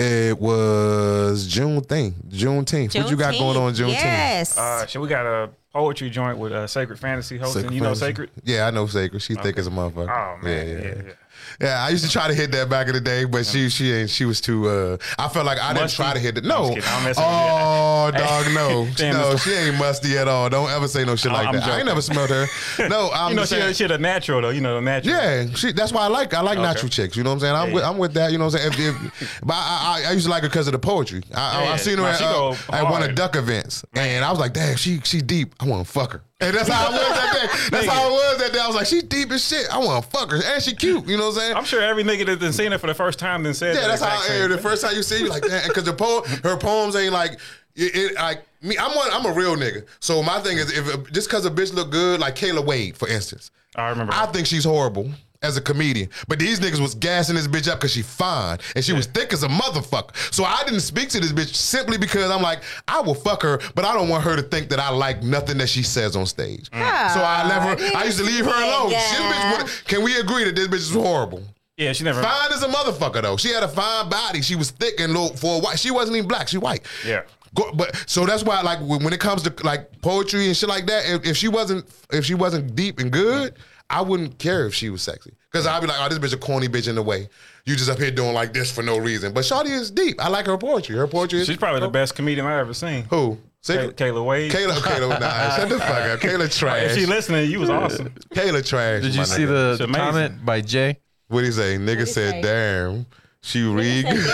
[0.00, 2.94] It was June thing, Juneteenth.
[2.96, 3.94] What you got going on Juneteenth?
[3.94, 4.56] Yes.
[4.56, 7.72] Uh, shit, we got a poetry joint with uh, Sacred Fantasy hosting.
[7.72, 8.06] you know Fantasy.
[8.06, 8.30] Sacred?
[8.42, 9.22] Yeah, I know Sacred.
[9.22, 10.08] She thick as a motherfucker.
[10.10, 10.80] Oh man, yeah, yeah.
[10.80, 11.02] yeah.
[11.06, 11.12] yeah.
[11.60, 13.92] Yeah, I used to try to hit that back in the day, but she she
[13.92, 14.68] ain't she was too.
[14.68, 16.44] uh I felt like I didn't try to hit it.
[16.44, 16.84] No, kidding.
[16.86, 20.48] I'm messing with oh dog, no, Damn, no, she ain't musty at all.
[20.48, 21.64] Don't ever say no shit like I'm that.
[21.68, 22.46] I ain't never smelled her.
[22.88, 23.74] No, I'm You know, she saying.
[23.74, 24.50] she a natural though.
[24.50, 25.14] You know, a natural.
[25.16, 26.66] Yeah, she, that's why I like I like Okay.
[26.66, 27.16] natural chicks.
[27.16, 27.54] You know what I'm saying?
[27.56, 27.84] I'm Yeah, with.
[27.84, 28.30] I'm with that.
[28.30, 28.90] You know what I'm saying?
[29.12, 31.22] If, if, but I, I I used to like her because of the poetry.
[31.34, 34.30] I, I, Yeah, I seen her at, uh, at one of duck events, and I
[34.30, 35.56] was like, damn, she she deep.
[35.58, 36.22] I want to fuck her.
[36.40, 37.68] And that's how I was that day.
[37.70, 38.60] That's how it was that day.
[38.60, 39.66] I was like, she's deep as shit.
[39.72, 41.06] I want to fuck her, and she cute.
[41.08, 41.56] You know what I'm saying?
[41.56, 43.82] I'm sure every nigga that's been seen her for the first time then said Yeah,
[43.82, 46.24] that that's how I, the first time you see you like that because the poem,
[46.44, 47.40] her poems ain't like
[47.74, 48.78] it, it like me.
[48.78, 49.84] I'm one, I'm a real nigga.
[49.98, 53.08] So my thing is, if just because a bitch look good, like Kayla Wade, for
[53.08, 54.12] instance, I remember.
[54.14, 55.10] I think she's horrible
[55.42, 56.08] as a comedian.
[56.26, 59.32] But these niggas was gassing this bitch up because she fine and she was thick
[59.32, 60.16] as a motherfucker.
[60.34, 63.60] So I didn't speak to this bitch simply because I'm like, I will fuck her,
[63.74, 66.26] but I don't want her to think that I like nothing that she says on
[66.26, 66.70] stage.
[66.70, 67.14] Mm.
[67.14, 68.90] So I never, I used to leave her alone.
[68.90, 71.42] This bitch would- can we agree that this bitch is horrible?
[71.76, 72.20] yeah, she never.
[72.20, 73.36] Fine as a motherfucker though.
[73.36, 74.42] She had a fine body.
[74.42, 75.78] She was thick and low for a white.
[75.78, 76.48] She wasn't even black.
[76.48, 76.84] She white.
[77.06, 77.22] Yeah.
[77.54, 80.86] Go, but so that's why like when it comes to like poetry and shit like
[80.86, 83.54] that, if, if she wasn't if she wasn't deep and good,
[83.90, 85.32] I wouldn't care if she was sexy.
[85.50, 87.28] Cause I'd be like, oh, this bitch a corny bitch in the way.
[87.64, 89.32] You just up here doing like this for no reason.
[89.32, 90.20] But Shawty is deep.
[90.22, 90.96] I like her poetry.
[90.96, 93.04] Her poetry is She's probably the best comedian I've ever seen.
[93.04, 93.38] who?
[93.66, 94.52] Kay- Kayla Wade.
[94.52, 96.20] Kayla, Kayla, nah, shut the fuck up.
[96.20, 96.82] Kayla trash.
[96.84, 98.14] If she listening, you was awesome.
[98.34, 99.02] Kayla trash.
[99.02, 99.46] Did you see nigga.
[99.46, 99.94] the, the amazing.
[99.94, 100.98] comment by Jay?
[101.28, 101.76] What he say?
[101.76, 102.42] Nigga he said, say?
[102.42, 103.06] damn.
[103.48, 104.26] She read good.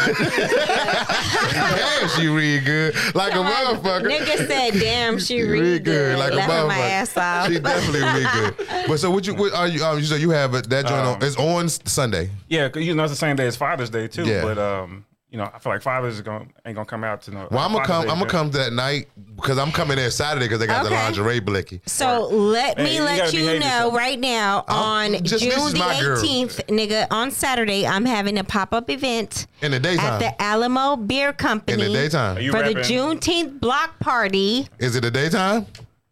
[1.41, 2.95] damn, she read good.
[3.15, 4.11] Like a motherfucker.
[4.11, 6.91] Nigga said, "Damn, she Read read good." like a Laughing my motherfucker.
[6.91, 7.47] ass off.
[7.53, 8.87] She definitely read good.
[8.89, 10.97] But so what you what are you um, you said you have it that joint
[11.07, 12.31] on Um, it's on Sunday.
[12.49, 14.25] Yeah, 'cause, you know it's the same day as Father's Day too.
[14.25, 14.43] Yeah.
[14.43, 15.05] But um,
[15.35, 17.49] you know, I feel like Father's is gonna ain't gonna come out to no.
[17.51, 18.03] Well, I'm gonna come.
[18.03, 18.31] I'm gonna event.
[18.31, 21.81] come that night because I'm coming there Saturday because they got the lingerie blicky.
[21.87, 23.95] So let me you let gotta you know yourself.
[23.95, 26.19] right now I'm- on just- June the my girl.
[26.19, 30.41] 18th, nigga, on Saturday, I'm having a pop up event In the daytime at the
[30.41, 32.37] Alamo Beer Company In the daytime.
[32.37, 32.85] Are you for the rapping?
[32.85, 35.67] Juneteenth block party Is it the daytime?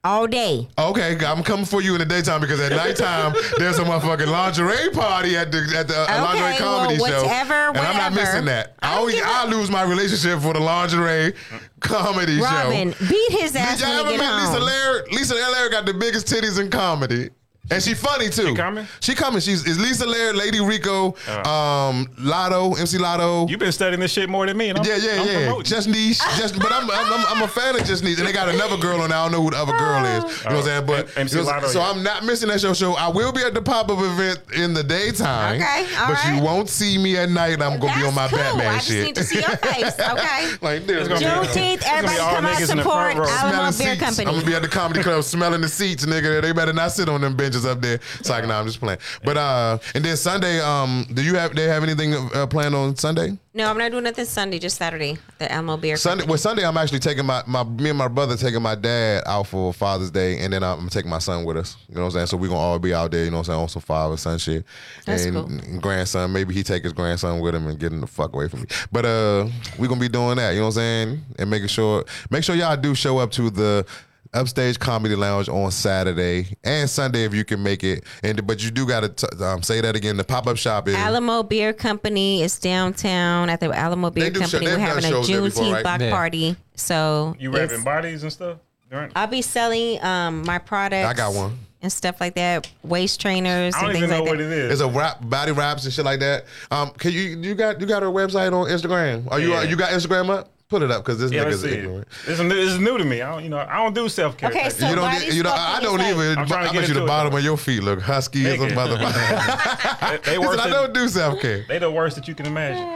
[0.05, 0.69] All day.
[0.79, 4.91] Okay, I'm coming for you in the daytime because at nighttime there's a motherfucking lingerie
[4.91, 8.45] party at the at the uh, lingerie comedy well, show, whatever, and I'm not missing
[8.47, 8.75] that.
[8.83, 11.35] I I always give a- I lose my relationship for the lingerie
[11.81, 13.07] comedy Robin, show.
[13.09, 14.61] beat his ass Did y'all ever he get Lisa.
[14.61, 15.05] Lair?
[15.13, 17.31] Lisa Lair got the biggest titties in comedy.
[17.71, 18.49] And she funny too.
[18.49, 18.87] She coming?
[19.01, 19.41] She coming.
[19.41, 21.15] She's is Lisa Lair, Lady Rico,
[21.49, 23.47] um, Lotto, MC Lotto.
[23.47, 24.71] You've been studying this shit more than me.
[24.71, 25.35] And I'm, yeah, yeah, I'm yeah.
[25.45, 25.65] promoting.
[25.65, 26.19] Just niche.
[26.37, 28.77] Just, but I'm, I'm, I'm, I'm a fan of Just niche, and they got another
[28.77, 29.11] girl on.
[29.11, 29.19] there.
[29.19, 30.45] I don't know who the other girl is.
[30.45, 30.87] You know what I'm saying?
[30.87, 31.91] But Oh, MC you know, Lotto, so yeah.
[31.91, 32.75] I'm not missing that show.
[32.75, 32.95] Show.
[32.95, 35.61] I will be at the pop up event in the daytime.
[35.63, 36.35] Okay, all but right.
[36.37, 37.63] you won't see me at night.
[37.63, 38.59] I'm gonna be on my That's cool.
[38.59, 39.05] Batman I just shit.
[39.07, 40.51] need to see your face, okay?
[40.61, 41.07] like this.
[41.07, 43.17] It's gonna be- Juneteenth, It's gonna everybody come out niggas support.
[43.17, 44.01] Alamo Beer seats.
[44.01, 44.27] Company.
[44.27, 46.43] I'm gonna be at the comedy club smelling the seats, nigga.
[46.43, 48.01] They better not sit on them benches up there.
[48.19, 48.99] It's like, nah, I'm just playing.
[49.25, 52.97] But uh, and then Sunday, um, do you have they have anything uh, planned on
[52.97, 53.37] Sunday?
[53.55, 55.19] no, I'm not doing nothing Sunday, just Saturday.
[55.39, 58.35] The Alamo Beer Sunday, well, Sunday I'm actually taking my, my me and my brother
[58.35, 61.77] taking my dad out for Father's Day, and then I'm taking my son with us.
[61.89, 62.27] You know what I'm saying?
[62.29, 63.25] So we're gonna all be out there.
[63.25, 63.61] You know what I'm saying?
[63.61, 64.65] On some father son shit.
[65.05, 65.81] That's and cool.
[65.81, 68.61] grandson, maybe he take his grandson with him and get him the fuck away from
[68.61, 68.67] me.
[68.91, 69.49] But uh,
[69.79, 70.53] we gonna be doing that.
[70.53, 71.25] You know what I'm saying?
[71.39, 73.87] And making sure, make sure y'all do show up to the.
[74.35, 78.05] Upstage Comedy Lounge on Saturday and Sunday if you can make it.
[78.23, 80.17] And but you do gotta t- um, say that again.
[80.17, 84.41] The pop up shop is Alamo Beer Company is downtown at the Alamo Beer do
[84.41, 84.67] show- Company.
[84.67, 85.83] they've We're having a shows there Juneteenth right?
[85.83, 86.11] block Yeah.
[86.11, 86.57] party.
[86.77, 88.57] So You it's- rapping bodies and stuff.
[88.91, 91.07] during- I'll be selling um, my products.
[91.09, 91.59] I got one.
[91.83, 94.45] And stuff like that, waist trainers I and don't things even know like what that.
[94.45, 94.73] it is.
[94.75, 96.45] It's a rap, body wraps and shit like that.
[96.71, 99.27] Um, can you you got you got her website on Instagram?
[99.33, 99.63] Are you Yeah.
[99.65, 100.52] you got Instagram up?
[100.73, 102.09] Put it up because this yeah, let's nigga's ignorant.
[102.25, 103.21] This is, new, this is new to me.
[103.21, 104.49] I don't, you know, I don't do self care.
[104.49, 105.05] Okay, so You don't.
[105.05, 105.53] body's You don't.
[105.53, 106.39] fucking I don't like- even.
[106.39, 108.47] I'm trying to get bet you the into it, bottom of your feet look husky
[108.47, 108.71] as a Nigga.
[108.73, 110.23] motherfucker.
[110.25, 111.67] they He worse said, I don't do self care.
[111.69, 112.89] they the worst that you can imagine.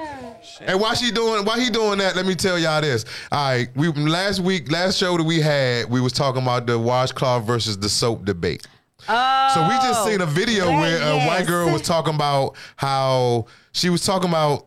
[0.62, 1.44] And why she doing?
[1.44, 2.16] Why he doing that?
[2.16, 3.04] Let me tell y'all this.
[3.30, 6.78] All right, we last week, last show that we had, we was talking about the
[6.78, 8.66] washcloth versus the soap debate.
[9.08, 12.56] Oh, So we just seen a video that- where a white girl was talking about
[12.76, 14.65] how she was talking about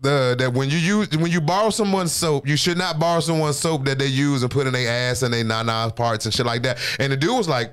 [0.00, 3.58] the that when you use when you borrow someone's soap, you should not borrow someone's
[3.58, 6.46] soap that they use and put in their ass and their nana parts and shit
[6.46, 6.78] like that.
[6.98, 7.72] And the dude was like,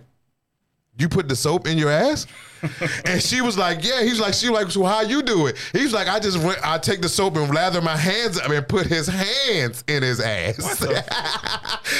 [0.97, 2.27] "You put the soap in your ass?"
[3.05, 5.57] and she was like, "Yeah." He's like, "She was like, so how you do it?"
[5.71, 8.67] He's like, "I just went, I take the soap and lather my hands up and
[8.67, 10.79] put his hands in his ass."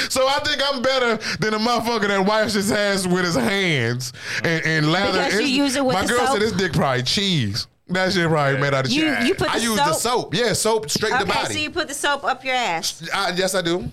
[0.09, 4.13] so I think I'm better than a motherfucker that wipes his ass with his hands
[4.43, 5.23] and, and lather.
[5.23, 6.33] Because you use it with My the girl soap?
[6.33, 7.67] said this dick probably cheese.
[7.89, 10.35] That shit probably made out of You- you put I the use the soap- soap.
[10.35, 11.53] Yeah, soap straight to the Okay, body.
[11.53, 13.01] so you put the soap up your ass.
[13.13, 13.89] I, yes, I do.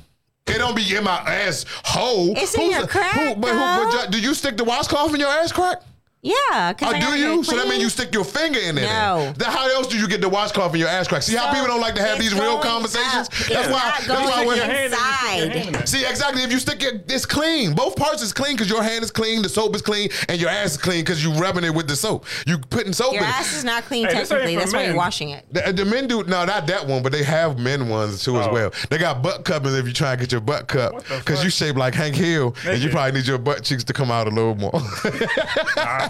[0.46, 2.34] It don't be in my ass hole.
[2.36, 4.10] It's in your crack, Who, but who, but though.
[4.10, 5.80] do you stick the washcloth in your ass crack?
[6.24, 6.72] Yeah.
[6.72, 7.36] 'cause Oh, I do you?
[7.36, 7.68] get So that clean.
[7.70, 8.86] means you stick your finger in there.
[8.86, 9.32] No.
[9.36, 11.22] Then how else do you get the washcloth in your ass crack?
[11.22, 13.28] See how So people don't like to have these real conversations?
[13.28, 13.30] up.
[13.30, 13.72] That's It's why.
[13.72, 15.88] not That's going why in when, Your hand in- your hand in inside.
[15.88, 16.42] See exactly.
[16.42, 17.74] If you stick it, it's clean.
[17.74, 20.48] Both parts is clean because your hand is clean, the soap is clean, and your
[20.50, 22.24] ass is clean because you're rubbing it with the soap.
[22.46, 23.28] You putting soap Your in.
[23.28, 23.34] it.
[23.34, 24.54] ass is not clean Hey, technically.
[24.54, 25.44] for That's why you're washing it.
[25.52, 28.46] The, the men do no, not that one, but they have men ones too as
[28.46, 28.52] Oh.
[28.52, 28.70] well.
[28.88, 31.58] They got butt cuppings if you try and get your butt cup because you fuck?
[31.68, 32.92] shape like Hank Hill, and you Nigga.
[32.92, 34.72] probably need your butt cheeks to come out a little more.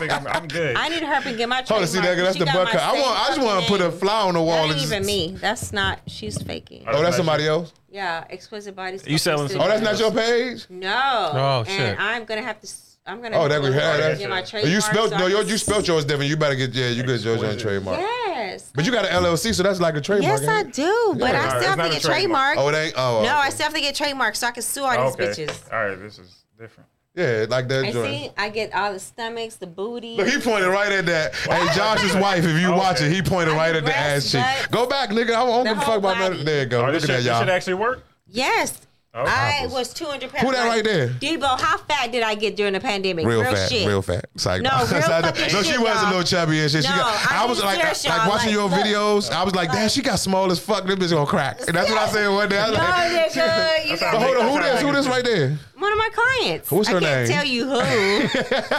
[0.08, 0.76] Nah, I think I'm, I'm good.
[0.76, 2.04] I need to help and get my Hold on, see that?
[2.14, 2.24] trademark.
[2.26, 2.82] That's She the butt my cut.
[2.82, 3.18] I want.
[3.20, 3.98] I just want to put a name.
[3.98, 4.56] fly on the wall.
[4.68, 5.36] That and ain't even me.
[5.40, 6.00] That's not.
[6.06, 6.84] She's faking.
[6.88, 7.72] Oh, that's somebody else.
[7.90, 8.98] Yeah, exquisite body.
[9.06, 9.64] You selling Studio.
[9.64, 10.66] Oh, that's not your page.
[10.68, 11.30] No.
[11.32, 11.78] Oh, shit.
[11.80, 12.68] And I'm gonna have to.
[13.06, 13.36] I'm gonna.
[13.36, 14.18] Oh, that to we go had and that.
[14.18, 14.72] get my Oh, trademark.
[14.74, 15.26] You spelled so no.
[15.26, 16.28] I you spelled yours different.
[16.30, 16.88] You better get yeah.
[16.88, 17.60] You get yours on Exquisite.
[17.60, 18.00] trademark.
[18.00, 18.72] Yes.
[18.74, 20.40] But you got an LLC, so that's like a trademark.
[20.40, 20.74] Yes, I ain't it?
[20.74, 21.42] do, but Yeah.
[21.44, 22.54] I still it's have to get trademark.
[22.54, 22.58] trademark.
[22.58, 22.94] Oh, it ain't.
[22.96, 23.30] Oh, no, okay.
[23.30, 25.26] I still have to get trademark so I can sue all okay.
[25.26, 25.72] these bitches.
[25.72, 26.88] All right, this is different.
[27.14, 28.12] Yeah, like that And joint.
[28.12, 30.16] see, I get all the stomachs, the booty.
[30.16, 31.34] Look, he pointed right at that.
[31.36, 32.76] Hey, Josh's wife, if you Okay.
[32.76, 34.70] watch it, he pointed I right at the ass breast, cheek.
[34.72, 35.30] Go back, nigga.
[35.30, 36.36] I don't the give a fuck whole about body.
[36.38, 36.44] that.
[36.44, 36.80] There you go.
[36.80, 37.54] Oh, Look this at that, shit, this shit y'all.
[37.56, 38.04] actually work?
[38.26, 38.80] yes.
[39.16, 39.22] Oh.
[39.24, 40.42] I was 200 pounds.
[40.44, 41.08] Who that right there?
[41.08, 43.24] Debo, how fat did I get during the pandemic?
[43.24, 43.86] Real, fat, shit.
[43.86, 44.24] real fat.
[44.36, 44.60] Psych.
[44.60, 46.06] No, real fucking No, she shit, was a y'all.
[46.08, 46.82] little chubby and shit.
[46.82, 48.28] She No, got, I I was like, serious, like y'all.
[48.28, 48.80] watching Like, your look.
[48.80, 49.30] videos.
[49.30, 50.84] I was like, damn, she got small as fuck.
[50.84, 51.60] This bitch gonna crack.
[51.68, 52.58] And that's what I said one day.
[52.58, 54.82] I was No, like, nigga, you That's got but hold on, who That's this?
[54.82, 55.58] Who this right there?
[55.76, 56.70] one of my clients.
[56.72, 57.36] What's her I can't name?
[57.36, 57.78] tell you who.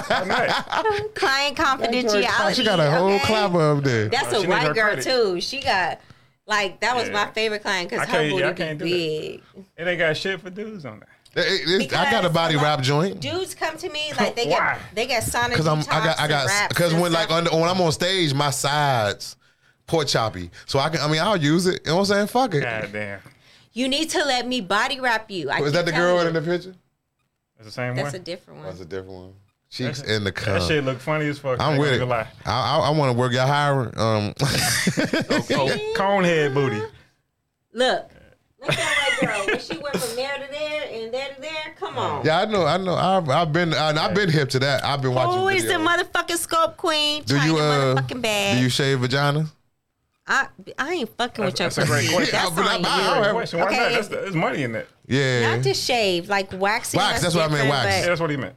[0.10, 1.16] I'm not.
[1.16, 2.28] Client confidentiality.
[2.40, 3.20] Oh, she got a whole okay?
[3.26, 4.10] clapper up there.
[4.10, 5.40] That's Oh, a she need her white girl too.
[5.41, 6.02] She got
[6.48, 7.14] like that was Yeah.
[7.14, 8.92] my favorite client because I her can't- booty yeah, be can't do that.
[8.92, 9.44] big.
[9.78, 11.10] It ain't got shit for dudes on there.
[11.46, 13.20] It- it- I got a body a wrap joint.
[13.20, 14.76] Dudes come to me like they Why?
[14.76, 17.46] get they get sonic Cause I'm, I got, I got, because because when like on,
[17.46, 19.36] when I'm on stage, my sides
[19.88, 21.82] pork choppy, so I can, I mean, I'll use it.
[21.86, 22.28] You know what I'm saying?
[22.28, 22.62] Fuck it.
[22.62, 23.20] God damn.
[23.74, 25.50] you need to let me body wrap you.
[25.50, 26.28] I Was that the girl you.
[26.30, 26.74] in the picture?
[27.58, 28.12] It's the same That's one.
[28.14, 28.68] That's a different one.
[28.70, 29.34] That's a different one.
[29.70, 31.60] Cheeks in the That shit look funny as fuck.
[31.60, 32.00] I'm I with it.
[32.00, 33.88] gonna I, I, I want to work y'all hiring.
[33.98, 34.72] Um, lie.
[35.58, 36.82] Oh, conehead booty.
[37.74, 38.10] Look,
[38.62, 41.42] look at that white girl when she went from there to there and there to
[41.42, 41.76] there.
[41.78, 42.26] Come on.
[42.26, 42.94] yeah, I know, I know.
[42.96, 44.86] I've, I've been, I, I've been hip to that.
[44.86, 45.40] I've been watching.
[45.42, 46.04] Who is the videos.
[46.04, 47.24] motherfucking scope queen?
[47.24, 48.58] Do you, to uh, motherfucking bag?
[48.58, 49.46] do you shave vagina?
[50.28, 50.48] I,
[50.80, 52.16] I ain't fucking with your That's a great pussy.
[52.16, 52.32] question.
[52.40, 53.14] That's But I- I- I you.
[53.14, 53.92] don't have- Question, why Okay, not?
[53.92, 54.88] That's, there's money in that.
[55.08, 55.56] Yeah.
[55.56, 56.98] Not to shave, like waxing.
[56.98, 57.86] Wax, that's what I meant, wax.
[57.86, 58.56] Yeah, that's what he meant.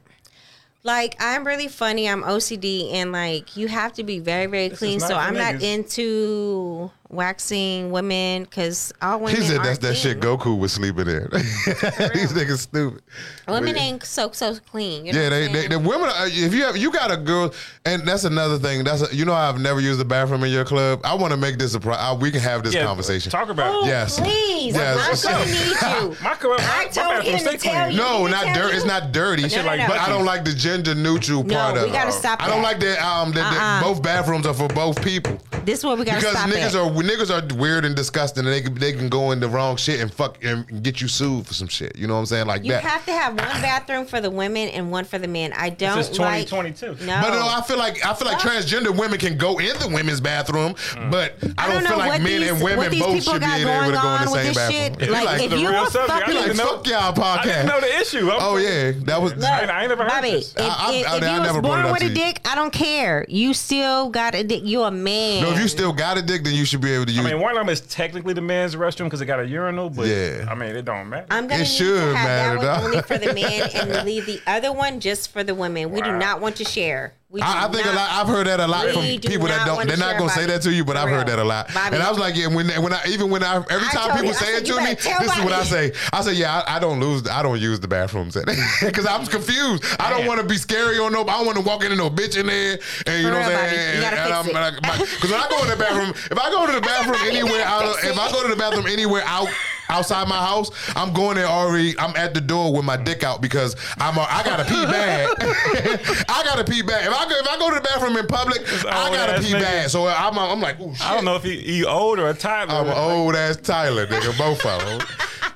[0.83, 2.07] Like I'm really funny.
[2.07, 4.99] I'm OCD, and like you have to be very, very clean.
[4.99, 9.35] So I'm not into waxing women because all women.
[9.35, 10.19] He said that's aren't that shit.
[10.19, 11.27] Goku was sleeping in.
[11.33, 13.01] These niggas stupid.
[13.47, 15.05] Women But- ain't so so clean.
[15.05, 16.09] You know Yeah, what they, I'm they the women.
[16.09, 17.53] Are, if you have you got a girl,
[17.85, 18.83] and that's another thing.
[18.83, 21.01] That's a, you know I've never used the bathroom in your club.
[21.03, 21.79] I want to make this a.
[21.79, 23.31] Pro, I, we can have this Yeah, conversation.
[23.31, 23.87] Talk about Oh, it.
[23.87, 24.19] Yes.
[24.19, 24.75] please.
[24.75, 25.25] Yes.
[25.25, 26.17] I'm gonna need you.
[26.23, 27.91] My, club, my, I told bathroom him to stay tell clean.
[27.97, 28.03] you.
[28.03, 28.77] No, Did not tell dirty.
[28.77, 29.41] It's not dirty.
[29.43, 29.87] No, no, no.
[29.87, 31.93] But I don't like the gender neutral part No, of we it.
[31.93, 32.63] gotta stop I don't that.
[32.63, 32.99] like that.
[33.03, 33.93] Um, that, that Uh-uh.
[33.93, 35.39] both bathrooms are for both people.
[35.65, 36.75] This is what we gotta Because stop niggas it.
[36.99, 39.75] Are niggas are weird and disgusting, and they can they can go in the wrong
[39.77, 41.97] shit and fuck and get you sued for some shit.
[41.97, 42.47] You know what I'm saying?
[42.47, 42.83] Like you that.
[42.83, 45.53] have to have one bathroom for the women and one for the men.
[45.53, 46.47] I don't This is like.
[46.47, 47.05] 2022.
[47.05, 47.21] No.
[47.21, 50.21] But no, I feel like I feel like transgender women can go in the women's
[50.21, 51.11] bathroom, mm.
[51.11, 53.13] but I don't, don't know feel like what men these- and what women these both
[53.19, 54.99] people should be got able to going go in the on with same this bathroom.
[54.99, 55.09] shit.
[55.11, 56.09] Like, like, if you real a subject.
[56.11, 58.29] I fucking- like know- fuck y'all I didn't know the issue.
[58.31, 59.35] I'm Oh yeah, that was.
[59.35, 60.53] Look, I, I ain't never heard Bobby, this.
[60.53, 62.55] if, I- I- if, I- if I you never was born with a dick, I
[62.55, 63.25] don't care.
[63.29, 64.61] You still got a dick.
[64.63, 65.43] You a man.
[65.43, 67.25] No, if you still got a dick, then you should be able to use.
[67.25, 69.89] I mean, one of them is technically the men's restroom because it got a urinal,
[69.89, 70.45] but Yeah.
[70.49, 71.27] I mean, it don't matter.
[71.31, 74.05] I'm gonna It need should to have matter, that one only for the men and
[74.05, 75.91] leave the other one just for the women.
[75.91, 77.13] We do not want to share.
[77.31, 78.09] We I, I think a lot.
[78.09, 79.87] I've heard that a lot from do people that don't.
[79.87, 81.71] They're not gonna say that to you, but I've heard that a lot.
[81.71, 81.95] Bobby.
[81.95, 84.27] And I was like, yeah, when when I even when I every time told people
[84.29, 85.91] you, say said, it to me, better tell this is what I say.
[86.11, 87.27] I say, yeah, I, I don't lose.
[87.27, 88.35] I don't use the bathrooms
[88.81, 89.85] because I'm confused.
[89.99, 91.21] I don't want to be scary on no.
[91.21, 93.51] I don't want to walk into no bitch in there and you For know what
[93.53, 93.95] I'm saying.
[93.95, 96.65] You gotta and fix I'm because when I go in the bathroom, if I go
[96.65, 98.17] to the bathroom anywhere out, fix if.
[98.17, 99.49] I go to the bathroom anywhere out.
[99.89, 101.97] Outside my house, I'm going there already.
[101.97, 104.17] I'm at the door with my dick out because I'm.
[104.17, 105.29] A, I gotta pee bad.
[106.29, 107.07] I gotta pee bad.
[107.07, 109.61] If I go, if I go to the bathroom in public, I gotta pee nigga.
[109.61, 109.91] bad.
[109.91, 110.37] So I'm.
[110.37, 111.05] I'm like, oh shit.
[111.05, 112.75] I don't know if he, he old or a toddler.
[112.75, 114.37] I'm an old ass Tyler, nigga.
[114.37, 115.07] Both of them.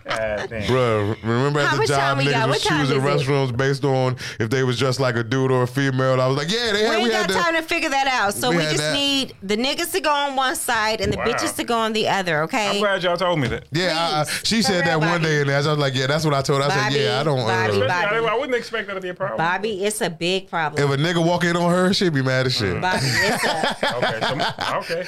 [0.05, 0.61] God damn.
[0.63, 2.33] Bruh, remember at How the much job, time we got?
[2.33, 3.27] niggas What was time choosing is it?
[3.27, 6.19] restrooms based on if they was just like a dude or a female.
[6.21, 7.89] I was like, yeah, they We had, ain't we got had time the, to figure
[7.89, 8.33] that out.
[8.33, 8.93] So we we, had just that.
[8.93, 11.25] need the niggas to go on one side and the Wow.
[11.25, 12.41] bitches to go on the other.
[12.43, 12.65] Okay.
[12.65, 12.79] I'm Okay.
[12.79, 13.65] glad y'all told me that.
[13.71, 13.95] yeah.
[13.97, 15.23] I, I- Please, she for said that real, one Bobby.
[15.25, 16.61] day, and I was like, yeah, that's what I told.
[16.61, 16.69] her.
[16.69, 17.37] I said, yeah, I don't.
[17.37, 18.15] Bobby, uh, Bobby.
[18.17, 19.37] I, I wouldn't expect that to be a problem.
[19.37, 20.83] Bobby, it's a big problem.
[20.83, 22.81] if a nigga walk in on her, she'd be mad as shit.
[22.81, 25.05] Bobby, it's a, Okay, so, okay.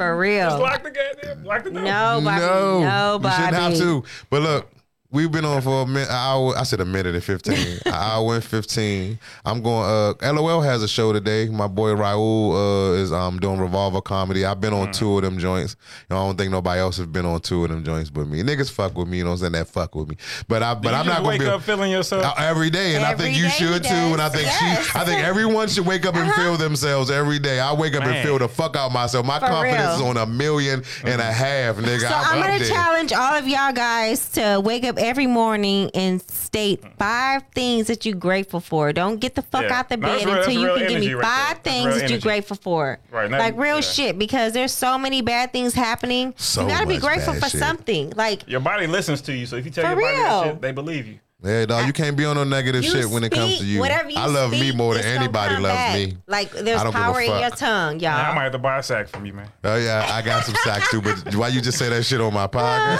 [0.00, 0.48] For real.
[0.48, 1.82] Just lock the goddamn, lock the door.
[1.82, 2.40] No, Bobby.
[2.40, 3.34] no, No, you Bobby.
[3.34, 4.02] shouldn't have to.
[4.30, 4.70] But look,
[5.12, 6.08] We've been on for a minute.
[6.08, 7.78] Hour, I said a minute and fifteen.
[7.84, 9.18] An hour and fifteen.
[9.44, 9.84] I'm going.
[10.22, 11.48] Uh, LOL has a show today.
[11.48, 14.44] My boy Raul uh, is um doing Revolver comedy.
[14.44, 14.92] I've been on Mm.
[14.96, 15.74] two of them joints.
[16.08, 18.28] You know, I don't think nobody else has been on two of them joints but
[18.28, 18.42] me.
[18.44, 19.18] Niggas fuck with me.
[19.18, 19.52] You know what I'm saying?
[19.54, 20.16] That fuck with me.
[20.46, 20.74] But I.
[20.74, 22.24] But I'm not gonna wake be up feeling yourself.
[22.24, 23.90] Uh, every day, and I think you should too.
[23.90, 24.86] And I think Yes.
[24.86, 26.40] she, I think everyone should wake up and Uh-huh.
[26.40, 27.58] feel themselves every day.
[27.58, 29.26] I wake up and feel the fuck out myself.
[29.26, 32.00] My For confidence is on a million and a half, nigga.
[32.08, 36.22] So I'm, I'm gonna challenge all of y'all guys to wake up every morning and
[36.30, 36.96] state mm.
[36.98, 38.92] five things that you're grateful for.
[38.92, 39.78] Don't get the fuck Yeah.
[39.80, 41.72] out the No, bed real- until you can give me right five there.
[41.72, 42.98] Things that you're grateful for.
[43.10, 43.80] Right, not- like real yeah.
[43.80, 46.34] shit, because there's so many bad things happening.
[46.36, 47.60] So you gotta be grateful for shit.
[47.60, 48.12] something.
[48.14, 50.40] Like Your body listens to you, so if you tell For your body real.
[50.42, 51.18] that shit, they believe you.
[51.42, 53.80] Yeah, dog, you can't be on no negative you shit when it comes to you.
[53.80, 55.94] Whatever you I love me more than anybody loves back.
[55.96, 56.16] me.
[56.26, 58.10] Like there's I don't give a power in your tongue, y'all.
[58.12, 59.48] I might have to buy a sack from you, man.
[59.64, 61.00] Oh yeah, I got some sacks too.
[61.00, 62.98] But why you just say that shit on my podcast?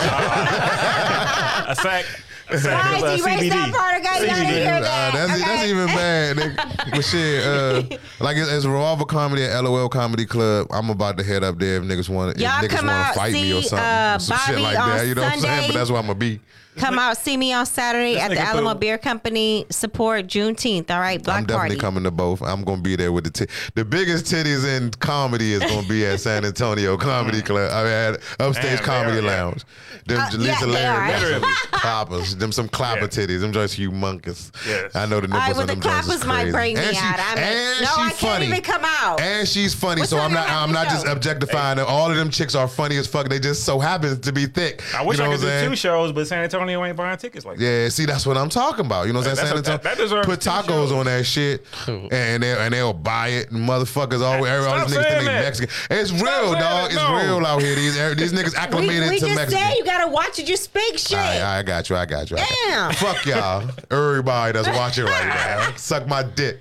[1.69, 2.05] A sack.
[2.49, 3.49] A sack Why of, uh, is CBD.
[3.51, 4.19] that part guys?
[4.23, 4.81] Y'all didn't hear Uh,
[5.13, 5.41] that's okay?
[5.45, 6.37] that's even bad.
[6.37, 6.91] Nigga.
[6.91, 7.83] But shit, uh,
[8.19, 10.67] like it's, it's Revolver Comedy at LOL Comedy Club.
[10.73, 13.33] I'm about to head up there if niggas want if Y'all come out, to fight
[13.35, 15.07] me or see, something, uh, some shit like that.
[15.07, 15.55] You know what I'm saying?
[15.55, 15.67] Sunday.
[15.69, 16.41] But that's where I'm gonna be.
[16.77, 19.67] Come out, see me on Saturday This at the nigga Alamo put- Beer Company.
[19.71, 20.91] Support Juneteenth.
[20.91, 21.81] All right, Black I'm definitely Party.
[21.81, 22.41] coming to both.
[22.43, 26.07] I'm gonna be there with the t- the biggest titties in comedy is gonna be
[26.07, 27.71] at San Antonio Comedy Club.
[27.73, 29.43] I mean, at Upstage Damn, they Comedy are, yeah.
[29.45, 29.65] Lounge.
[30.07, 31.19] Them Uh, Lisa yeah, they Larry, are.
[31.19, 31.55] them Literally.
[31.73, 33.07] clappers, them some clapper Yeah.
[33.27, 33.41] titties.
[33.41, 34.51] Them joints humongous.
[34.67, 34.95] Yes.
[34.95, 36.53] I know the All right, nipples well, on the them joints is clappers might crazy.
[36.53, 37.19] bring me and she, out.
[37.21, 38.47] I mean, and no, she's I can't funny.
[38.47, 39.21] even come out.
[39.21, 40.49] And she's funny, What's so I'm your not.
[40.51, 41.13] I'm not just show?
[41.13, 41.87] objectifying them.
[41.89, 43.29] All of them chicks are funny as fuck.
[43.29, 44.83] They just so happen to be thick.
[44.97, 45.71] I wish you know I what could I'm do saying?
[45.71, 47.65] two shows, but San Antonio ain't buying tickets like that.
[47.65, 49.07] Yeah, see, that's what I'm talking about.
[49.07, 49.49] You know what I'm saying?
[49.49, 50.93] San That's a- Antonio that- that deserves put two tacos shows.
[50.93, 53.51] on that shit, and they and they'll buy it.
[53.51, 55.45] And motherfuckers always, all Stop these niggas think saying they that.
[55.45, 55.75] Mexican.
[55.91, 56.61] It's real, saying dog.
[56.61, 56.87] that.
[56.87, 57.17] It's No.
[57.17, 57.75] real out here.
[57.75, 59.67] These these niggas we acclimated we to just Mexican.
[59.69, 60.49] said you gotta watch it.
[60.49, 61.13] You speak shit.
[61.19, 61.97] All right, I got you.
[61.97, 62.37] I got you.
[62.37, 62.57] I got you.
[62.69, 62.93] Damn.
[62.93, 63.71] Fuck y'all.
[63.91, 65.73] Everybody that's watching right now.
[65.77, 66.61] Suck my dick.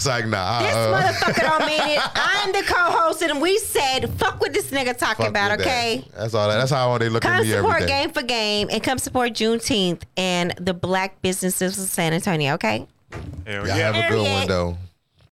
[0.00, 0.62] It's like, nah.
[0.62, 2.00] This uh, motherfucker don't mean it.
[2.14, 5.66] I'm the co-host, and we said, "Fuck what this nigga talking fuck about." with that.
[5.66, 6.08] Okay.
[6.16, 6.48] That's all.
[6.48, 7.86] That's how they look at Come me every support.
[7.86, 12.86] Game for Game and come support Juneteenth and the black businesses of San Antonio, okay?
[13.46, 13.92] Hell Y'all yeah.
[13.92, 14.78] have a good one though.